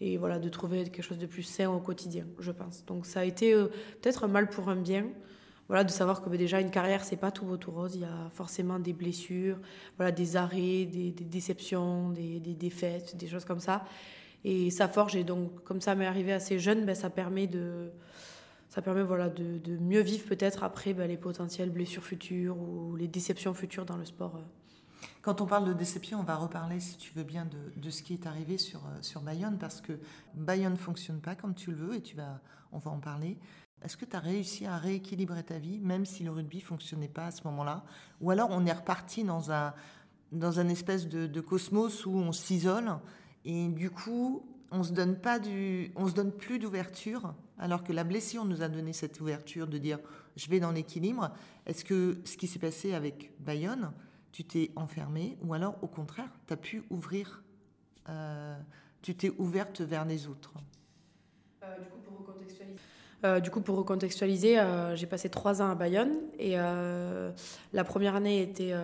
Et 0.00 0.18
voilà, 0.18 0.40
de 0.40 0.48
trouver 0.48 0.82
quelque 0.84 1.02
chose 1.02 1.18
de 1.18 1.26
plus 1.26 1.44
sain 1.44 1.70
au 1.70 1.78
quotidien, 1.78 2.26
je 2.40 2.50
pense. 2.50 2.84
Donc 2.84 3.06
ça 3.06 3.20
a 3.20 3.24
été 3.24 3.54
euh, 3.54 3.68
peut-être 4.02 4.24
un 4.24 4.28
mal 4.28 4.50
pour 4.50 4.68
un 4.68 4.76
bien. 4.76 5.06
Voilà, 5.68 5.84
de 5.84 5.90
savoir 5.90 6.20
que 6.20 6.28
bah, 6.28 6.36
déjà 6.36 6.60
une 6.60 6.70
carrière, 6.70 7.04
c'est 7.04 7.16
pas 7.16 7.30
tout 7.30 7.44
beau 7.44 7.56
tout 7.56 7.70
rose. 7.70 7.94
Il 7.94 8.02
y 8.02 8.04
a 8.04 8.30
forcément 8.34 8.78
des 8.80 8.92
blessures, 8.92 9.58
voilà, 9.96 10.10
des 10.10 10.36
arrêts, 10.36 10.84
des, 10.84 11.12
déceptions, 11.12 12.10
des, 12.10 12.40
des, 12.40 12.54
défaites, 12.54 13.16
des 13.16 13.28
choses 13.28 13.44
comme 13.44 13.60
ça. 13.60 13.84
Et 14.44 14.70
ça 14.70 14.88
forge. 14.88 15.16
Et 15.16 15.24
donc, 15.24 15.62
comme 15.62 15.80
ça 15.80 15.94
m'est 15.94 16.06
arrivé 16.06 16.32
assez 16.32 16.58
jeune, 16.58 16.84
ben, 16.84 16.94
ça 16.94 17.10
permet 17.10 17.46
de, 17.46 17.90
ça 18.76 18.82
permet 18.82 19.02
voilà, 19.02 19.30
de, 19.30 19.56
de 19.56 19.78
mieux 19.78 20.02
vivre 20.02 20.26
peut-être 20.26 20.62
après 20.62 20.92
bah, 20.92 21.06
les 21.06 21.16
potentielles 21.16 21.70
blessures 21.70 22.04
futures 22.04 22.58
ou 22.58 22.94
les 22.94 23.08
déceptions 23.08 23.54
futures 23.54 23.86
dans 23.86 23.96
le 23.96 24.04
sport. 24.04 24.36
Euh. 24.36 24.42
Quand 25.22 25.40
on 25.40 25.46
parle 25.46 25.66
de 25.66 25.72
déception, 25.72 26.20
on 26.20 26.24
va 26.24 26.36
reparler, 26.36 26.78
si 26.78 26.98
tu 26.98 27.10
veux 27.14 27.22
bien, 27.22 27.46
de, 27.46 27.80
de 27.80 27.88
ce 27.88 28.02
qui 28.02 28.12
est 28.12 28.26
arrivé 28.26 28.58
sur, 28.58 28.80
euh, 28.80 28.98
sur 29.00 29.22
Bayonne, 29.22 29.56
parce 29.56 29.80
que 29.80 29.98
Bayonne 30.34 30.74
ne 30.74 30.78
fonctionne 30.78 31.22
pas 31.22 31.34
comme 31.34 31.54
tu 31.54 31.70
le 31.70 31.76
veux, 31.78 31.94
et 31.94 32.02
tu 32.02 32.16
vas, 32.16 32.42
on 32.70 32.76
va 32.76 32.90
en 32.90 32.98
parler. 32.98 33.38
Est-ce 33.82 33.96
que 33.96 34.04
tu 34.04 34.14
as 34.14 34.20
réussi 34.20 34.66
à 34.66 34.76
rééquilibrer 34.76 35.42
ta 35.42 35.58
vie, 35.58 35.78
même 35.78 36.04
si 36.04 36.22
le 36.22 36.30
rugby 36.30 36.60
fonctionnait 36.60 37.08
pas 37.08 37.28
à 37.28 37.30
ce 37.30 37.44
moment-là? 37.44 37.82
Ou 38.20 38.30
alors 38.30 38.50
on 38.50 38.66
est 38.66 38.72
reparti 38.74 39.24
dans 39.24 39.50
un, 39.52 39.72
dans 40.32 40.60
un 40.60 40.68
espèce 40.68 41.08
de, 41.08 41.26
de 41.26 41.40
cosmos 41.40 42.04
où 42.04 42.10
on 42.10 42.32
s'isole, 42.32 42.92
et 43.46 43.68
du 43.68 43.88
coup, 43.88 44.44
on 44.70 44.82
se 44.82 44.90
se 44.90 46.14
donne 46.14 46.32
plus 46.32 46.58
d'ouverture, 46.58 47.34
alors 47.58 47.82
que 47.82 47.92
la 47.92 48.04
blessure 48.04 48.44
nous 48.44 48.62
a 48.62 48.68
donné 48.68 48.92
cette 48.92 49.20
ouverture 49.20 49.66
de 49.66 49.78
dire 49.78 49.98
je 50.36 50.48
vais 50.48 50.60
dans 50.60 50.72
l'équilibre. 50.72 51.30
Est-ce 51.66 51.84
que 51.84 52.18
ce 52.24 52.36
qui 52.36 52.46
s'est 52.46 52.58
passé 52.58 52.94
avec 52.94 53.32
Bayonne, 53.40 53.92
tu 54.32 54.44
t'es 54.44 54.70
enfermée 54.76 55.38
ou 55.42 55.54
alors 55.54 55.76
au 55.82 55.86
contraire, 55.86 56.30
tu 56.46 56.52
as 56.52 56.56
pu 56.56 56.82
ouvrir, 56.90 57.42
euh, 58.08 58.56
tu 59.02 59.14
t'es 59.14 59.30
ouverte 59.38 59.80
vers 59.80 60.04
les 60.04 60.28
autres? 60.28 60.52
Du 61.62 61.90
coup, 61.90 61.98
pour 61.98 62.18
recontextualiser. 62.18 62.80
Euh, 63.24 63.40
du 63.40 63.50
coup, 63.50 63.60
pour 63.60 63.76
recontextualiser, 63.76 64.58
euh, 64.58 64.94
j'ai 64.94 65.06
passé 65.06 65.28
trois 65.28 65.62
ans 65.62 65.70
à 65.70 65.74
Bayonne 65.74 66.14
et 66.38 66.52
euh, 66.56 67.32
la 67.72 67.84
première 67.84 68.14
année 68.14 68.42
était 68.42 68.74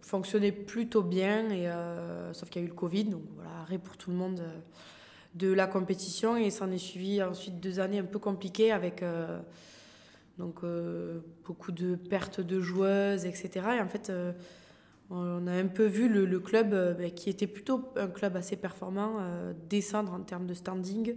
fonctionnait 0.00 0.52
plutôt 0.52 1.02
bien, 1.02 1.50
et, 1.50 1.70
sauf 2.32 2.48
qu'il 2.50 2.62
y 2.62 2.64
a 2.64 2.66
eu 2.66 2.70
le 2.70 2.74
Covid, 2.74 3.04
donc 3.04 3.22
voilà, 3.34 3.50
arrêt 3.60 3.78
pour 3.78 3.96
tout 3.96 4.10
le 4.10 4.16
monde 4.16 4.42
de 5.34 5.52
la 5.52 5.66
compétition 5.66 6.36
et 6.36 6.50
s'en 6.50 6.70
est 6.70 6.78
suivi 6.78 7.22
ensuite 7.22 7.60
deux 7.60 7.80
années 7.80 7.98
un 7.98 8.04
peu 8.04 8.18
compliquées 8.18 8.70
avec 8.70 9.04
donc 10.38 10.60
beaucoup 11.44 11.72
de 11.72 11.96
pertes 11.96 12.40
de 12.40 12.60
joueuses, 12.60 13.24
etc. 13.24 13.50
Et 13.76 13.80
en 13.80 13.88
fait, 13.88 14.12
on 15.10 15.46
a 15.48 15.52
un 15.52 15.66
peu 15.66 15.86
vu 15.86 16.08
le, 16.08 16.38
club 16.38 16.70
ben, 16.70 17.10
qui 17.10 17.30
était 17.30 17.48
plutôt 17.48 17.92
un 17.96 18.06
club 18.06 18.36
assez 18.36 18.54
performant 18.54 19.18
descendre 19.68 20.12
en 20.12 20.20
termes 20.20 20.46
de 20.46 20.54
standing. 20.54 21.16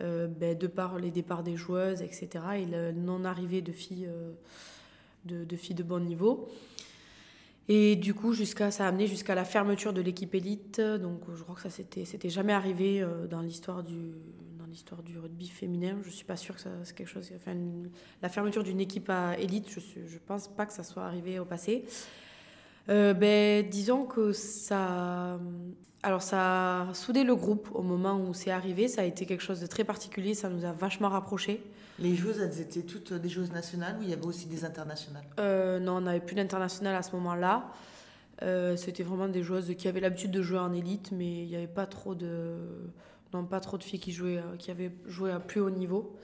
Euh, 0.00 0.28
ben, 0.28 0.56
de 0.56 0.66
par 0.66 0.98
les 0.98 1.10
départs 1.10 1.42
des 1.42 1.56
joueuses, 1.56 2.00
etc., 2.00 2.28
et 2.56 2.64
la 2.64 2.92
non-arrivée 2.92 3.60
de 3.60 3.70
filles, 3.70 4.08
euh, 4.08 4.32
de, 5.26 5.56
filles 5.56 5.74
de 5.74 5.82
bon 5.82 6.02
niveau. 6.02 6.48
Et 7.72 7.94
du 7.94 8.14
coup, 8.14 8.32
jusqu'à, 8.32 8.72
ça 8.72 8.84
a 8.84 8.88
amené 8.88 9.06
jusqu'à 9.06 9.36
la 9.36 9.44
fermeture 9.44 9.92
de 9.92 10.00
l'équipe 10.00 10.34
élite. 10.34 10.80
Donc, 10.80 11.20
je 11.32 11.40
crois 11.44 11.54
que 11.54 11.62
ça 11.62 11.70
c'était, 11.70 12.04
c'était 12.04 12.28
jamais 12.28 12.52
arrivé 12.52 13.00
euh, 13.00 13.28
dans 13.28 13.40
l'histoire 13.40 13.84
du, 13.84 14.10
dans 14.58 14.66
l'histoire 14.66 15.04
du 15.04 15.16
rugby 15.20 15.46
féminin. 15.46 15.96
Je 16.02 16.10
suis 16.10 16.24
pas 16.24 16.34
sûre 16.34 16.56
que 16.56 16.62
ça, 16.62 16.70
c'est 16.82 16.96
quelque 16.96 17.06
chose. 17.06 17.30
Enfin, 17.36 17.54
la 18.22 18.28
fermeture 18.28 18.64
d'une 18.64 18.80
équipe 18.80 19.08
à 19.08 19.38
élite, 19.38 19.68
je, 19.70 19.78
je 20.04 20.18
pense 20.18 20.48
pas 20.48 20.66
que 20.66 20.72
ça 20.72 20.82
soit 20.82 21.04
arrivé 21.04 21.38
au 21.38 21.44
passé. 21.44 21.84
ben, 22.88 23.64
disons 23.68 24.04
que 24.04 24.32
ça, 24.32 25.38
alors 26.02 26.22
ça 26.22 26.88
a 26.88 26.94
soudé 26.94 27.22
le 27.22 27.36
groupe 27.36 27.68
au 27.72 27.82
moment 27.82 28.20
où 28.20 28.34
c'est 28.34 28.50
arrivé, 28.50 28.88
ça 28.88 29.02
a 29.02 29.04
été 29.04 29.26
quelque 29.26 29.44
chose 29.44 29.60
de 29.60 29.68
très 29.68 29.84
particulier, 29.84 30.34
ça 30.34 30.48
nous 30.48 30.64
a 30.64 30.72
vachement 30.72 31.08
rapprochés. 31.08 31.62
Les 32.00 32.14
joueuses, 32.14 32.40
elles 32.40 32.60
étaient 32.60 32.82
toutes 32.82 33.12
des 33.12 33.28
joueuses 33.28 33.52
nationales 33.52 33.96
ou 33.98 34.02
il 34.02 34.08
y 34.08 34.12
avait 34.12 34.24
aussi 34.24 34.46
des 34.46 34.64
internationales? 34.64 35.24
Euh, 35.38 35.78
Non, 35.78 35.96
on 35.96 36.00
n'avait 36.02 36.20
plus 36.20 36.34
d'internationales 36.34 36.96
à 36.96 37.02
ce 37.02 37.12
moment-là. 37.12 37.70
Euh, 38.42 38.74
c'était 38.76 39.02
vraiment 39.02 39.28
des 39.28 39.42
joueuses 39.42 39.74
qui 39.76 39.86
avaient 39.86 40.00
l'habitude 40.00 40.30
de 40.30 40.40
jouer 40.40 40.58
en 40.58 40.72
élite, 40.72 41.12
mais 41.12 41.42
il 41.42 41.48
n'y 41.48 41.56
avait 41.56 41.66
pas 41.66 41.86
trop 41.86 42.14
de, 42.14 42.56
non, 43.34 43.44
pas 43.44 43.60
trop 43.60 43.76
de 43.76 43.82
filles 43.82 44.00
qui, 44.00 44.12
jouaient, 44.12 44.38
euh, 44.38 44.56
qui 44.58 44.70
avaient 44.70 44.92
joué 45.06 45.30
à 45.30 45.40
plus 45.40 45.60
haut 45.60 45.68
niveau. 45.68 46.16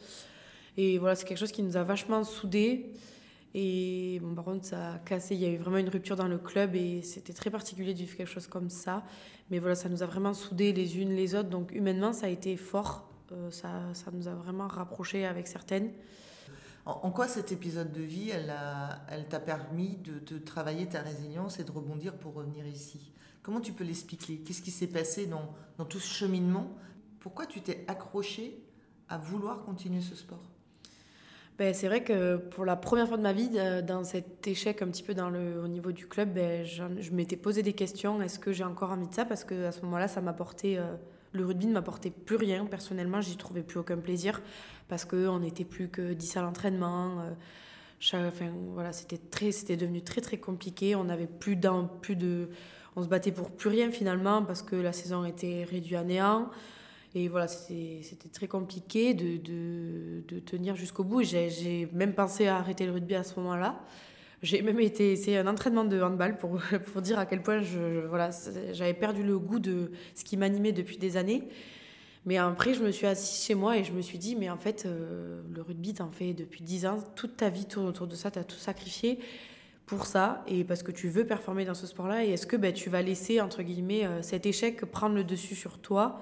Et 0.78 0.96
voilà, 0.98 1.14
c'est 1.14 1.26
quelque 1.26 1.38
chose 1.38 1.52
qui 1.52 1.62
nous 1.62 1.76
a 1.76 1.84
vachement 1.84 2.24
soudés. 2.24 2.94
Et 3.54 4.18
bon, 4.22 4.34
par 4.34 4.44
contre, 4.44 4.66
ça 4.66 4.94
a 4.94 4.98
cassé. 4.98 5.34
Il 5.34 5.40
y 5.40 5.46
a 5.46 5.48
eu 5.48 5.56
vraiment 5.56 5.78
une 5.78 5.88
rupture 5.88 6.16
dans 6.16 6.28
le 6.28 6.38
club 6.38 6.74
et 6.74 7.02
c'était 7.02 7.32
très 7.32 7.50
particulier 7.50 7.94
de 7.94 7.98
vivre 7.98 8.16
quelque 8.16 8.30
chose 8.30 8.46
comme 8.46 8.68
ça. 8.70 9.02
Mais 9.50 9.58
voilà, 9.58 9.74
ça 9.74 9.88
nous 9.88 10.02
a 10.02 10.06
vraiment 10.06 10.34
soudés 10.34 10.72
les 10.72 10.98
unes 10.98 11.14
les 11.14 11.34
autres. 11.34 11.48
Donc 11.48 11.72
humainement, 11.72 12.12
ça 12.12 12.26
a 12.26 12.28
été 12.28 12.56
fort. 12.56 13.08
Euh, 13.32 13.50
ça, 13.50 13.82
ça, 13.94 14.10
nous 14.12 14.28
a 14.28 14.34
vraiment 14.34 14.68
rapprochés 14.68 15.26
avec 15.26 15.46
certaines. 15.46 15.90
En, 16.84 17.10
quoi 17.10 17.26
cet 17.26 17.50
épisode 17.50 17.92
de 17.92 18.02
vie, 18.02 18.30
elle, 18.30 18.54
elle 19.10 19.26
t'a 19.26 19.40
permis 19.40 19.96
de, 19.96 20.20
de, 20.20 20.38
travailler 20.38 20.86
ta 20.86 21.00
résilience 21.00 21.58
et 21.58 21.64
de 21.64 21.72
rebondir 21.72 22.14
pour 22.14 22.34
revenir 22.34 22.64
ici? 22.64 23.10
Comment 23.42 23.60
tu 23.60 23.72
peux 23.72 23.82
l'expliquer? 23.82 24.38
Qu'est-ce 24.38 24.62
qui 24.62 24.70
s'est 24.70 24.86
passé 24.86 25.26
dans, 25.26 25.52
dans 25.78 25.84
tout 25.84 25.98
ce 25.98 26.12
cheminement? 26.12 26.70
Pourquoi 27.18 27.46
tu 27.46 27.60
t'es 27.60 27.84
accroché 27.88 28.62
à 29.08 29.18
vouloir 29.18 29.64
continuer 29.64 30.00
ce 30.00 30.14
sport? 30.14 30.42
Ben, 31.58 31.72
c'est 31.72 31.88
vrai 31.88 32.04
que 32.04 32.36
pour 32.36 32.64
la 32.64 32.76
première 32.76 33.08
fois 33.08 33.16
de 33.16 33.22
ma 33.22 33.32
vie, 33.32 33.50
euh, 33.54 33.82
dans 33.82 34.04
cet 34.04 34.46
échec 34.46 34.82
un 34.82 34.88
petit 34.88 35.02
peu 35.02 35.14
dans 35.14 35.30
le, 35.30 35.60
au 35.60 35.68
niveau 35.68 35.90
du 35.90 36.06
club, 36.06 36.34
ben, 36.34 36.64
je, 36.64 37.10
m'étais 37.12 37.36
posé 37.36 37.62
des 37.62 37.72
questions. 37.72 38.20
Est-ce 38.20 38.38
que 38.38 38.52
j'ai 38.52 38.64
encore 38.64 38.92
envie 38.92 39.08
de 39.08 39.14
ça? 39.14 39.24
Parce 39.24 39.42
qu'à 39.42 39.72
ce 39.72 39.80
moment-là, 39.82 40.06
ça 40.06 40.20
m'apportait. 40.20 40.76
Euh, 40.76 40.94
le 41.36 41.44
rugby 41.44 41.66
ne 41.66 41.72
m'apportait 41.72 42.10
plus 42.10 42.36
rien. 42.36 42.66
Personnellement, 42.66 43.20
j'y 43.20 43.36
trouvais 43.36 43.62
plus 43.62 43.78
aucun 43.78 43.98
plaisir 43.98 44.42
parce 44.88 45.04
qu'on 45.04 45.40
n'était 45.40 45.64
plus 45.64 45.88
que 45.88 46.12
10 46.12 46.36
à 46.36 46.42
l'entraînement. 46.42 47.20
Euh, 47.20 48.30
voilà, 48.74 48.92
c'était 48.92 49.18
très, 49.18 49.50
devenu 49.76 50.02
très 50.02 50.20
très 50.20 50.38
compliqué. 50.38 50.94
On 50.94 51.08
avait 51.08 51.26
plus 51.26 51.56
d'un, 51.56 51.84
plus 51.84 52.16
de, 52.16 52.48
on 52.96 53.02
se 53.02 53.08
battait 53.08 53.32
pour 53.32 53.50
plus 53.50 53.68
rien 53.68 53.90
finalement 53.90 54.42
parce 54.42 54.62
que 54.62 54.76
la 54.76 54.92
saison 54.92 55.24
était 55.24 55.64
réduite 55.64 55.98
à 55.98 56.04
néant. 56.04 56.50
Et 57.14 57.28
voilà, 57.28 57.48
c'était 57.48 58.28
très 58.30 58.46
compliqué 58.46 59.14
de, 59.14 59.38
de, 59.38 60.22
de 60.28 60.38
tenir 60.40 60.76
jusqu'au 60.76 61.02
bout. 61.04 61.22
J'ai 61.22 61.88
même 61.92 62.14
pensé 62.14 62.46
à 62.46 62.56
arrêter 62.56 62.84
le 62.84 62.92
rugby 62.92 63.14
à 63.14 63.22
ce 63.22 63.38
moment-là. 63.40 63.80
J'ai 64.42 64.62
même 64.62 64.80
été 64.80 65.12
essayer 65.12 65.38
un 65.38 65.46
entraînement 65.46 65.84
de 65.84 66.00
handball 66.00 66.36
pour, 66.36 66.60
pour 66.92 67.02
dire 67.02 67.18
à 67.18 67.26
quel 67.26 67.42
point 67.42 67.62
je, 67.62 68.06
voilà, 68.06 68.30
j'avais 68.72 68.94
perdu 68.94 69.22
le 69.22 69.38
goût 69.38 69.58
de 69.58 69.90
ce 70.14 70.24
qui 70.24 70.36
m'animait 70.36 70.72
depuis 70.72 70.98
des 70.98 71.16
années. 71.16 71.48
Mais 72.26 72.38
après, 72.38 72.74
je 72.74 72.82
me 72.82 72.90
suis 72.90 73.06
assise 73.06 73.44
chez 73.44 73.54
moi 73.54 73.78
et 73.78 73.84
je 73.84 73.92
me 73.92 74.02
suis 74.02 74.18
dit, 74.18 74.34
mais 74.34 74.50
en 74.50 74.58
fait, 74.58 74.84
euh, 74.84 75.40
le 75.54 75.62
rugby, 75.62 75.94
t'en 75.94 76.10
fais 76.10 76.34
depuis 76.34 76.62
10 76.62 76.86
ans, 76.86 76.98
toute 77.14 77.36
ta 77.36 77.48
vie 77.48 77.66
tourne 77.66 77.86
autour 77.86 78.08
de 78.08 78.16
ça, 78.16 78.32
t'as 78.32 78.42
tout 78.42 78.56
sacrifié 78.56 79.20
pour 79.86 80.06
ça 80.06 80.44
et 80.48 80.64
parce 80.64 80.82
que 80.82 80.90
tu 80.90 81.08
veux 81.08 81.24
performer 81.24 81.64
dans 81.64 81.74
ce 81.74 81.86
sport-là. 81.86 82.24
Et 82.24 82.30
est-ce 82.30 82.48
que 82.48 82.56
ben, 82.56 82.72
tu 82.72 82.90
vas 82.90 83.00
laisser, 83.00 83.40
entre 83.40 83.62
guillemets, 83.62 84.04
euh, 84.04 84.22
cet 84.22 84.44
échec 84.44 84.84
prendre 84.86 85.14
le 85.14 85.22
dessus 85.22 85.54
sur 85.54 85.78
toi 85.78 86.20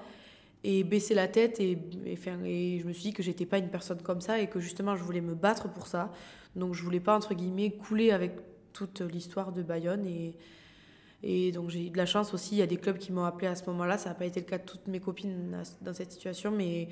et 0.63 0.83
baisser 0.83 1.15
la 1.15 1.27
tête 1.27 1.59
et, 1.59 1.77
et 2.05 2.79
je 2.79 2.87
me 2.87 2.93
suis 2.93 3.03
dit 3.03 3.13
que 3.13 3.23
j'étais 3.23 3.45
pas 3.45 3.57
une 3.57 3.69
personne 3.69 4.01
comme 4.01 4.21
ça 4.21 4.39
et 4.39 4.47
que 4.47 4.59
justement 4.59 4.95
je 4.95 5.03
voulais 5.03 5.21
me 5.21 5.35
battre 5.35 5.71
pour 5.71 5.85
ça 5.85 6.11
donc 6.55 6.73
je 6.73 6.83
voulais 6.83 6.99
pas 6.99 7.15
entre 7.15 7.33
guillemets 7.33 7.71
couler 7.71 8.11
avec 8.11 8.33
toute 8.73 9.01
l'histoire 9.01 9.51
de 9.51 9.63
Bayonne 9.63 10.05
et, 10.05 10.35
et 11.23 11.51
donc 11.51 11.69
j'ai 11.69 11.87
eu 11.87 11.89
de 11.89 11.97
la 11.97 12.05
chance 12.05 12.33
aussi. 12.33 12.55
Il 12.55 12.59
y 12.59 12.61
a 12.61 12.67
des 12.67 12.77
clubs 12.77 12.97
qui 12.97 13.11
m'ont 13.11 13.23
appelé 13.23 13.47
à 13.47 13.55
ce 13.55 13.65
moment-là. 13.67 13.97
Ça 13.97 14.09
n'a 14.09 14.15
pas 14.15 14.25
été 14.25 14.39
le 14.39 14.45
cas 14.45 14.57
de 14.57 14.63
toutes 14.63 14.87
mes 14.87 14.99
copines 14.99 15.57
dans 15.81 15.93
cette 15.93 16.11
situation 16.11 16.51
mais 16.51 16.89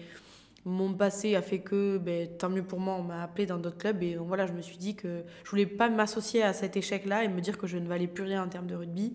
mon 0.66 0.94
passé 0.94 1.36
a 1.36 1.42
fait 1.42 1.60
que 1.60 1.98
ben, 1.98 2.30
tant 2.38 2.50
mieux 2.50 2.64
pour 2.64 2.80
moi 2.80 2.96
on 2.96 3.04
m'a 3.04 3.22
appelé 3.22 3.46
dans 3.46 3.58
d'autres 3.58 3.78
clubs. 3.78 4.02
Et 4.02 4.16
donc 4.16 4.28
voilà 4.28 4.48
je 4.48 4.54
me 4.54 4.62
suis 4.62 4.78
dit 4.78 4.96
que 4.96 5.24
je 5.44 5.50
voulais 5.50 5.66
pas 5.66 5.90
m'associer 5.90 6.44
à 6.44 6.54
cet 6.54 6.78
échec 6.78 7.06
là 7.06 7.24
et 7.24 7.28
me 7.28 7.42
dire 7.42 7.58
que 7.58 7.68
je 7.68 7.78
ne 7.78 7.88
valais 7.88 8.08
plus 8.08 8.24
rien 8.24 8.44
en 8.44 8.48
termes 8.48 8.68
de 8.68 8.76
rugby 8.76 9.14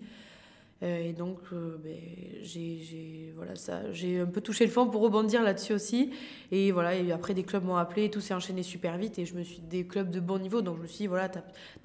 et 0.81 1.11
donc, 1.11 1.39
euh, 1.51 1.77
ben, 1.83 1.97
j'ai 2.41 3.33
voilà, 3.35 3.53
un 3.53 4.25
peu 4.25 4.39
touché 4.39 4.65
le 4.65 4.71
fond 4.71 4.87
pour 4.87 5.01
rebondir 5.01 5.43
là-dessus 5.43 5.73
aussi. 5.73 6.11
Et 6.51 6.71
voilà, 6.71 6.95
et 6.95 7.11
après, 7.11 7.33
des 7.33 7.43
clubs 7.43 7.65
m'ont 7.65 7.75
appelé 7.75 8.05
et 8.05 8.09
tout 8.09 8.21
s'est 8.21 8.33
enchaîné 8.33 8.63
super 8.63 8.97
vite. 8.97 9.19
Et 9.19 9.25
je 9.25 9.35
me 9.35 9.43
suis 9.43 9.59
des 9.59 9.85
clubs 9.85 10.09
de 10.09 10.21
bon 10.21 10.39
niveau. 10.39 10.61
Donc, 10.61 10.77
je 10.77 10.81
me 10.83 10.87
suis 10.87 10.99
dit, 10.99 11.07
voilà, 11.07 11.27
tu 11.27 11.39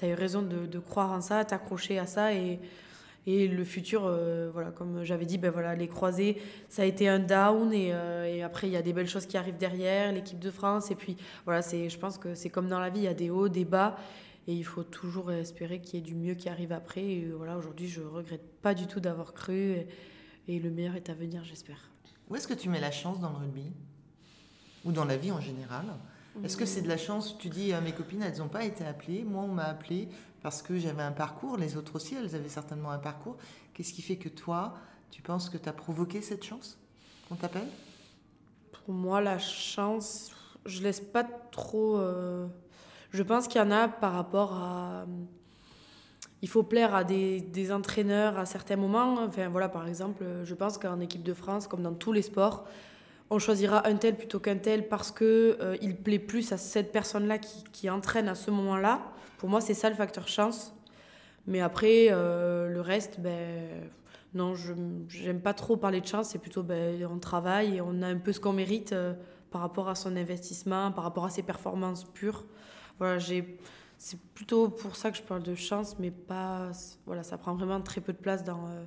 as, 0.04 0.08
eu 0.08 0.14
raison 0.14 0.42
de, 0.42 0.66
de 0.66 0.78
croire 0.78 1.10
en 1.10 1.20
ça, 1.20 1.44
t'accrocher 1.44 1.98
à 1.98 2.06
ça. 2.06 2.34
Et, 2.34 2.60
et 3.26 3.48
le 3.48 3.64
futur, 3.64 4.04
euh, 4.04 4.50
voilà, 4.52 4.70
comme 4.70 5.02
j'avais 5.02 5.24
dit, 5.24 5.38
ben 5.38 5.50
voilà, 5.50 5.74
les 5.74 5.88
croisés, 5.88 6.40
ça 6.68 6.82
a 6.82 6.84
été 6.84 7.08
un 7.08 7.18
down. 7.18 7.72
Et, 7.72 7.88
et 8.28 8.44
après, 8.44 8.68
il 8.68 8.74
y 8.74 8.76
a 8.76 8.82
des 8.82 8.92
belles 8.92 9.08
choses 9.08 9.26
qui 9.26 9.36
arrivent 9.36 9.58
derrière, 9.58 10.12
l'équipe 10.12 10.38
de 10.38 10.52
France. 10.52 10.92
Et 10.92 10.94
puis, 10.94 11.16
voilà, 11.46 11.62
je 11.62 11.98
pense 11.98 12.16
que 12.16 12.36
c'est 12.36 12.50
comme 12.50 12.68
dans 12.68 12.78
la 12.78 12.90
vie, 12.90 13.00
il 13.00 13.04
y 13.04 13.08
a 13.08 13.14
des 13.14 13.30
hauts, 13.30 13.48
des 13.48 13.64
bas. 13.64 13.96
Et 14.46 14.54
il 14.54 14.64
faut 14.64 14.82
toujours 14.82 15.32
espérer 15.32 15.80
qu'il 15.80 15.94
y 15.94 15.98
ait 15.98 16.04
du 16.04 16.14
mieux 16.14 16.34
qui 16.34 16.48
arrive 16.48 16.72
après. 16.72 17.04
Et 17.04 17.30
voilà, 17.30 17.56
aujourd'hui, 17.56 17.88
je 17.88 18.02
regrette 18.02 18.60
pas 18.60 18.74
du 18.74 18.86
tout 18.86 19.00
d'avoir 19.00 19.32
cru. 19.32 19.86
Et, 20.48 20.58
le 20.58 20.70
meilleur 20.70 20.96
est 20.96 21.08
à 21.08 21.14
venir, 21.14 21.44
j'espère. 21.44 21.90
Où 22.28 22.36
est-ce 22.36 22.46
que 22.46 22.54
tu 22.54 22.68
mets 22.68 22.80
la 22.80 22.90
chance 22.90 23.20
dans 23.20 23.30
le 23.30 23.36
rugby? 23.36 23.72
Ou 24.84 24.92
dans 24.92 25.06
la 25.06 25.16
vie 25.16 25.32
en 25.32 25.40
général? 25.40 25.86
Est-ce 26.42 26.56
que 26.56 26.66
c'est 26.66 26.82
de 26.82 26.88
la 26.88 26.96
chance? 26.98 27.38
Tu 27.38 27.48
dis, 27.48 27.72
mes 27.82 27.92
copines, 27.92 28.22
elles 28.22 28.38
n'ont 28.38 28.48
pas 28.48 28.64
été 28.64 28.84
appelées. 28.84 29.24
Moi, 29.24 29.42
on 29.42 29.48
m'a 29.48 29.64
appelé 29.64 30.08
parce 30.42 30.60
que 30.60 30.78
j'avais 30.78 31.02
un 31.02 31.12
parcours. 31.12 31.56
Les 31.56 31.76
autres 31.76 31.96
aussi, 31.96 32.14
elles 32.14 32.34
avaient 32.34 32.48
certainement 32.48 32.90
un 32.90 32.98
parcours. 32.98 33.38
Qu'est-ce 33.72 33.94
qui 33.94 34.02
fait 34.02 34.16
que 34.16 34.28
toi, 34.28 34.74
tu 35.10 35.22
penses 35.22 35.48
que 35.48 35.56
tu 35.56 35.68
as 35.68 35.72
provoqué 35.72 36.20
cette 36.20 36.44
chance? 36.44 36.78
Qu'on 37.28 37.36
t'appelle? 37.36 37.68
Pour 38.72 38.92
moi, 38.94 39.22
la 39.22 39.38
chance, 39.38 40.32
je 40.66 40.82
laisse 40.82 41.00
pas 41.00 41.24
trop. 41.24 41.98
Euh, 41.98 42.46
je 43.14 43.22
pense 43.22 43.48
qu'il 43.48 43.60
y 43.60 43.64
en 43.64 43.70
a 43.70 43.88
par 43.88 44.12
rapport 44.12 44.52
à. 44.52 45.06
Il 46.42 46.48
faut 46.48 46.62
plaire 46.62 46.94
à 46.94 47.04
des, 47.04 47.40
des, 47.40 47.72
entraîneurs 47.72 48.38
à 48.38 48.44
certains 48.44 48.76
moments. 48.76 49.14
Enfin, 49.26 49.48
voilà, 49.48 49.70
par 49.70 49.88
exemple, 49.88 50.24
je 50.44 50.54
pense 50.54 50.76
qu'en 50.76 51.00
équipe 51.00 51.22
de 51.22 51.32
France, 51.32 51.66
comme 51.66 51.82
dans 51.82 51.94
tous 51.94 52.12
les 52.12 52.20
sports, 52.20 52.66
on 53.30 53.38
choisira 53.38 53.86
un 53.88 53.96
tel 53.96 54.16
plutôt 54.16 54.40
qu'un 54.40 54.58
tel 54.58 54.88
parce 54.88 55.10
que 55.10 55.56
euh, 55.60 55.76
il 55.80 55.96
plaît 55.96 56.18
plus 56.18 56.52
à 56.52 56.58
cette 56.58 56.92
personne-là 56.92 57.38
qui, 57.38 57.64
qui, 57.72 57.88
entraîne 57.88 58.28
à 58.28 58.34
ce 58.34 58.50
moment-là. 58.50 59.00
Pour 59.38 59.48
moi, 59.48 59.62
c'est 59.62 59.74
ça 59.74 59.88
le 59.88 59.94
facteur 59.94 60.28
chance. 60.28 60.74
Mais 61.46 61.60
après, 61.60 62.08
euh, 62.10 62.68
le 62.68 62.80
reste, 62.80 63.20
ben, 63.20 63.88
non, 64.34 64.54
je 64.54 64.72
n'aime 65.22 65.40
pas 65.40 65.54
trop 65.54 65.76
parler 65.76 66.00
de 66.00 66.06
chance. 66.06 66.30
C'est 66.30 66.38
plutôt, 66.38 66.62
ben, 66.62 67.06
on 67.10 67.18
travaille 67.18 67.76
et 67.76 67.80
on 67.80 68.02
a 68.02 68.06
un 68.06 68.18
peu 68.18 68.32
ce 68.32 68.40
qu'on 68.40 68.52
mérite 68.52 68.92
euh, 68.92 69.14
par 69.54 69.62
rapport 69.62 69.88
à 69.88 69.94
son 69.94 70.16
investissement, 70.16 70.90
par 70.90 71.04
rapport 71.04 71.24
à 71.24 71.30
ses 71.30 71.44
performances 71.44 72.04
pures 72.18 72.44
voilà, 72.98 73.18
j'ai 73.18 73.58
c'est 73.98 74.18
plutôt 74.34 74.68
pour 74.68 74.96
ça 74.96 75.10
que 75.10 75.16
je 75.16 75.22
parle 75.22 75.42
de 75.42 75.54
chance, 75.54 75.96
mais 75.98 76.10
pas. 76.10 76.70
Voilà, 77.06 77.22
ça 77.22 77.38
prend 77.38 77.54
vraiment 77.54 77.80
très 77.80 78.00
peu 78.00 78.12
de 78.12 78.18
place 78.18 78.42
dans, 78.44 78.66
euh, 78.66 78.84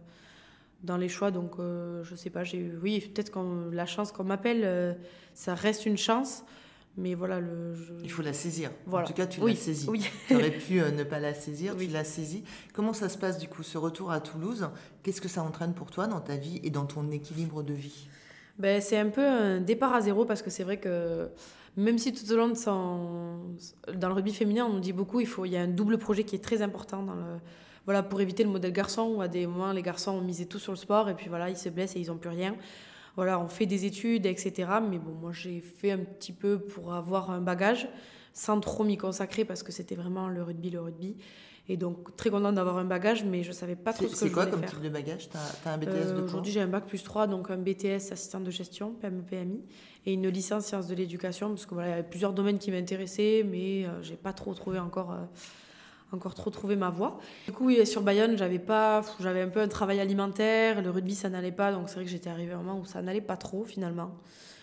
dans 0.84 0.98
les 0.98 1.10
choix. 1.10 1.32
Donc, 1.32 1.54
euh, 1.60 2.04
je 2.04 2.16
sais 2.16 2.30
pas, 2.30 2.44
j'ai 2.44 2.72
oui, 2.84 3.00
peut-être 3.00 3.32
que 3.32 3.70
la 3.72 3.86
chance 3.86 4.12
qu'on 4.12 4.26
m'appelle, 4.26 4.62
euh, 4.64 4.94
ça 5.34 5.56
reste 5.56 5.86
une 5.86 5.98
chance, 5.98 6.44
Mais 6.98 7.14
voilà, 7.16 7.40
le, 7.40 7.76
il 8.04 8.12
faut 8.12 8.24
la 8.24 8.34
saisir. 8.34 8.72
Voilà. 8.86 9.06
En 9.06 9.08
tout 9.08 9.14
cas, 9.14 9.28
tu 9.28 9.40
oui. 9.42 9.54
l'as 9.54 9.60
saisie. 9.60 9.88
Oui. 9.90 10.10
tu 10.28 10.36
aurais 10.36 10.52
pu 10.52 10.82
euh, 10.82 10.92
ne 10.92 11.04
pas 11.04 11.20
la 11.20 11.34
saisir, 11.34 11.74
Oui. 11.78 11.88
tu 11.88 11.94
l'as 11.94 12.04
saisie. 12.04 12.44
Comment 12.74 12.94
ça 12.94 13.08
se 13.08 13.18
passe 13.18 13.38
du 13.38 13.48
coup, 13.48 13.64
ce 13.64 13.78
retour 13.78 14.12
à 14.12 14.20
Toulouse? 14.20 14.70
Qu'est-ce 15.04 15.22
que 15.22 15.30
ça 15.30 15.42
entraîne 15.44 15.74
pour 15.74 15.92
toi 15.92 16.08
dans 16.08 16.22
ta 16.22 16.36
vie 16.36 16.60
et 16.64 16.70
dans 16.72 16.86
ton 16.86 17.10
équilibre 17.12 17.62
de 17.64 17.74
vie? 17.74 18.08
Ben, 18.60 18.82
c'est 18.82 18.98
un 18.98 19.10
peu 19.10 19.26
un 19.26 19.62
départ 19.62 19.94
à 19.94 20.02
zéro 20.02 20.26
parce 20.26 20.42
que 20.42 20.50
c'est 20.50 20.64
vrai 20.64 20.78
que 20.78 21.30
même 21.76 22.00
si 22.00 22.12
tout 22.12 22.32
au 22.32 22.36
long 22.36 22.50
de 22.50 22.56
son... 22.56 23.38
Dans 23.94 24.08
le 24.08 24.16
rugby 24.16 24.34
féminin, 24.34 24.66
on 24.66 24.80
dit 24.80 24.94
beaucoup, 24.94 25.20
il, 25.20 25.28
faut... 25.28 25.46
il 25.46 25.52
y 25.52 25.58
a 25.58 25.62
un 25.62 25.68
double 25.68 26.00
projet 26.00 26.24
qui 26.24 26.36
est 26.36 26.44
très 26.44 26.62
important 26.62 27.04
dans 27.04 27.14
le... 27.14 27.38
Voilà, 27.86 28.04
pour 28.04 28.20
éviter 28.20 28.44
le 28.44 28.50
modèle 28.50 28.74
garçon 28.74 29.14
où 29.16 29.22
à 29.22 29.28
des 29.28 29.48
moments 29.48 29.72
les 29.72 29.84
garçons 29.84 30.12
ont 30.12 30.22
misé 30.22 30.46
tout 30.46 30.60
sur 30.60 30.74
le 30.74 30.78
sport 30.78 31.10
et 31.10 31.14
puis 31.14 31.30
voilà, 31.30 31.50
ils 31.50 31.56
se 31.56 31.70
blessent 31.70 31.96
et 31.96 32.02
ils 32.02 32.08
n'ont 32.08 32.18
plus 32.18 32.30
rien. 32.30 32.56
Voilà, 33.16 33.40
on 33.40 33.48
fait 33.48 33.66
des 33.66 33.86
études, 33.86 34.26
etc. 34.26 34.54
Mais 34.90 34.98
bon, 34.98 35.14
moi 35.22 35.32
j'ai 35.32 35.62
fait 35.62 35.92
un 35.92 36.00
petit 36.00 36.34
peu 36.34 36.60
pour 36.60 36.94
avoir 36.94 37.32
un 37.32 37.40
bagage 37.40 37.88
sans 38.34 38.60
trop 38.60 38.84
m'y 38.84 38.98
consacrer 38.98 39.46
parce 39.46 39.64
que 39.64 39.72
c'était 39.72 39.96
vraiment 39.96 40.28
le 40.28 40.44
rugby, 40.44 40.70
le 40.70 40.82
rugby. 40.82 41.16
Et 41.70 41.76
donc 41.76 42.16
très 42.16 42.30
contente 42.30 42.56
d'avoir 42.56 42.78
un 42.78 42.86
bagage, 42.86 43.26
mais 43.26 43.44
je 43.44 43.52
savais 43.52 43.76
pas 43.76 43.92
trop 43.92 44.04
C'est 44.04 44.08
ce 44.08 44.14
que 44.14 44.20
c'est 44.20 44.28
je 44.30 44.34
quoi 44.34 44.46
voulais 44.46 44.62
comme 44.62 44.70
type 44.70 44.82
de 44.82 44.90
bagage? 44.90 45.30
Tu 45.30 45.38
as, 45.68 45.74
un 45.74 45.78
BTS 45.78 45.88
Euh, 45.88 46.14
de 46.14 46.14
quoi? 46.14 46.24
Aujourd'hui, 46.24 46.52
j'ai 46.52 46.62
un 46.62 46.68
bac 46.68 46.86
plus 46.86 47.04
3, 47.04 47.28
donc 47.28 47.52
un 47.52 47.58
BTS 47.58 48.12
assistant 48.12 48.40
de 48.40 48.50
gestion, 48.50 48.94
PME, 48.94 49.22
PMI, 49.24 49.62
et 50.06 50.14
une 50.14 50.30
licence 50.30 50.66
sciences 50.66 50.88
de 50.88 50.96
l'éducation, 50.96 51.50
parce 51.50 51.66
que 51.66 51.74
voilà, 51.74 51.90
il 51.90 51.92
y 51.92 51.94
avait 51.96 52.08
plusieurs 52.08 52.32
domaines 52.32 52.58
qui 52.58 52.72
m'intéressaient, 52.72 53.46
mais 53.46 53.86
euh, 53.86 54.02
j'ai 54.02 54.16
pas 54.16 54.32
trop 54.32 54.54
trouvé 54.54 54.80
encore, 54.80 55.12
euh, 55.12 55.26
encore 56.14 56.36
trop 56.36 56.52
trouvé 56.52 56.78
ma 56.78 56.90
voie. 56.90 57.20
Du 57.48 57.52
coup, 57.52 57.70
sur 57.84 58.02
Bayonne, 58.02 58.38
j'avais 58.38 58.60
pas, 58.60 59.02
j'avais 59.20 59.42
un 59.42 59.50
peu 59.50 59.60
un 59.60 59.68
travail 59.68 60.00
alimentaire, 60.00 60.82
le 60.82 60.90
rugby 60.90 61.16
ça 61.16 61.28
n'allait 61.28 61.52
pas, 61.52 61.74
donc 61.74 61.90
c'est 61.90 61.96
vrai 61.96 62.06
que 62.06 62.12
j'étais 62.12 62.30
arrivée 62.30 62.54
à 62.54 62.56
un 62.56 62.64
moment 62.64 62.80
où 62.80 62.86
ça 62.86 63.02
n'allait 63.02 63.20
pas 63.20 63.36
trop 63.36 63.66
finalement. 63.66 64.16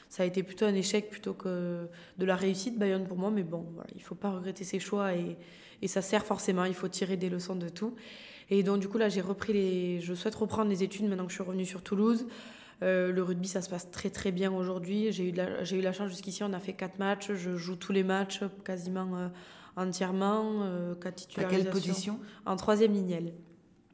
Ça 0.08 0.22
a 0.22 0.26
été 0.26 0.42
plutôt 0.42 0.64
un 0.64 0.74
échec 0.74 1.10
plutôt 1.10 1.34
que 1.34 1.88
de 2.18 2.24
la 2.24 2.36
réussite 2.36 2.78
Bayonne 2.78 3.06
pour 3.06 3.18
moi, 3.18 3.30
mais 3.30 3.42
bon, 3.42 3.66
voilà, 3.74 3.90
il 3.94 4.00
faut 4.00 4.14
pas 4.14 4.30
regretter 4.30 4.62
ses 4.62 4.78
choix 4.78 5.12
et, 5.12 5.36
et 5.84 5.88
ça 5.88 6.00
sert 6.00 6.24
forcément, 6.24 6.64
il 6.64 6.74
faut 6.74 6.88
tirer 6.88 7.18
des 7.18 7.28
leçons 7.28 7.56
de 7.56 7.68
tout. 7.68 7.94
Et 8.48 8.62
donc 8.62 8.80
du 8.80 8.88
coup 8.88 8.96
là 8.96 9.10
j'ai 9.10 9.20
repris 9.20 9.52
les, 9.52 10.00
je 10.00 10.14
souhaite 10.14 10.34
reprendre 10.34 10.70
les 10.70 10.82
études 10.82 11.06
maintenant 11.06 11.24
que 11.26 11.30
je 11.30 11.36
suis 11.36 11.44
revenue 11.44 11.66
sur 11.66 11.82
Toulouse. 11.82 12.26
Euh, 12.82 13.12
le 13.12 13.22
rugby 13.22 13.46
ça 13.46 13.60
se 13.60 13.68
passe 13.68 13.90
très 13.90 14.08
très 14.08 14.32
bien 14.32 14.50
aujourd'hui. 14.50 15.12
J'ai 15.12 15.28
eu 15.28 15.32
la, 15.32 15.62
j'ai 15.62 15.76
eu 15.76 15.82
la 15.82 15.92
chance 15.92 16.08
jusqu'ici 16.08 16.42
on 16.42 16.54
a 16.54 16.58
fait 16.58 16.72
quatre 16.72 16.98
matchs, 16.98 17.32
je 17.34 17.56
joue 17.56 17.76
tous 17.76 17.92
les 17.92 18.02
matchs 18.02 18.40
quasiment 18.64 19.14
euh, 19.14 19.28
entièrement, 19.76 20.62
euh, 20.62 20.94
À 21.36 21.44
quelle 21.44 21.68
position? 21.68 22.18
En 22.46 22.56
troisième 22.56 22.94
lignelle 22.94 23.34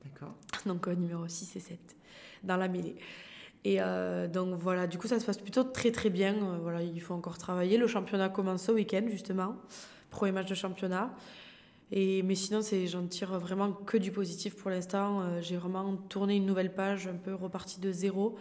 D'accord. 0.05 0.35
donc 0.67 0.87
euh, 0.87 0.95
numéro 0.95 1.27
6 1.27 1.57
et 1.57 1.61
7 1.61 1.79
dans 2.45 2.57
la 2.57 2.69
mêlée. 2.69 2.95
Et 3.65 3.79
donc 4.33 4.59
voilà, 4.59 4.87
du 4.87 4.97
coup 4.97 5.07
ça 5.07 5.21
se 5.21 5.27
passe 5.27 5.37
plutôt 5.37 5.65
très 5.65 5.91
très 5.91 6.09
bien. 6.09 6.35
Voilà, 6.63 6.83
il 6.83 7.01
faut 7.03 7.13
encore 7.13 7.37
travailler. 7.37 7.77
Le 7.77 7.87
championnat 7.87 8.31
commence 8.31 8.63
ce 8.63 8.73
week-end 8.73 9.03
justement, 9.11 9.57
premier 10.09 10.33
match 10.33 10.49
de 10.49 10.55
championnat. 10.55 11.15
Et, 11.93 12.23
mais 12.23 12.35
sinon, 12.35 12.61
j'en 12.87 13.07
tire 13.07 13.39
vraiment 13.39 13.73
que 13.73 13.97
du 13.97 14.13
positif 14.13 14.55
pour 14.55 14.71
l'instant. 14.71 15.21
Euh, 15.21 15.41
j'ai 15.43 15.57
vraiment 15.57 15.97
tourné 16.09 16.37
une 16.37 16.47
nouvelle 16.47 16.73
page, 16.73 17.09
un 17.09 17.17
peu 17.17 17.35
reparti 17.35 17.81
de 17.81 17.91
zéro. 17.91 18.37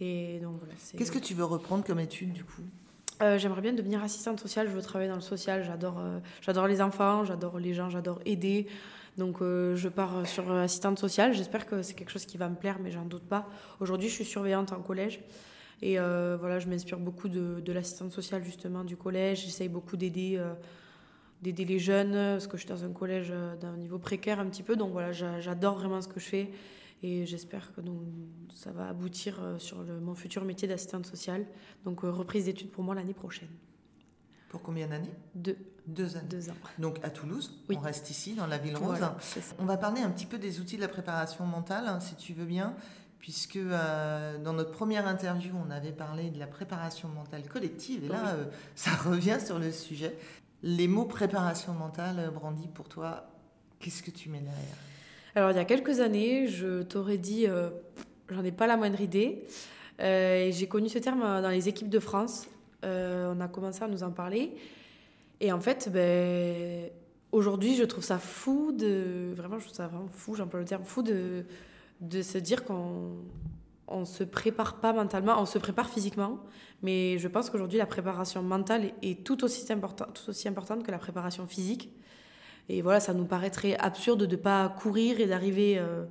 Et 0.00 0.38
donc 0.40 0.56
voilà. 0.58 0.74
Qu'est-ce 0.96 1.12
que 1.12 1.18
tu 1.18 1.34
veux 1.34 1.44
reprendre 1.44 1.84
comme 1.84 2.00
étude 2.00 2.32
du 2.32 2.44
coup? 2.44 2.62
Euh, 3.22 3.38
J'aimerais 3.38 3.60
bien 3.60 3.72
devenir 3.72 4.02
assistante 4.02 4.40
sociale. 4.40 4.68
Je 4.68 4.72
veux 4.72 4.82
travailler 4.82 5.10
dans 5.10 5.16
le 5.16 5.20
social. 5.20 5.62
J'adore, 5.64 5.98
euh, 5.98 6.18
j'adore 6.40 6.66
les 6.66 6.80
enfants, 6.80 7.24
j'adore 7.24 7.58
les 7.58 7.74
gens, 7.74 7.90
j'adore 7.90 8.20
aider. 8.24 8.66
Donc 9.18 9.42
euh, 9.42 9.76
je 9.76 9.88
pars 9.88 10.26
sur 10.26 10.50
assistante 10.52 10.98
sociale. 10.98 11.34
J'espère 11.34 11.66
que 11.66 11.82
c'est 11.82 11.94
quelque 11.94 12.10
chose 12.10 12.24
qui 12.24 12.38
va 12.38 12.48
me 12.48 12.56
plaire, 12.56 12.78
mais 12.82 12.90
j'en 12.90 13.04
doute 13.04 13.24
pas. 13.24 13.46
Aujourd'hui, 13.80 14.08
je 14.08 14.14
suis 14.14 14.24
surveillante 14.24 14.72
en 14.72 14.80
collège. 14.80 15.20
Et 15.82 15.96
voilà, 15.96 16.58
je 16.58 16.68
m'inspire 16.68 16.98
beaucoup 16.98 17.28
de, 17.28 17.60
de 17.60 17.72
l'assistante 17.72 18.12
sociale 18.12 18.44
justement 18.44 18.84
du 18.84 18.96
collège. 18.96 19.44
J'essaye 19.44 19.68
beaucoup 19.68 19.96
d'aider, 19.96 20.38
d'aider 21.42 21.64
les 21.64 21.78
jeunes, 21.78 22.12
parce 22.12 22.46
que 22.46 22.56
je 22.56 22.62
suis 22.62 22.68
dans 22.68 22.84
un 22.84 22.92
collège 22.92 23.28
euh, 23.30 23.56
d'un 23.56 23.76
niveau 23.76 23.98
précaire 23.98 24.40
un 24.40 24.46
petit 24.46 24.62
peu. 24.62 24.76
Donc 24.76 24.92
voilà, 24.92 25.12
j'a- 25.12 25.40
j'adore 25.40 25.76
vraiment 25.78 26.00
ce 26.02 26.08
que 26.08 26.20
je 26.20 26.26
fais. 26.26 26.50
Et 27.02 27.24
j'espère 27.24 27.72
que 27.74 27.80
donc, 27.80 28.02
ça 28.54 28.72
va 28.72 28.88
aboutir 28.88 29.40
euh, 29.42 29.58
sur 29.58 29.82
le- 29.82 30.00
mon 30.00 30.14
futur 30.14 30.44
métier 30.44 30.68
d'assistante 30.68 31.06
sociale. 31.06 31.46
Donc 31.84 32.04
euh, 32.04 32.10
reprise 32.10 32.44
d'études 32.44 32.70
pour 32.70 32.84
moi 32.84 32.94
l'année 32.94 33.14
prochaine. 33.14 33.48
Pour 34.50 34.60
combien 34.62 34.86
d'années? 34.88 35.14
Deux, 35.34 35.56
Deux 35.86 36.16
années. 36.16 36.28
deux 36.28 36.50
ans. 36.50 36.54
Donc 36.78 36.98
à 37.02 37.08
Toulouse, 37.10 37.58
Oui. 37.68 37.76
on 37.78 37.80
reste 37.82 38.10
ici 38.10 38.34
dans 38.34 38.46
la 38.46 38.58
ville 38.58 38.76
rose. 38.76 38.88
Voilà. 38.98 39.16
On 39.58 39.64
va 39.64 39.76
parler 39.76 40.02
un 40.02 40.10
petit 40.10 40.26
peu 40.26 40.38
des 40.38 40.60
outils 40.60 40.76
de 40.76 40.80
la 40.82 40.88
préparation 40.88 41.46
mentale, 41.46 41.84
hein, 41.86 42.00
si 42.00 42.16
tu 42.16 42.32
veux 42.34 42.44
bien, 42.44 42.74
puisque 43.20 43.56
euh, 43.56 44.38
dans 44.38 44.52
notre 44.52 44.72
première 44.72 45.06
interview, 45.06 45.54
on 45.56 45.70
avait 45.70 45.92
parlé 45.92 46.30
de 46.30 46.38
la 46.38 46.46
préparation 46.48 47.08
mentale 47.08 47.46
collective, 47.48 48.04
et 48.04 48.08
là, 48.08 48.30
euh, 48.34 48.44
ça 48.74 48.90
revient 49.04 49.38
sur 49.44 49.58
le 49.58 49.70
sujet. 49.70 50.16
Les 50.62 50.88
mots 50.88 51.06
préparation 51.06 51.72
mentale, 51.72 52.16
euh, 52.18 52.30
Brandy, 52.30 52.68
pour 52.68 52.88
toi, 52.88 53.24
qu'est-ce 53.78 54.02
que 54.02 54.10
tu 54.10 54.28
mets 54.28 54.40
derrière? 54.40 54.76
Alors, 55.34 55.50
il 55.52 55.56
y 55.56 55.60
a 55.60 55.64
quelques 55.64 56.00
années, 56.00 56.48
je 56.48 56.82
t'aurais 56.82 57.18
dit, 57.18 57.46
euh, 57.46 57.70
j'en 58.28 58.44
ai 58.44 58.52
pas 58.52 58.66
la 58.66 58.76
moindre 58.76 59.00
idée. 59.00 59.44
Euh, 60.00 60.50
j'ai 60.50 60.66
connu 60.66 60.88
ce 60.88 60.98
terme 60.98 61.20
dans 61.20 61.48
les 61.48 61.68
équipes 61.68 61.88
de 61.88 61.98
France. 61.98 62.46
On 62.82 63.40
a 63.40 63.48
commencé 63.48 63.82
à 63.82 63.88
nous 63.88 64.02
en 64.02 64.10
parler. 64.10 64.52
Et 65.40 65.52
en 65.52 65.60
fait, 65.60 65.90
ben, 65.92 66.90
aujourd'hui, 67.32 67.76
je 67.76 67.84
trouve 67.84 68.04
ça 68.04 68.18
fou 68.18 68.72
de. 68.72 69.32
Vraiment, 69.34 69.58
je 69.58 69.64
trouve 69.64 69.76
ça 69.76 69.86
vraiment 69.86 70.08
fou, 70.08 70.34
j'emploie 70.34 70.60
le 70.60 70.66
terme 70.66 70.84
fou 70.84 71.02
de 71.02 72.22
se 72.22 72.38
dire 72.38 72.64
qu'on 72.64 73.16
on 73.90 74.04
se 74.04 74.24
prépare 74.24 74.80
pas 74.80 74.92
mentalement, 74.92 75.40
on 75.40 75.46
se 75.46 75.58
prépare 75.58 75.88
physiquement. 75.88 76.38
Mais 76.82 77.18
je 77.18 77.28
pense 77.28 77.50
qu'aujourd'hui, 77.50 77.78
la 77.78 77.86
préparation 77.86 78.42
mentale 78.42 78.92
est 79.02 79.24
tout 79.24 79.44
aussi, 79.44 79.66
tout 79.66 80.30
aussi 80.30 80.48
importante 80.48 80.82
que 80.84 80.90
la 80.90 80.98
préparation 80.98 81.46
physique. 81.46 81.90
Et 82.68 82.82
voilà, 82.82 83.00
ça 83.00 83.14
nous 83.14 83.24
paraîtrait 83.24 83.76
absurde 83.76 84.24
de 84.24 84.36
ne 84.36 84.40
pas 84.40 84.68
courir 84.68 85.20
et 85.20 85.26
d'arriver 85.26 85.78
euh, 85.78 86.04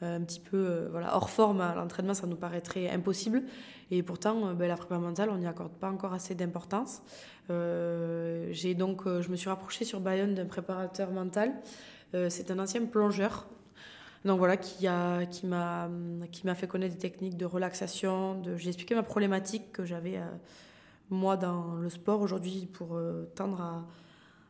un 0.00 0.20
petit 0.22 0.40
peu 0.40 0.56
euh, 0.56 0.88
voilà, 0.90 1.14
hors 1.14 1.30
forme 1.30 1.60
à 1.60 1.74
l'entraînement, 1.74 2.14
ça 2.14 2.26
nous 2.26 2.36
paraîtrait 2.36 2.90
impossible. 2.90 3.42
Et 3.90 4.02
pourtant, 4.02 4.48
euh, 4.48 4.54
ben, 4.54 4.68
la 4.68 4.76
prépa 4.76 4.98
mentale, 4.98 5.30
on 5.30 5.38
n'y 5.38 5.46
accorde 5.46 5.72
pas 5.72 5.90
encore 5.90 6.12
assez 6.12 6.34
d'importance. 6.34 7.02
Euh, 7.50 8.52
donc, 8.74 9.06
euh, 9.06 9.22
je 9.22 9.30
me 9.30 9.36
suis 9.36 9.48
rapprochée 9.48 9.84
sur 9.84 10.00
Bayonne 10.00 10.34
d'un 10.34 10.46
préparateur 10.46 11.10
mental. 11.10 11.54
Euh, 12.14 12.28
c'est 12.30 12.50
un 12.50 12.58
ancien 12.58 12.84
plongeur. 12.86 13.46
Donc 14.24 14.38
voilà, 14.38 14.56
qui 14.56 14.86
qui 15.30 15.46
m'a, 15.46 15.88
qui 16.32 16.46
m'a 16.46 16.54
fait 16.54 16.66
connaître 16.66 16.94
des 16.94 17.00
techniques 17.00 17.36
de 17.36 17.44
relaxation. 17.44 18.42
J'ai 18.56 18.68
expliqué 18.68 18.94
ma 18.94 19.02
problématique 19.02 19.72
que 19.72 19.84
j'avais 19.84 20.18
euh, 20.18 20.26
moi 21.10 21.36
dans 21.36 21.76
le 21.76 21.88
sport 21.88 22.20
aujourd'hui 22.20 22.66
pour 22.66 22.96
euh, 22.96 23.30
tendre 23.34 23.60
à, 23.60 23.86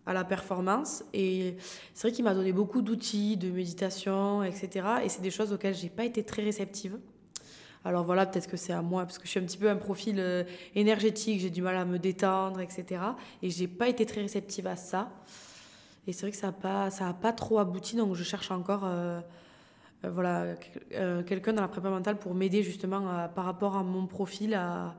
à 0.07 0.15
la 0.15 0.25
performance. 0.25 1.05
Et 1.13 1.57
c'est 1.93 2.09
vrai 2.09 2.13
qu'il 2.13 2.25
m'a 2.25 2.35
donné 2.35 2.53
beaucoup 2.53 2.81
d'outils, 2.81 3.37
de 3.37 3.51
méditation, 3.51 4.43
etc. 4.43 4.87
Et 5.05 5.09
c'est 5.11 5.21
des 5.21 5.31
choses 5.31 5.53
auxquelles 5.53 5.75
j'ai 5.75 5.91
pas 5.91 6.05
été 6.05 6.25
très 6.25 6.43
réceptive. 6.43 6.99
Alors 7.85 8.05
voilà, 8.05 8.27
peut-être 8.27 8.49
que 8.49 8.57
c'est 8.57 8.73
à 8.73 8.83
moi, 8.83 9.05
parce 9.05 9.19
que 9.19 9.25
je 9.25 9.31
suis 9.31 9.41
un 9.41 9.45
petit 9.45 9.59
peu 9.59 9.71
un 9.71 9.77
profil 9.77 10.17
euh, 10.19 10.45
énergétique, 10.75 11.41
j'ai 11.41 11.51
du 11.51 11.63
mal 11.63 11.77
à 11.77 11.85
me 11.85 11.99
détendre, 11.99 12.61
etc. 12.61 13.03
Et 13.43 13.51
j'ai 13.51 13.69
pas 13.69 13.89
été 13.89 14.05
très 14.05 14.23
réceptive 14.23 14.67
à 14.67 14.77
ça. 14.77 15.11
Et 16.07 16.13
c'est 16.13 16.23
vrai 16.23 16.31
que 16.31 16.37
ça 16.39 16.49
n'a 16.49 16.53
pas, 16.55 16.91
pas 17.21 17.33
trop 17.33 17.59
abouti, 17.59 17.95
donc 17.95 18.15
je 18.15 18.25
cherche 18.25 18.51
encore 18.51 18.85
voilà, 20.05 20.55
quel- 20.57 20.83
euh, 20.95 21.23
quelqu'un 21.23 21.53
dans 21.53 21.63
la 21.63 21.69
prépa 21.69 21.91
mentale 21.91 22.19
pour 22.19 22.35
m'aider 22.35 22.63
justement 22.63 23.09
à- 23.09 23.29
par 23.29 23.45
rapport 23.45 23.77
à 23.77 23.83
mon 23.83 24.07
profil 24.07 24.55
à, 24.55 24.95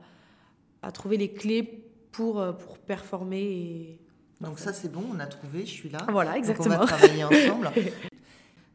à 0.82 0.92
trouver 0.92 1.16
les 1.16 1.32
clés 1.32 1.84
pour, 2.12 2.40
euh, 2.40 2.52
pour 2.52 2.78
performer. 2.78 3.40
Et... 3.42 4.00
Donc 4.40 4.58
ça, 4.58 4.72
c'est 4.72 4.90
bon, 4.92 5.04
on 5.14 5.18
a 5.20 5.26
trouvé, 5.26 5.60
je 5.60 5.70
suis 5.72 5.88
là. 5.90 5.98
Voilà, 6.10 6.30
Donc, 6.32 6.38
exactement. 6.38 6.76
on 6.76 6.78
va 6.80 6.86
travailler 6.86 7.24
ensemble. 7.24 7.70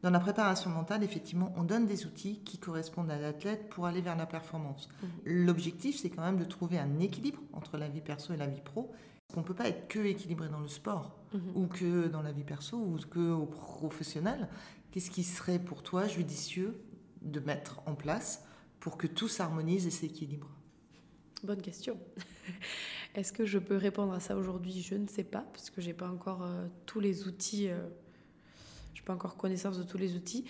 Dans 0.03 0.09
la 0.11 0.19
préparation 0.19 0.69
mentale, 0.69 1.03
effectivement, 1.03 1.51
on 1.57 1.63
donne 1.63 1.87
des 1.87 2.05
outils 2.05 2.39
qui 2.45 2.59
correspondent 2.59 3.09
à 3.09 3.17
l'athlète 3.17 3.69
pour 3.69 3.87
aller 3.87 4.01
vers 4.01 4.15
la 4.15 4.27
performance. 4.27 4.87
Mhm. 5.01 5.09
L'objectif, 5.45 5.97
c'est 5.99 6.09
quand 6.11 6.21
même 6.23 6.37
de 6.37 6.45
trouver 6.45 6.77
un 6.77 6.99
équilibre 6.99 7.39
entre 7.53 7.77
la 7.77 7.87
vie 7.87 8.01
perso 8.01 8.31
et 8.33 8.37
la 8.37 8.45
vie 8.45 8.61
pro. 8.61 8.91
On 9.35 9.39
ne 9.39 9.45
peut 9.45 9.55
pas 9.55 9.67
être 9.67 9.87
que 9.87 9.99
équilibré 9.99 10.47
dans 10.49 10.59
le 10.59 10.67
sport 10.67 11.17
Mhm. 11.33 11.41
ou 11.55 11.65
que 11.67 12.07
dans 12.07 12.21
la 12.21 12.31
vie 12.31 12.43
perso 12.43 12.77
ou 12.77 12.97
que 13.09 13.31
au 13.31 13.45
professionnel. 13.47 14.47
Qu'est-ce 14.95 15.11
qui 15.11 15.25
serait 15.25 15.59
pour 15.59 15.83
toi 15.83 16.07
judicieux 16.07 16.79
de 17.21 17.41
mettre 17.41 17.81
en 17.85 17.95
place 17.95 18.45
pour 18.79 18.97
que 18.97 19.07
tout 19.07 19.27
s'harmonise 19.27 19.85
et 19.85 19.91
s'équilibre? 19.91 20.47
Bonne 21.43 21.61
question. 21.61 21.97
Est-ce 23.15 23.33
que 23.33 23.45
je 23.45 23.59
peux 23.59 23.75
répondre 23.75 24.13
à 24.13 24.21
ça 24.21 24.37
aujourd'hui? 24.37 24.81
Je 24.81 24.95
ne 24.95 25.05
sais 25.05 25.25
pas, 25.25 25.45
parce 25.51 25.69
que 25.69 25.81
j'ai 25.81 25.91
pas 25.91 26.07
encore 26.07 26.43
euh, 26.43 26.67
tous 26.85 27.01
les 27.01 27.27
outils. 27.27 27.67
Euh, 27.67 27.89
je 28.93 29.01
n'ai 29.01 29.05
pas 29.05 29.13
encore 29.13 29.35
connaissance 29.35 29.77
de 29.77 29.83
tous 29.83 29.97
les 29.97 30.15
outils. 30.15 30.45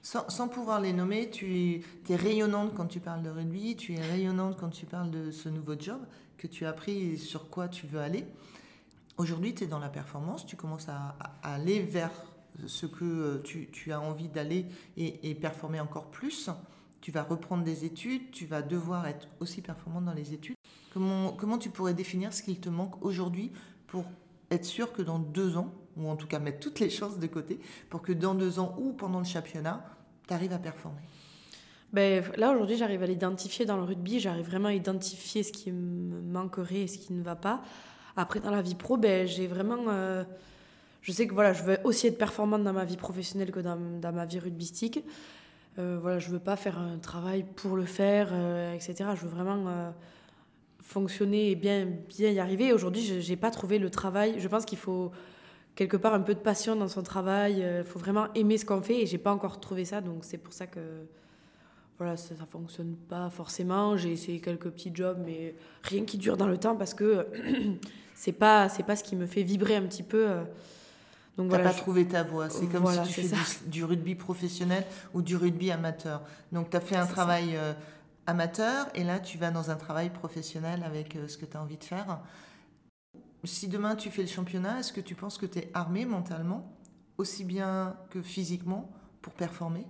Sans, 0.00 0.26
sans 0.30 0.48
pouvoir 0.48 0.80
les 0.80 0.94
nommer, 0.94 1.28
tu 1.28 1.82
es 2.08 2.16
rayonnante 2.16 2.72
quand 2.72 2.86
tu 2.86 3.00
parles 3.00 3.22
de 3.22 3.28
rugby, 3.28 3.76
tu 3.76 3.92
es 3.92 4.00
rayonnante 4.00 4.56
quand 4.58 4.70
tu 4.70 4.86
parles 4.86 5.10
de 5.10 5.30
ce 5.30 5.50
nouveau 5.50 5.78
job 5.78 6.00
que 6.38 6.46
tu 6.46 6.64
as 6.64 6.72
pris 6.72 7.02
et 7.02 7.16
sur 7.18 7.50
quoi 7.50 7.68
tu 7.68 7.86
veux 7.86 8.00
aller. 8.00 8.24
Aujourd'hui, 9.18 9.54
tu 9.54 9.64
es 9.64 9.66
dans 9.66 9.78
la 9.78 9.90
performance, 9.90 10.46
tu 10.46 10.56
commences 10.56 10.88
à, 10.88 11.16
à 11.42 11.56
aller 11.56 11.80
vers 11.80 12.12
ce 12.66 12.86
que 12.86 13.04
euh, 13.04 13.42
tu, 13.42 13.92
as 13.92 14.00
envie 14.00 14.28
d'aller 14.28 14.66
et, 14.96 15.34
performer 15.34 15.80
encore 15.80 16.10
plus. 16.10 16.50
Tu 17.00 17.12
vas 17.12 17.22
reprendre 17.22 17.62
des 17.62 17.84
études, 17.84 18.30
tu 18.32 18.46
vas 18.46 18.62
devoir 18.62 19.06
être 19.06 19.28
aussi 19.40 19.62
performante 19.62 20.04
dans 20.04 20.12
les 20.12 20.34
études. 20.34 20.56
Comment, 20.92 21.32
comment 21.32 21.58
tu 21.58 21.70
pourrais 21.70 21.94
définir 21.94 22.32
ce 22.32 22.42
qu'il 22.42 22.58
te 22.58 22.68
manque 22.68 23.04
aujourd'hui 23.04 23.52
pour 23.86 24.04
être 24.50 24.64
sûr 24.64 24.92
que 24.92 25.02
dans 25.02 25.18
deux 25.18 25.56
ans, 25.56 25.72
ou 25.96 26.08
en 26.08 26.16
tout 26.16 26.26
cas 26.26 26.38
mettre 26.38 26.60
toutes 26.60 26.80
les 26.80 26.90
chances 26.90 27.18
de 27.18 27.26
côté, 27.26 27.60
pour 27.90 28.02
que 28.02 28.12
dans 28.12 28.34
deux 28.34 28.58
ans 28.58 28.74
ou 28.78 28.92
pendant 28.92 29.18
le 29.18 29.24
championnat, 29.24 29.84
tu 30.26 30.34
arrives 30.34 30.52
à 30.52 30.58
performer? 30.58 31.02
Ben, 31.92 32.24
Là, 32.36 32.52
aujourd'hui, 32.52 32.76
j'arrive 32.76 33.02
à 33.02 33.06
l'identifier 33.06 33.64
dans 33.64 33.76
le 33.76 33.84
rugby, 33.84 34.20
j'arrive 34.20 34.46
vraiment 34.46 34.68
à 34.68 34.74
identifier 34.74 35.42
ce 35.42 35.52
qui 35.52 35.72
me 35.72 36.20
manquerait 36.20 36.82
et 36.82 36.86
ce 36.86 36.98
qui 36.98 37.12
ne 37.12 37.22
va 37.22 37.36
pas. 37.36 37.62
Après, 38.16 38.40
dans 38.40 38.50
la 38.50 38.62
vie 38.62 38.74
pro, 38.74 38.96
ben, 38.96 39.26
j'ai 39.26 39.46
vraiment... 39.46 39.84
Euh, 39.88 40.24
je 41.08 41.12
sais 41.14 41.26
que 41.26 41.32
voilà, 41.32 41.54
je 41.54 41.62
veux 41.62 41.78
aussi 41.84 42.06
être 42.06 42.18
performante 42.18 42.62
dans 42.62 42.74
ma 42.74 42.84
vie 42.84 42.98
professionnelle 42.98 43.50
que 43.50 43.60
dans, 43.60 43.78
ma 44.12 44.26
vie 44.26 44.38
rugbystique. 44.38 45.02
Euh, 45.78 45.96
voilà, 46.02 46.18
je 46.18 46.28
veux 46.28 46.38
pas 46.38 46.54
faire 46.54 46.78
un 46.78 46.98
travail 46.98 47.46
pour 47.56 47.76
le 47.76 47.86
faire, 47.86 48.28
euh, 48.32 48.74
etc. 48.74 49.12
Je 49.14 49.22
veux 49.22 49.30
vraiment 49.30 49.68
euh, 49.68 49.90
fonctionner 50.82 51.50
et 51.50 51.54
bien, 51.54 51.88
y 52.18 52.38
arriver. 52.38 52.74
Aujourd'hui, 52.74 53.00
je 53.22 53.26
n'ai 53.26 53.36
pas 53.38 53.50
trouvé 53.50 53.78
le 53.78 53.88
travail. 53.88 54.34
Je 54.36 54.46
pense 54.48 54.66
qu'il 54.66 54.76
faut 54.76 55.10
quelque 55.76 55.96
part 55.96 56.12
un 56.12 56.20
peu 56.20 56.34
de 56.34 56.40
passion 56.40 56.76
dans 56.76 56.88
son 56.88 57.02
travail. 57.02 57.64
Il 57.78 57.84
faut 57.86 57.98
vraiment 57.98 58.26
aimer 58.34 58.58
ce 58.58 58.66
qu'on 58.66 58.82
fait 58.82 59.00
et 59.00 59.06
j'ai 59.06 59.16
pas 59.16 59.32
encore 59.32 59.60
trouvé 59.60 59.86
ça. 59.86 60.02
Donc 60.02 60.26
c'est 60.26 60.36
pour 60.36 60.52
ça 60.52 60.66
que 60.66 61.06
voilà, 61.96 62.18
ça, 62.18 62.34
ne 62.34 62.44
fonctionne 62.44 62.96
pas 63.08 63.30
forcément. 63.30 63.96
J'ai 63.96 64.12
essayé 64.12 64.40
quelques 64.40 64.68
petits 64.68 64.90
jobs, 64.92 65.16
mais 65.24 65.54
rien 65.84 66.04
qui 66.04 66.18
dure 66.18 66.36
dans 66.36 66.48
le 66.48 66.58
temps 66.58 66.76
parce 66.76 66.92
que 66.92 67.26
c'est 68.14 68.32
pas 68.32 68.68
pas 68.86 68.96
ce 68.96 69.02
qui 69.02 69.16
me 69.16 69.24
fait 69.24 69.42
vibrer 69.42 69.76
un 69.76 69.86
petit 69.86 70.02
peu. 70.02 70.42
Donc 71.38 71.52
n'as 71.52 71.60
pas 71.60 71.72
trouvé 71.72 72.04
ta 72.06 72.24
voie. 72.24 72.50
C'est 72.50 72.66
comme 72.66 72.84
si 73.04 73.12
tu 73.12 73.22
fais 73.22 73.36
du, 73.66 73.84
rugby 73.84 74.16
professionnel 74.16 74.84
ou 75.14 75.22
du 75.22 75.36
rugby 75.36 75.70
amateur. 75.70 76.20
Donc 76.50 76.70
tu 76.70 76.76
as 76.76 76.80
fait 76.80 76.96
un 76.96 77.06
travail 77.06 77.56
euh, 77.56 77.72
amateur 78.26 78.88
et 78.96 79.04
là 79.04 79.20
tu 79.20 79.38
vas 79.38 79.52
dans 79.52 79.70
un 79.70 79.76
travail 79.76 80.10
professionnel 80.10 80.82
avec 80.84 81.14
euh, 81.14 81.28
ce 81.28 81.38
que 81.38 81.46
tu 81.46 81.56
as 81.56 81.62
envie 81.62 81.76
de 81.78 81.84
faire. 81.84 82.20
Si 83.44 83.68
demain 83.68 83.94
tu 83.94 84.10
fais 84.10 84.22
le 84.22 84.28
championnat, 84.28 84.80
est-ce 84.80 84.92
que 84.92 85.00
tu 85.00 85.14
penses 85.14 85.38
que 85.38 85.46
tu 85.46 85.60
es 85.60 85.70
armé 85.74 86.04
mentalement, 86.04 86.76
aussi 87.18 87.44
bien 87.44 87.94
que 88.10 88.20
physiquement, 88.20 88.90
pour 89.22 89.32
performer? 89.32 89.86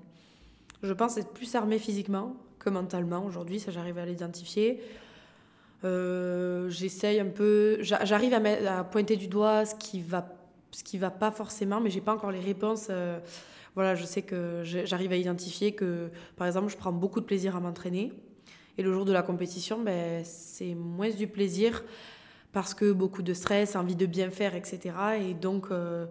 Je 0.82 0.92
pense 0.92 1.16
être 1.16 1.32
plus 1.32 1.54
armé 1.54 1.78
physiquement 1.78 2.36
que 2.58 2.68
mentalement 2.68 3.24
aujourd'hui, 3.24 3.58
ça 3.58 3.72
j'arrive 3.72 3.96
à 3.96 4.04
l'identifier. 4.04 4.82
Euh, 5.84 6.68
j'essaye 6.68 7.20
un 7.20 7.26
peu, 7.26 7.78
j'arrive 7.80 8.34
à, 8.34 8.80
à, 8.80 8.84
pointer 8.84 9.16
du 9.16 9.28
doigt 9.28 9.64
ce 9.64 9.74
qui 9.76 10.02
va 10.02 10.37
ce 10.70 10.84
qui 10.84 10.98
va 10.98 11.10
pas 11.10 11.30
forcément, 11.30 11.80
mais 11.80 11.90
j'ai 11.90 12.00
pas 12.00 12.14
encore 12.14 12.30
les 12.30 12.40
réponses. 12.40 12.88
Euh, 12.90 13.18
voilà, 13.74 13.94
je 13.94 14.04
sais 14.04 14.22
que 14.22 14.62
j'arrive 14.64 15.12
à 15.12 15.16
identifier 15.16 15.72
que, 15.72 16.10
par 16.36 16.46
exemple, 16.46 16.68
je 16.68 16.76
prends 16.76 16.92
beaucoup 16.92 17.20
de 17.20 17.24
plaisir 17.24 17.54
à 17.56 17.60
m'entraîner. 17.60 18.12
Et 18.76 18.82
le 18.82 18.92
jour 18.92 19.04
de 19.04 19.12
la 19.12 19.22
compétition, 19.22 19.80
ben, 19.80 20.24
c'est 20.24 20.74
moins 20.74 21.10
du 21.10 21.26
plaisir 21.26 21.84
parce 22.52 22.74
que 22.74 22.92
beaucoup 22.92 23.22
de 23.22 23.34
stress, 23.34 23.76
envie 23.76 23.96
de 23.96 24.06
bien 24.06 24.30
faire, 24.30 24.54
etc. 24.54 24.94
Et 25.20 25.34
donc, 25.34 25.66
euh, 25.70 26.06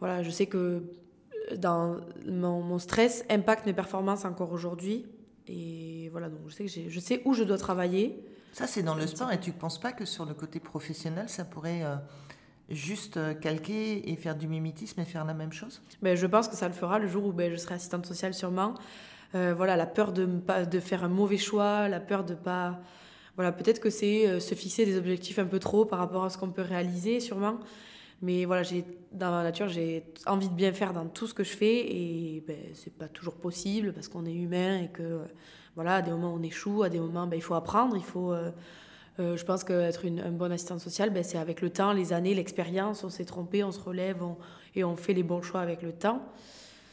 voilà, 0.00 0.22
je 0.22 0.30
sais 0.30 0.46
que 0.46 0.82
dans 1.56 1.98
mon, 2.26 2.62
mon, 2.62 2.78
stress 2.78 3.24
impacte 3.30 3.66
mes 3.66 3.72
performances 3.72 4.24
encore 4.24 4.52
aujourd'hui. 4.52 5.06
Et 5.46 6.08
voilà, 6.10 6.28
donc 6.28 6.40
je 6.48 6.54
sais, 6.54 6.64
que 6.64 6.90
je 6.90 7.00
sais 7.00 7.22
où 7.24 7.34
je 7.34 7.44
dois 7.44 7.58
travailler. 7.58 8.24
Ça, 8.52 8.66
c'est 8.66 8.82
dans 8.82 8.94
le 8.94 9.06
sport. 9.06 9.30
Et 9.32 9.38
tu 9.38 9.50
ne 9.50 9.54
penses 9.54 9.78
pas 9.78 9.92
que 9.92 10.04
sur 10.04 10.24
le 10.24 10.34
côté 10.34 10.60
professionnel, 10.60 11.28
ça 11.28 11.44
pourrait... 11.44 11.84
Euh, 11.84 11.96
juste 12.68 13.16
euh, 13.16 13.34
calquer 13.34 14.10
et 14.10 14.16
faire 14.16 14.36
du 14.36 14.48
mimétisme 14.48 15.00
et 15.00 15.04
faire 15.04 15.24
la 15.24 15.34
même 15.34 15.52
chose? 15.52 15.80
Ben, 16.02 16.16
Je 16.16 16.26
pense 16.26 16.48
que 16.48 16.56
ça 16.56 16.68
le 16.68 16.74
fera 16.74 16.98
le 16.98 17.06
jour 17.06 17.26
où 17.26 17.32
ben, 17.32 17.50
je 17.50 17.56
serai 17.56 17.74
assistante 17.74 18.06
sociale 18.06 18.34
sûrement. 18.34 18.74
Euh, 19.34 19.54
voilà, 19.56 19.76
la 19.76 19.86
peur 19.86 20.12
de, 20.12 20.26
de 20.70 20.80
faire 20.80 21.04
un 21.04 21.08
mauvais 21.08 21.36
choix, 21.36 21.88
la 21.88 22.00
peur 22.00 22.24
de 22.24 22.34
pas... 22.34 22.80
Voilà, 23.36 23.52
peut-être 23.52 23.80
que 23.80 23.90
c'est 23.90 24.26
euh, 24.26 24.40
se 24.40 24.54
fixer 24.54 24.86
des 24.86 24.96
objectifs 24.96 25.38
un 25.38 25.44
peu 25.44 25.58
trop 25.58 25.84
par 25.84 25.98
rapport 25.98 26.24
à 26.24 26.30
ce 26.30 26.38
qu'on 26.38 26.50
peut 26.50 26.62
réaliser 26.62 27.20
sûrement. 27.20 27.58
Mais 28.22 28.46
voilà, 28.46 28.62
j'ai 28.62 28.84
dans 29.12 29.30
la 29.30 29.42
nature, 29.42 29.68
j'ai 29.68 30.04
envie 30.26 30.48
de 30.48 30.54
bien 30.54 30.72
faire 30.72 30.94
dans 30.94 31.06
tout 31.06 31.26
ce 31.26 31.34
que 31.34 31.44
je 31.44 31.54
fais 31.54 31.80
et 31.80 32.42
ben, 32.46 32.56
c'est 32.72 32.96
pas 32.96 33.08
toujours 33.08 33.34
possible 33.34 33.92
parce 33.92 34.08
qu'on 34.08 34.24
est 34.24 34.34
humain 34.34 34.80
et 34.80 34.88
que 34.88 35.20
voilà, 35.74 35.96
à 35.96 36.02
des 36.02 36.10
moments 36.10 36.32
on 36.32 36.42
échoue, 36.42 36.82
à 36.82 36.88
des 36.88 36.98
moments 36.98 37.26
ben, 37.26 37.36
il 37.36 37.42
faut 37.42 37.54
apprendre, 37.54 37.94
il 37.94 38.02
faut 38.02 38.34
je 39.18 39.44
pense 39.44 39.64
qu'être 39.64 40.04
une, 40.04 40.20
un 40.20 40.30
bon 40.30 40.52
assistante 40.52 40.80
sociale, 40.80 41.10
ben, 41.10 41.24
c'est 41.24 41.38
avec 41.38 41.60
le 41.60 41.70
temps, 41.70 41.92
les 41.92 42.12
années, 42.12 42.34
l'expérience. 42.34 43.04
On 43.04 43.10
s'est 43.10 43.24
trompé, 43.24 43.64
on 43.64 43.72
se 43.72 43.80
relève 43.80 44.22
et 44.74 44.84
on 44.84 44.96
fait 44.96 45.14
les 45.14 45.22
bons 45.22 45.42
choix 45.42 45.60
avec 45.60 45.82
le 45.82 45.92
temps. 45.92 46.22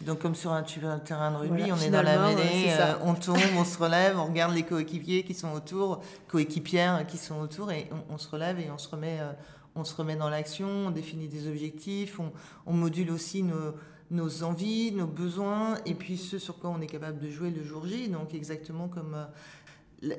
Donc 0.05 0.19
comme 0.19 0.35
sur 0.35 0.51
un, 0.51 0.63
terrain 0.63 1.31
de 1.31 1.37
rugby, 1.37 1.71
on 1.71 1.77
est 1.77 1.89
dans 1.89 2.01
la 2.01 2.27
mêlée, 2.27 2.67
euh, 2.67 2.93
on 3.03 3.13
tombe, 3.13 3.37
on 3.57 3.63
se 3.63 3.77
relève, 3.77 4.19
on 4.19 4.25
regarde 4.25 4.53
les 4.53 4.63
coéquipiers 4.63 5.23
qui 5.23 5.33
sont 5.33 5.51
autour, 5.53 6.01
coéquipières 6.27 7.05
qui 7.07 7.17
sont 7.17 7.39
autour, 7.39 7.71
et 7.71 7.87
on, 8.09 8.17
se 8.17 8.29
relève 8.29 8.59
et 8.59 8.69
on 8.69 8.77
se 8.77 8.89
remet, 8.89 9.19
euh, 9.21 9.31
on 9.75 9.85
se 9.85 9.95
remet 9.95 10.17
dans 10.17 10.29
l'action, 10.29 10.67
on 10.67 10.91
définit 10.91 11.27
des 11.27 11.47
objectifs, 11.47 12.19
on, 12.19 12.33
on 12.65 12.73
module 12.73 13.11
aussi 13.11 13.43
nos, 13.43 13.75
nos, 14.11 14.43
envies, 14.43 14.91
nos 14.91 15.07
besoins, 15.07 15.77
et 15.85 15.93
puis 15.93 16.17
ce 16.17 16.37
sur 16.37 16.59
quoi 16.59 16.69
on 16.69 16.81
est 16.81 16.87
capable 16.87 17.19
de 17.19 17.29
jouer 17.29 17.49
le 17.49 17.63
jour 17.63 17.87
J. 17.87 18.09
Donc 18.09 18.33
exactement 18.33 18.89
comme 18.89 19.15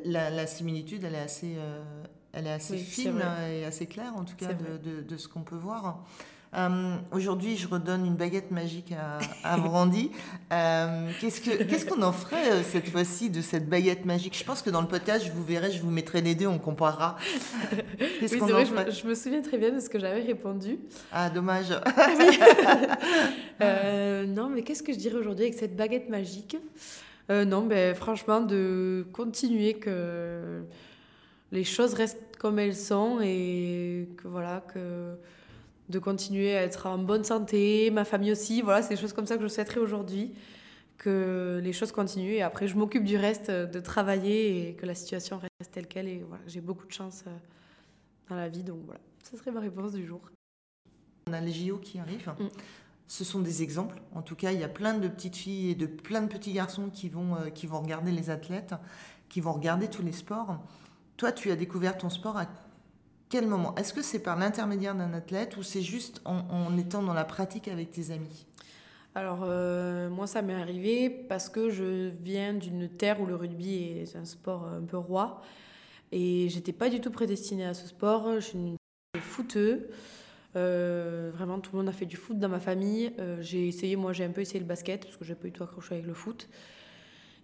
la, 0.04 0.46
similitude, 0.46 1.04
elle 1.04 1.14
est 1.14 1.18
assez, 1.18 1.54
euh, 1.56 1.82
elle 2.32 2.46
est 2.46 2.52
assez 2.52 2.78
fine 2.78 3.22
et 3.50 3.64
assez 3.64 3.86
claire, 3.86 4.14
en 4.16 4.24
tout 4.24 4.36
cas, 4.36 4.52
de, 4.52 5.02
de, 5.02 5.16
ce 5.16 5.28
qu'on 5.28 5.42
peut 5.42 5.56
voir. 5.56 6.04
Euh, 6.56 6.94
aujourd'hui, 7.10 7.56
je 7.56 7.66
redonne 7.66 8.06
une 8.06 8.14
baguette 8.14 8.52
magique 8.52 8.92
à, 8.92 9.18
à 9.42 9.56
Brandy. 9.56 10.12
Euh, 10.52 11.10
qu'est-ce 11.20 11.84
qu'on 11.84 12.00
en 12.02 12.12
ferait 12.12 12.62
cette 12.62 12.88
fois-ci 12.90 13.28
de 13.28 13.40
cette 13.40 13.68
baguette 13.68 14.04
magique? 14.04 14.38
Je 14.38 14.44
pense 14.44 14.62
que 14.62 14.70
dans 14.70 14.80
le 14.80 14.86
podcast, 14.86 15.24
je 15.26 15.32
vous 15.32 15.42
verrai, 15.42 15.72
je 15.72 15.82
vous 15.82 15.90
mettrai 15.90 16.20
les 16.20 16.36
deux, 16.36 16.46
on 16.46 16.60
comparera. 16.60 17.16
Oui, 18.00 18.28
c'est 18.28 18.38
vrai, 18.38 18.64
je 18.66 19.06
me, 19.06 19.14
souviens 19.14 19.42
très 19.42 19.58
bien 19.58 19.72
de 19.72 19.80
ce 19.80 19.88
que 19.88 19.98
j'avais 19.98 20.22
répondu. 20.22 20.78
Ah, 21.10 21.28
dommage. 21.28 21.70
non, 23.60 24.48
mais 24.48 24.62
qu'est-ce 24.62 24.82
que 24.82 24.92
je 24.92 24.98
dirais 24.98 25.18
aujourd'hui 25.18 25.46
avec 25.46 25.58
cette 25.58 25.74
baguette 25.74 26.08
magique? 26.08 26.56
Euh, 27.30 27.44
non, 27.44 27.66
ben, 27.66 27.94
franchement, 27.94 28.40
de 28.40 29.06
continuer 29.12 29.74
que 29.74 30.62
les 31.52 31.64
choses 31.64 31.94
restent 31.94 32.36
comme 32.38 32.58
elles 32.58 32.76
sont 32.76 33.20
et 33.22 34.08
que 34.18 34.28
voilà, 34.28 34.60
que 34.60 35.16
de 35.88 35.98
continuer 35.98 36.56
à 36.56 36.62
être 36.62 36.86
en 36.86 36.98
bonne 36.98 37.24
santé, 37.24 37.90
ma 37.90 38.04
famille 38.04 38.32
aussi. 38.32 38.60
Voilà, 38.62 38.82
c'est 38.82 38.94
des 38.94 39.00
choses 39.00 39.12
comme 39.12 39.26
ça 39.26 39.36
que 39.36 39.42
je 39.42 39.48
souhaiterais 39.48 39.80
aujourd'hui, 39.80 40.34
que 40.98 41.60
les 41.62 41.72
choses 41.72 41.92
continuent 41.92 42.34
et 42.34 42.42
après 42.42 42.68
je 42.68 42.76
m'occupe 42.76 43.04
du 43.04 43.16
reste, 43.16 43.50
de 43.50 43.80
travailler 43.80 44.68
et 44.68 44.74
que 44.74 44.84
la 44.86 44.94
situation 44.94 45.38
reste 45.38 45.72
telle 45.72 45.86
qu'elle. 45.86 46.08
Et 46.08 46.24
voilà, 46.28 46.42
j'ai 46.46 46.60
beaucoup 46.60 46.86
de 46.86 46.92
chance 46.92 47.24
euh, 47.26 47.30
dans 48.28 48.36
la 48.36 48.48
vie, 48.48 48.62
donc 48.62 48.80
voilà, 48.84 49.00
ce 49.22 49.36
serait 49.36 49.50
ma 49.50 49.60
réponse 49.60 49.92
du 49.92 50.06
jour. 50.06 50.20
On 51.26 51.32
a 51.32 51.40
les 51.40 51.52
JO 51.52 51.78
qui 51.78 51.98
arrivent. 51.98 52.34
Mm 52.38 52.48
ce 53.06 53.24
sont 53.24 53.40
des 53.40 53.62
exemples. 53.62 54.00
En 54.14 54.22
tout 54.22 54.36
cas, 54.36 54.52
il 54.52 54.60
y 54.60 54.64
a 54.64 54.68
plein 54.68 54.94
de 54.94 55.08
petites 55.08 55.36
filles 55.36 55.70
et 55.70 55.74
de 55.74 55.86
plein 55.86 56.22
de 56.22 56.28
petits 56.28 56.52
garçons 56.52 56.90
qui 56.90 57.08
vont, 57.08 57.36
euh, 57.36 57.50
qui 57.50 57.66
vont 57.66 57.80
regarder 57.80 58.12
les 58.12 58.30
athlètes, 58.30 58.74
qui 59.28 59.40
vont 59.40 59.52
regarder 59.52 59.88
tous 59.88 60.02
les 60.02 60.12
sports. 60.12 60.58
Toi, 61.16 61.32
tu 61.32 61.50
as 61.50 61.56
découvert 61.56 61.96
ton 61.96 62.10
sport 62.10 62.36
à 62.36 62.46
quel 63.28 63.46
moment? 63.46 63.74
Est-ce 63.76 63.92
que 63.92 64.02
c'est 64.02 64.20
par 64.20 64.36
l'intermédiaire 64.36 64.94
d'un 64.94 65.12
athlète 65.12 65.56
ou 65.56 65.62
c'est 65.62 65.82
juste 65.82 66.20
en, 66.24 66.76
étant 66.76 67.02
dans 67.02 67.14
la 67.14 67.24
pratique 67.24 67.68
avec 67.68 67.90
tes 67.90 68.10
amis? 68.10 68.46
Alors, 69.14 69.40
euh, 69.42 70.08
moi, 70.10 70.26
ça 70.26 70.42
m'est 70.42 70.54
arrivé 70.54 71.08
parce 71.08 71.48
que 71.48 71.70
je 71.70 72.08
viens 72.08 72.54
d'une 72.54 72.88
terre 72.88 73.20
où 73.20 73.26
le 73.26 73.36
rugby 73.36 73.98
est 73.98 74.16
un 74.16 74.24
sport 74.24 74.66
un 74.66 74.82
peu 74.82 74.96
roi. 74.96 75.40
Et 76.10 76.48
j'étais 76.48 76.72
pas 76.72 76.90
du 76.90 77.00
tout 77.00 77.10
prédestinée 77.10 77.64
à 77.64 77.74
ce 77.74 77.86
sport. 77.86 78.34
Je 78.34 78.40
suis 78.40 78.58
une 78.58 78.76
footeux. 79.20 79.88
Euh, 80.56 81.30
vraiment, 81.34 81.58
tout 81.58 81.72
le 81.72 81.78
monde 81.78 81.88
a 81.88 81.92
fait 81.92 82.06
du 82.06 82.16
foot 82.16 82.38
dans 82.38 82.48
ma 82.48 82.60
famille. 82.60 83.12
Euh, 83.18 83.38
j'ai 83.40 83.66
essayé, 83.68 83.96
moi, 83.96 84.12
j'ai 84.12 84.24
un 84.24 84.30
peu 84.30 84.40
essayé 84.40 84.60
le 84.60 84.66
basket 84.66 85.04
parce 85.04 85.16
que 85.16 85.24
j'ai 85.24 85.34
pas 85.34 85.48
eu 85.48 85.52
tout 85.52 85.64
accroché 85.64 85.94
avec 85.94 86.06
le 86.06 86.14
foot. 86.14 86.48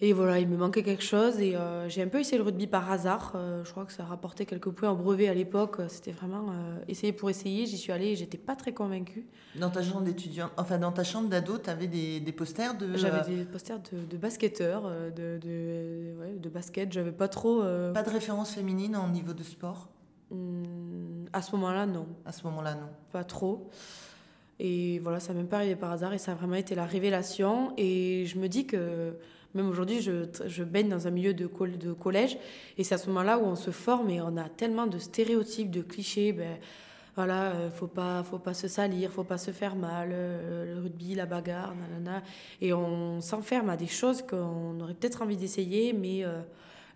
Et 0.02 0.14
voilà, 0.14 0.38
il 0.38 0.48
me 0.48 0.56
manquait 0.56 0.82
quelque 0.82 1.02
chose 1.02 1.38
et 1.40 1.54
euh, 1.56 1.86
j'ai 1.90 2.00
un 2.00 2.08
peu 2.08 2.20
essayé 2.20 2.38
le 2.38 2.44
rugby 2.44 2.66
par 2.66 2.90
hasard. 2.90 3.36
je 3.62 3.70
crois 3.70 3.84
que 3.84 3.92
ça 3.92 4.02
a 4.02 4.06
rapporté 4.06 4.46
quelques 4.46 4.70
points 4.70 4.88
en 4.88 4.94
brevet 4.94 5.28
à 5.28 5.34
l'époque. 5.34 5.76
C'était 5.88 6.12
vraiment 6.12 6.54
essayer 6.88 7.12
pour 7.12 7.28
essayer. 7.28 7.66
J'y 7.66 7.76
suis 7.76 7.92
allée 7.92 8.06
et 8.06 8.16
j'étais 8.16 8.38
pas 8.38 8.56
très 8.56 8.72
convaincue. 8.72 9.26
Dans 9.56 9.68
ta 9.68 9.82
chambre 9.82 10.00
d'étudiant, 10.00 10.48
enfin 10.56 10.78
dans 10.78 10.92
ta 10.92 11.04
chambre 11.04 11.28
d'ado, 11.28 11.58
tu 11.58 11.68
avais 11.68 11.86
des, 11.86 12.18
des, 12.18 12.32
posters 12.32 12.78
de. 12.78 12.96
J'avais 12.96 13.30
des 13.30 13.44
posters 13.44 13.78
de, 13.92 14.06
de 14.06 14.16
basketteurs, 14.16 14.90
de, 15.14 15.36
de, 15.36 16.14
ouais, 16.18 16.32
de 16.38 16.48
basket. 16.48 16.90
J'avais 16.90 17.12
pas 17.12 17.28
trop. 17.28 17.60
Pas 17.92 18.02
de 18.02 18.10
référence 18.10 18.54
féminine 18.54 18.96
en 18.96 19.06
niveau 19.06 19.34
de 19.34 19.42
sport? 19.42 19.90
À 21.32 21.42
ce 21.42 21.52
moment-là, 21.52 21.86
non. 21.86 22.06
À 22.24 22.32
ce 22.32 22.44
moment-là, 22.44 22.74
non. 22.74 22.88
Pas 23.12 23.24
trop. 23.24 23.68
Et 24.58 24.98
voilà, 24.98 25.20
ça 25.20 25.32
m'est 25.32 25.44
pas 25.44 25.56
arrivé 25.56 25.76
par 25.76 25.90
hasard 25.90 26.12
et 26.12 26.18
ça 26.18 26.32
a 26.32 26.34
vraiment 26.34 26.56
été 26.56 26.74
la 26.74 26.84
révélation. 26.84 27.72
Et 27.76 28.26
je 28.26 28.38
me 28.38 28.48
dis 28.48 28.66
que 28.66 29.16
même 29.54 29.68
aujourd'hui, 29.68 30.00
je, 30.00 30.26
je, 30.46 30.62
baigne 30.62 30.88
dans 30.88 31.06
un 31.06 31.10
milieu 31.10 31.34
de, 31.34 31.48
de 31.76 31.92
collège 31.92 32.38
et 32.78 32.84
c'est 32.84 32.94
à 32.94 32.98
ce 32.98 33.08
moment-là 33.08 33.38
où 33.38 33.44
on 33.44 33.56
se 33.56 33.70
forme 33.70 34.10
et 34.10 34.20
on 34.20 34.36
a 34.36 34.48
tellement 34.48 34.86
de 34.86 34.98
stéréotypes, 34.98 35.70
de 35.70 35.82
clichés. 35.82 36.32
Ben, 36.32 36.58
voilà, 37.16 37.50
euh, 37.50 37.70
faut 37.70 37.88
pas, 37.88 38.22
faut 38.22 38.38
pas 38.38 38.54
se 38.54 38.68
salir, 38.68 39.10
faut 39.10 39.24
pas 39.24 39.38
se 39.38 39.50
faire 39.50 39.74
mal, 39.74 40.10
euh, 40.12 40.74
le 40.74 40.80
rugby, 40.82 41.14
la 41.14 41.26
bagarre, 41.26 41.74
nanana. 41.74 42.22
Et 42.60 42.72
on 42.72 43.20
s'enferme 43.20 43.68
à 43.68 43.76
des 43.76 43.88
choses 43.88 44.22
qu'on 44.22 44.78
aurait 44.80 44.94
peut-être 44.94 45.22
envie 45.22 45.36
d'essayer, 45.36 45.92
mais 45.92 46.24
euh, 46.24 46.40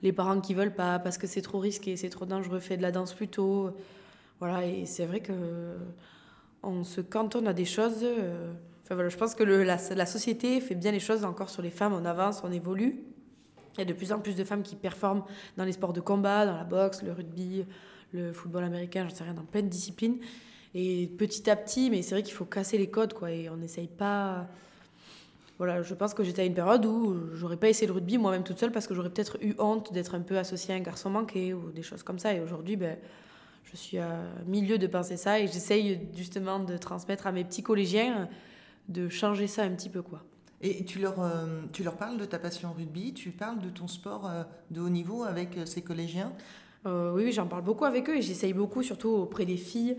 les 0.04 0.12
parents 0.12 0.40
qui 0.40 0.54
veulent 0.54 0.74
pas 0.74 0.98
parce 0.98 1.18
que 1.18 1.26
c'est 1.26 1.40
trop 1.40 1.58
risqué, 1.58 1.96
c'est 1.96 2.10
trop 2.10 2.26
dangereux, 2.26 2.60
fais 2.60 2.76
de 2.76 2.82
la 2.82 2.92
danse 2.92 3.14
plutôt. 3.14 3.74
Voilà, 4.38 4.64
et 4.66 4.84
c'est 4.84 5.06
vrai 5.06 5.20
que 5.20 5.32
on 6.62 6.84
se 6.84 7.00
cantonne 7.00 7.48
à 7.48 7.54
des 7.54 7.64
choses. 7.64 8.02
Euh, 8.02 8.52
enfin 8.82 8.94
voilà, 8.94 9.08
je 9.08 9.16
pense 9.16 9.34
que 9.34 9.42
la, 9.42 9.78
la, 9.96 10.06
société 10.06 10.60
fait 10.60 10.74
bien 10.74 10.92
les 10.92 11.00
choses 11.00 11.24
encore 11.24 11.48
sur 11.48 11.62
les 11.62 11.70
femmes, 11.70 11.94
on 11.94 12.04
avance, 12.04 12.42
on 12.44 12.52
évolue. 12.52 13.00
Il 13.76 13.78
y 13.78 13.82
a 13.82 13.86
de 13.86 13.94
plus 13.94 14.12
en 14.12 14.20
plus 14.20 14.36
de 14.36 14.44
femmes 14.44 14.62
qui 14.62 14.76
performent 14.76 15.24
dans 15.56 15.64
les 15.64 15.72
sports 15.72 15.94
de 15.94 16.00
combat, 16.00 16.44
dans 16.44 16.56
la 16.56 16.64
boxe, 16.64 17.02
le 17.02 17.12
rugby, 17.12 17.64
le 18.12 18.32
football 18.32 18.64
américain, 18.64 19.06
j'en 19.08 19.14
sais 19.14 19.24
rien, 19.24 19.34
dans 19.34 19.44
plein 19.44 19.62
de 19.62 19.68
disciplines. 19.68 20.18
Et 20.74 21.06
petit 21.18 21.48
à 21.48 21.56
petit, 21.56 21.88
mais 21.88 22.02
c'est 22.02 22.14
vrai 22.14 22.22
qu'il 22.22 22.34
faut 22.34 22.44
casser 22.44 22.76
les 22.76 22.90
codes, 22.90 23.14
quoi, 23.14 23.30
et 23.32 23.48
on 23.48 23.56
n'essaye 23.56 23.88
pas 23.88 24.48
voilà, 25.58 25.82
je 25.82 25.94
pense 25.94 26.14
que 26.14 26.24
j'étais 26.24 26.42
à 26.42 26.44
une 26.44 26.54
période 26.54 26.84
où 26.84 27.34
j'aurais 27.34 27.56
pas 27.56 27.68
essayé 27.68 27.86
le 27.86 27.92
rugby 27.92 28.18
moi-même 28.18 28.42
toute 28.42 28.58
seule 28.58 28.72
parce 28.72 28.86
que 28.86 28.94
j'aurais 28.94 29.10
peut-être 29.10 29.38
eu 29.40 29.54
honte 29.58 29.92
d'être 29.92 30.14
un 30.14 30.20
peu 30.20 30.36
associée 30.36 30.74
à 30.74 30.76
un 30.76 30.80
garçon 30.80 31.10
manqué 31.10 31.54
ou 31.54 31.70
des 31.70 31.82
choses 31.82 32.02
comme 32.02 32.18
ça. 32.18 32.34
Et 32.34 32.40
aujourd'hui, 32.40 32.76
ben, 32.76 32.98
je 33.64 33.76
suis 33.76 33.98
à 33.98 34.22
milieu 34.46 34.78
de 34.78 34.86
penser 34.86 35.16
ça 35.16 35.38
et 35.38 35.46
j'essaye 35.46 36.08
justement 36.16 36.58
de 36.58 36.76
transmettre 36.76 37.26
à 37.26 37.32
mes 37.32 37.44
petits 37.44 37.62
collégiens 37.62 38.28
de 38.88 39.08
changer 39.08 39.46
ça 39.46 39.62
un 39.62 39.70
petit 39.70 39.88
peu. 39.88 40.02
quoi. 40.02 40.22
Et 40.60 40.84
tu 40.84 40.98
leur, 40.98 41.20
euh, 41.20 41.62
tu 41.72 41.82
leur 41.82 41.96
parles 41.96 42.16
de 42.16 42.24
ta 42.24 42.38
passion 42.38 42.72
rugby, 42.72 43.12
tu 43.12 43.30
parles 43.30 43.58
de 43.60 43.68
ton 43.68 43.86
sport 43.86 44.26
euh, 44.26 44.42
de 44.70 44.80
haut 44.80 44.88
niveau 44.88 45.22
avec 45.22 45.58
euh, 45.58 45.66
ces 45.66 45.82
collégiens? 45.82 46.32
Oui, 46.86 47.24
oui 47.24 47.32
j'en 47.32 47.46
parle 47.46 47.62
beaucoup 47.62 47.86
avec 47.86 48.10
eux 48.10 48.16
et 48.16 48.22
j'essaye 48.22 48.52
beaucoup, 48.52 48.82
surtout 48.82 49.08
auprès 49.08 49.46
des 49.46 49.56
filles. 49.56 49.96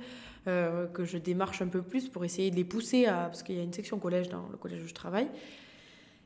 Euh, 0.48 0.86
que 0.86 1.06
je 1.06 1.18
démarche 1.18 1.64
un 1.64 1.68
peu 1.68 1.82
plus 1.82 2.08
pour 2.08 2.24
essayer 2.24 2.52
de 2.52 2.56
les 2.56 2.64
pousser 2.64 3.08
à. 3.08 3.26
Parce 3.26 3.42
qu'il 3.42 3.56
y 3.56 3.60
a 3.60 3.64
une 3.64 3.74
section 3.74 3.98
collège 3.98 4.30
dans 4.30 4.48
le 4.52 4.58
collège 4.58 4.84
où 4.84 4.88
je 4.88 4.94
travaille. 4.94 5.28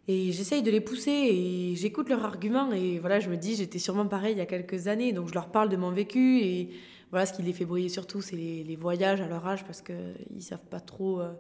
Et 0.10 0.34
j'essaye 0.34 0.62
de 0.62 0.72
les 0.72 0.82
pousser 0.82 1.12
et 1.12 1.76
j'écoute 1.78 2.10
leurs 2.10 2.26
arguments. 2.26 2.74
Et 2.74 3.00
voilà, 3.00 3.22
je 3.22 3.30
me 3.30 3.38
dis, 3.38 3.56
j'étais 3.56 3.80
sûrement 3.80 4.08
pareil 4.08 4.34
il 4.34 4.38
y 4.38 4.42
a 4.42 4.46
quelques 4.46 4.88
années. 4.88 5.14
Donc 5.14 5.30
je 5.30 5.34
leur 5.34 5.50
parle 5.50 5.70
de 5.70 5.78
mon 5.78 5.92
vécu. 5.92 6.40
Et 6.42 6.70
voilà, 7.12 7.26
ce 7.26 7.32
qui 7.32 7.44
les 7.44 7.54
fait 7.54 7.64
briller 7.64 7.88
surtout, 7.88 8.20
c'est 8.20 8.36
les, 8.36 8.76
voyages 8.76 9.22
à 9.22 9.28
leur 9.28 9.48
âge 9.48 9.64
parce 9.64 9.82
qu'ils 9.82 10.42
savent 10.44 10.66
pas 10.70 10.82
trop. 10.82 11.22
Euh, 11.22 11.32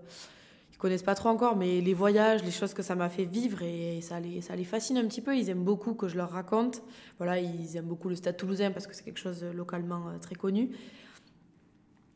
ils 0.71 0.77
connaissent 0.77 1.03
pas 1.03 1.15
trop 1.15 1.27
encore, 1.27 1.57
mais 1.57 1.81
les 1.81 1.93
voyages, 1.93 2.45
les 2.45 2.51
choses 2.51 2.73
que 2.73 2.83
ça 2.83 2.95
m'a 2.95 3.09
fait 3.09 3.25
vivre 3.25 3.61
et 3.61 3.99
ça 3.99 4.21
les, 4.21 4.39
ça 4.39 4.55
les 4.55 4.63
fascine 4.63 4.97
un 4.97 5.05
petit 5.05 5.19
peu. 5.19 5.35
Ils 5.35 5.49
aiment 5.49 5.65
beaucoup 5.65 5.95
que 5.95 6.07
je 6.07 6.15
leur 6.15 6.29
raconte. 6.29 6.81
Voilà, 7.17 7.39
ils 7.41 7.75
aiment 7.75 7.87
beaucoup 7.87 8.07
le 8.07 8.15
stade 8.15 8.37
toulousain 8.37 8.71
parce 8.71 8.87
que 8.87 8.95
c'est 8.95 9.03
quelque 9.03 9.19
chose 9.19 9.43
localement 9.53 10.07
euh, 10.07 10.17
très 10.21 10.35
connu. 10.35 10.69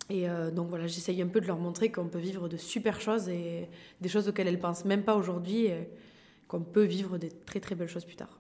Et 0.10 0.30
euh, 0.30 0.52
donc 0.52 0.70
voilà, 0.70 0.88
j'essaye 0.88 1.22
un 1.22 1.28
peu 1.28 1.42
de 1.42 1.48
leur 1.48 1.58
montrer 1.58 1.92
qu'on 1.92 2.08
peut 2.08 2.20
vivre 2.20 2.50
de 2.50 2.58
super 2.58 3.00
choses 3.00 3.30
et 3.30 3.70
des 4.02 4.10
choses 4.10 4.28
auxquelles 4.28 4.48
elles 4.48 4.60
pensent 4.60 4.86
même 4.86 5.04
pas 5.04 5.16
aujourd'hui, 5.16 5.70
qu'on 6.48 6.62
peut 6.62 6.84
vivre 6.84 7.18
des 7.18 7.30
très 7.30 7.60
très 7.60 7.76
belles 7.76 7.88
choses 7.88 8.06
plus 8.06 8.16
tard. 8.16 8.40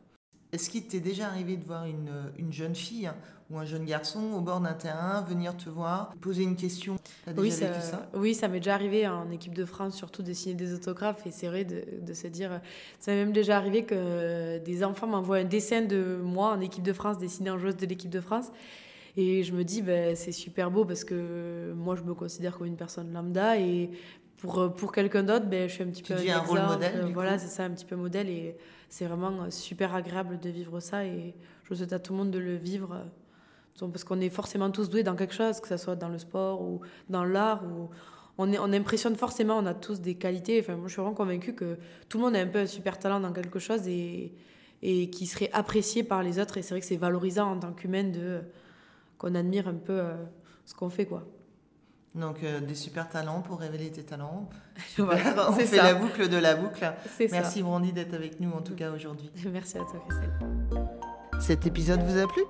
Est-ce 0.53 0.69
qu'il 0.69 0.85
t'est 0.85 0.99
déjà 0.99 1.27
arrivé 1.27 1.57
de 1.57 1.65
voir 1.65 1.85
une, 1.85 2.31
une 2.37 2.53
jeune 2.53 2.75
fille 2.75 3.07
hein, 3.07 3.15
ou 3.49 3.57
un 3.57 3.65
jeune 3.65 3.85
garçon 3.85 4.33
au 4.33 4.41
bord 4.41 4.61
d'un 4.61 4.73
terrain 4.73 5.23
venir 5.23 5.57
te 5.57 5.67
voir, 5.67 6.13
poser 6.21 6.43
une 6.43 6.55
question? 6.55 6.97
Oui, 7.35 7.49
ça, 7.49 7.81
ça? 7.81 8.07
Oui, 8.13 8.35
ça 8.35 8.47
m'est 8.47 8.59
déjà 8.59 8.75
arrivé 8.75 9.07
en 9.07 9.31
équipe 9.31 9.55
de 9.55 9.65
France, 9.65 9.95
surtout 9.95 10.21
de 10.21 10.31
signer 10.31 10.53
des 10.53 10.75
autographes. 10.75 11.25
Et 11.25 11.31
c'est 11.31 11.47
vrai 11.47 11.65
de, 11.65 11.83
de, 12.01 12.13
se 12.13 12.27
dire. 12.27 12.61
Ça 12.99 13.11
m'est 13.11 13.25
même 13.25 13.33
déjà 13.33 13.57
arrivé 13.57 13.83
que 13.83 14.59
des 14.59 14.83
enfants 14.83 15.07
m'envoient 15.07 15.37
un 15.37 15.43
dessin 15.43 15.81
de 15.81 16.19
moi 16.21 16.51
en 16.51 16.59
équipe 16.59 16.83
de 16.83 16.93
France, 16.93 17.17
dessiné 17.17 17.49
en 17.49 17.57
joueuse 17.57 17.75
de 17.75 17.87
l'équipe 17.87 18.11
de 18.11 18.21
France. 18.21 18.51
Et 19.15 19.43
je 19.43 19.53
me 19.53 19.63
dis, 19.63 19.81
ben, 19.81 20.15
c'est 20.15 20.31
super 20.31 20.71
beau 20.71 20.85
parce 20.85 21.03
que 21.03 21.73
moi, 21.75 21.95
je 21.95 22.03
me 22.03 22.13
considère 22.13 22.57
comme 22.57 22.67
une 22.67 22.77
personne 22.77 23.13
lambda 23.13 23.59
et 23.59 23.91
pour, 24.37 24.73
pour 24.73 24.91
quelqu'un 24.91 25.23
d'autre, 25.23 25.45
ben, 25.45 25.69
je 25.69 25.73
suis 25.73 25.83
un 25.83 25.87
petit 25.87 26.01
tu 26.01 26.13
peu. 26.13 26.19
Tu 26.19 26.29
un, 26.29 26.37
un 26.37 26.41
rôle 26.41 26.61
modèle. 26.61 27.11
voilà, 27.13 27.37
c'est 27.37 27.47
ça, 27.47 27.63
un 27.63 27.69
petit 27.69 27.85
peu 27.85 27.95
modèle. 27.95 28.27
Et 28.27 28.57
c'est 28.89 29.05
vraiment 29.05 29.49
super 29.51 29.93
agréable 29.95 30.39
de 30.39 30.49
vivre 30.49 30.79
ça. 30.79 31.05
Et 31.05 31.33
je 31.63 31.73
souhaite 31.75 31.93
à 31.93 31.99
tout 31.99 32.13
le 32.13 32.19
monde 32.19 32.31
de 32.31 32.39
le 32.39 32.55
vivre. 32.55 33.05
Parce 33.79 34.03
qu'on 34.03 34.19
est 34.19 34.29
forcément 34.29 34.69
tous 34.69 34.89
doués 34.89 35.03
dans 35.03 35.15
quelque 35.15 35.33
chose, 35.33 35.59
que 35.59 35.67
ce 35.67 35.77
soit 35.77 35.95
dans 35.95 36.09
le 36.09 36.17
sport 36.17 36.61
ou 36.61 36.81
dans 37.09 37.23
l'art. 37.23 37.63
Ou 37.63 37.89
on, 38.37 38.51
est, 38.51 38.57
on 38.59 38.73
impressionne 38.73 39.15
forcément, 39.15 39.57
on 39.57 39.65
a 39.65 39.73
tous 39.73 40.01
des 40.01 40.15
qualités. 40.15 40.59
Enfin, 40.59 40.75
moi, 40.75 40.87
je 40.87 40.93
suis 40.93 41.01
vraiment 41.01 41.15
convaincue 41.15 41.53
que 41.53 41.77
tout 42.09 42.17
le 42.17 42.25
monde 42.25 42.35
a 42.35 42.39
un 42.39 42.47
peu 42.47 42.59
un 42.59 42.65
super 42.65 42.99
talent 42.99 43.19
dans 43.19 43.31
quelque 43.31 43.59
chose 43.59 43.87
et, 43.87 44.33
et 44.81 45.09
qui 45.09 45.25
serait 45.27 45.49
apprécié 45.53 46.03
par 46.03 46.23
les 46.23 46.39
autres. 46.39 46.57
Et 46.57 46.63
c'est 46.63 46.71
vrai 46.71 46.81
que 46.81 46.85
c'est 46.85 46.97
valorisant 46.97 47.51
en 47.51 47.59
tant 47.59 47.71
qu'humaine 47.71 48.11
de 48.11 48.41
qu'on 49.17 49.35
admire 49.35 49.67
un 49.67 49.75
peu 49.75 49.99
euh, 49.99 50.15
ce 50.65 50.73
qu'on 50.73 50.89
fait, 50.89 51.05
quoi. 51.05 51.23
Donc 52.15 52.43
euh, 52.43 52.59
des 52.59 52.75
super 52.75 53.09
talents 53.09 53.41
pour 53.41 53.59
révéler 53.59 53.91
tes 53.91 54.03
talents. 54.03 54.49
Super. 54.95 55.47
On 55.49 55.53
fait 55.53 55.75
la 55.77 55.95
boucle 55.95 56.29
de 56.29 56.37
la 56.37 56.55
boucle. 56.55 56.93
Merci 57.31 57.59
ça. 57.59 57.65
Brandy 57.65 57.91
d'être 57.91 58.13
avec 58.13 58.39
nous 58.39 58.51
en 58.51 58.61
tout 58.61 58.75
cas 58.75 58.91
aujourd'hui. 58.91 59.31
Merci 59.51 59.77
à 59.77 59.81
toi 59.81 60.03
Christelle. 60.07 60.33
Cet 61.39 61.65
épisode 61.65 62.01
vous 62.03 62.19
a 62.19 62.27
plu? 62.27 62.43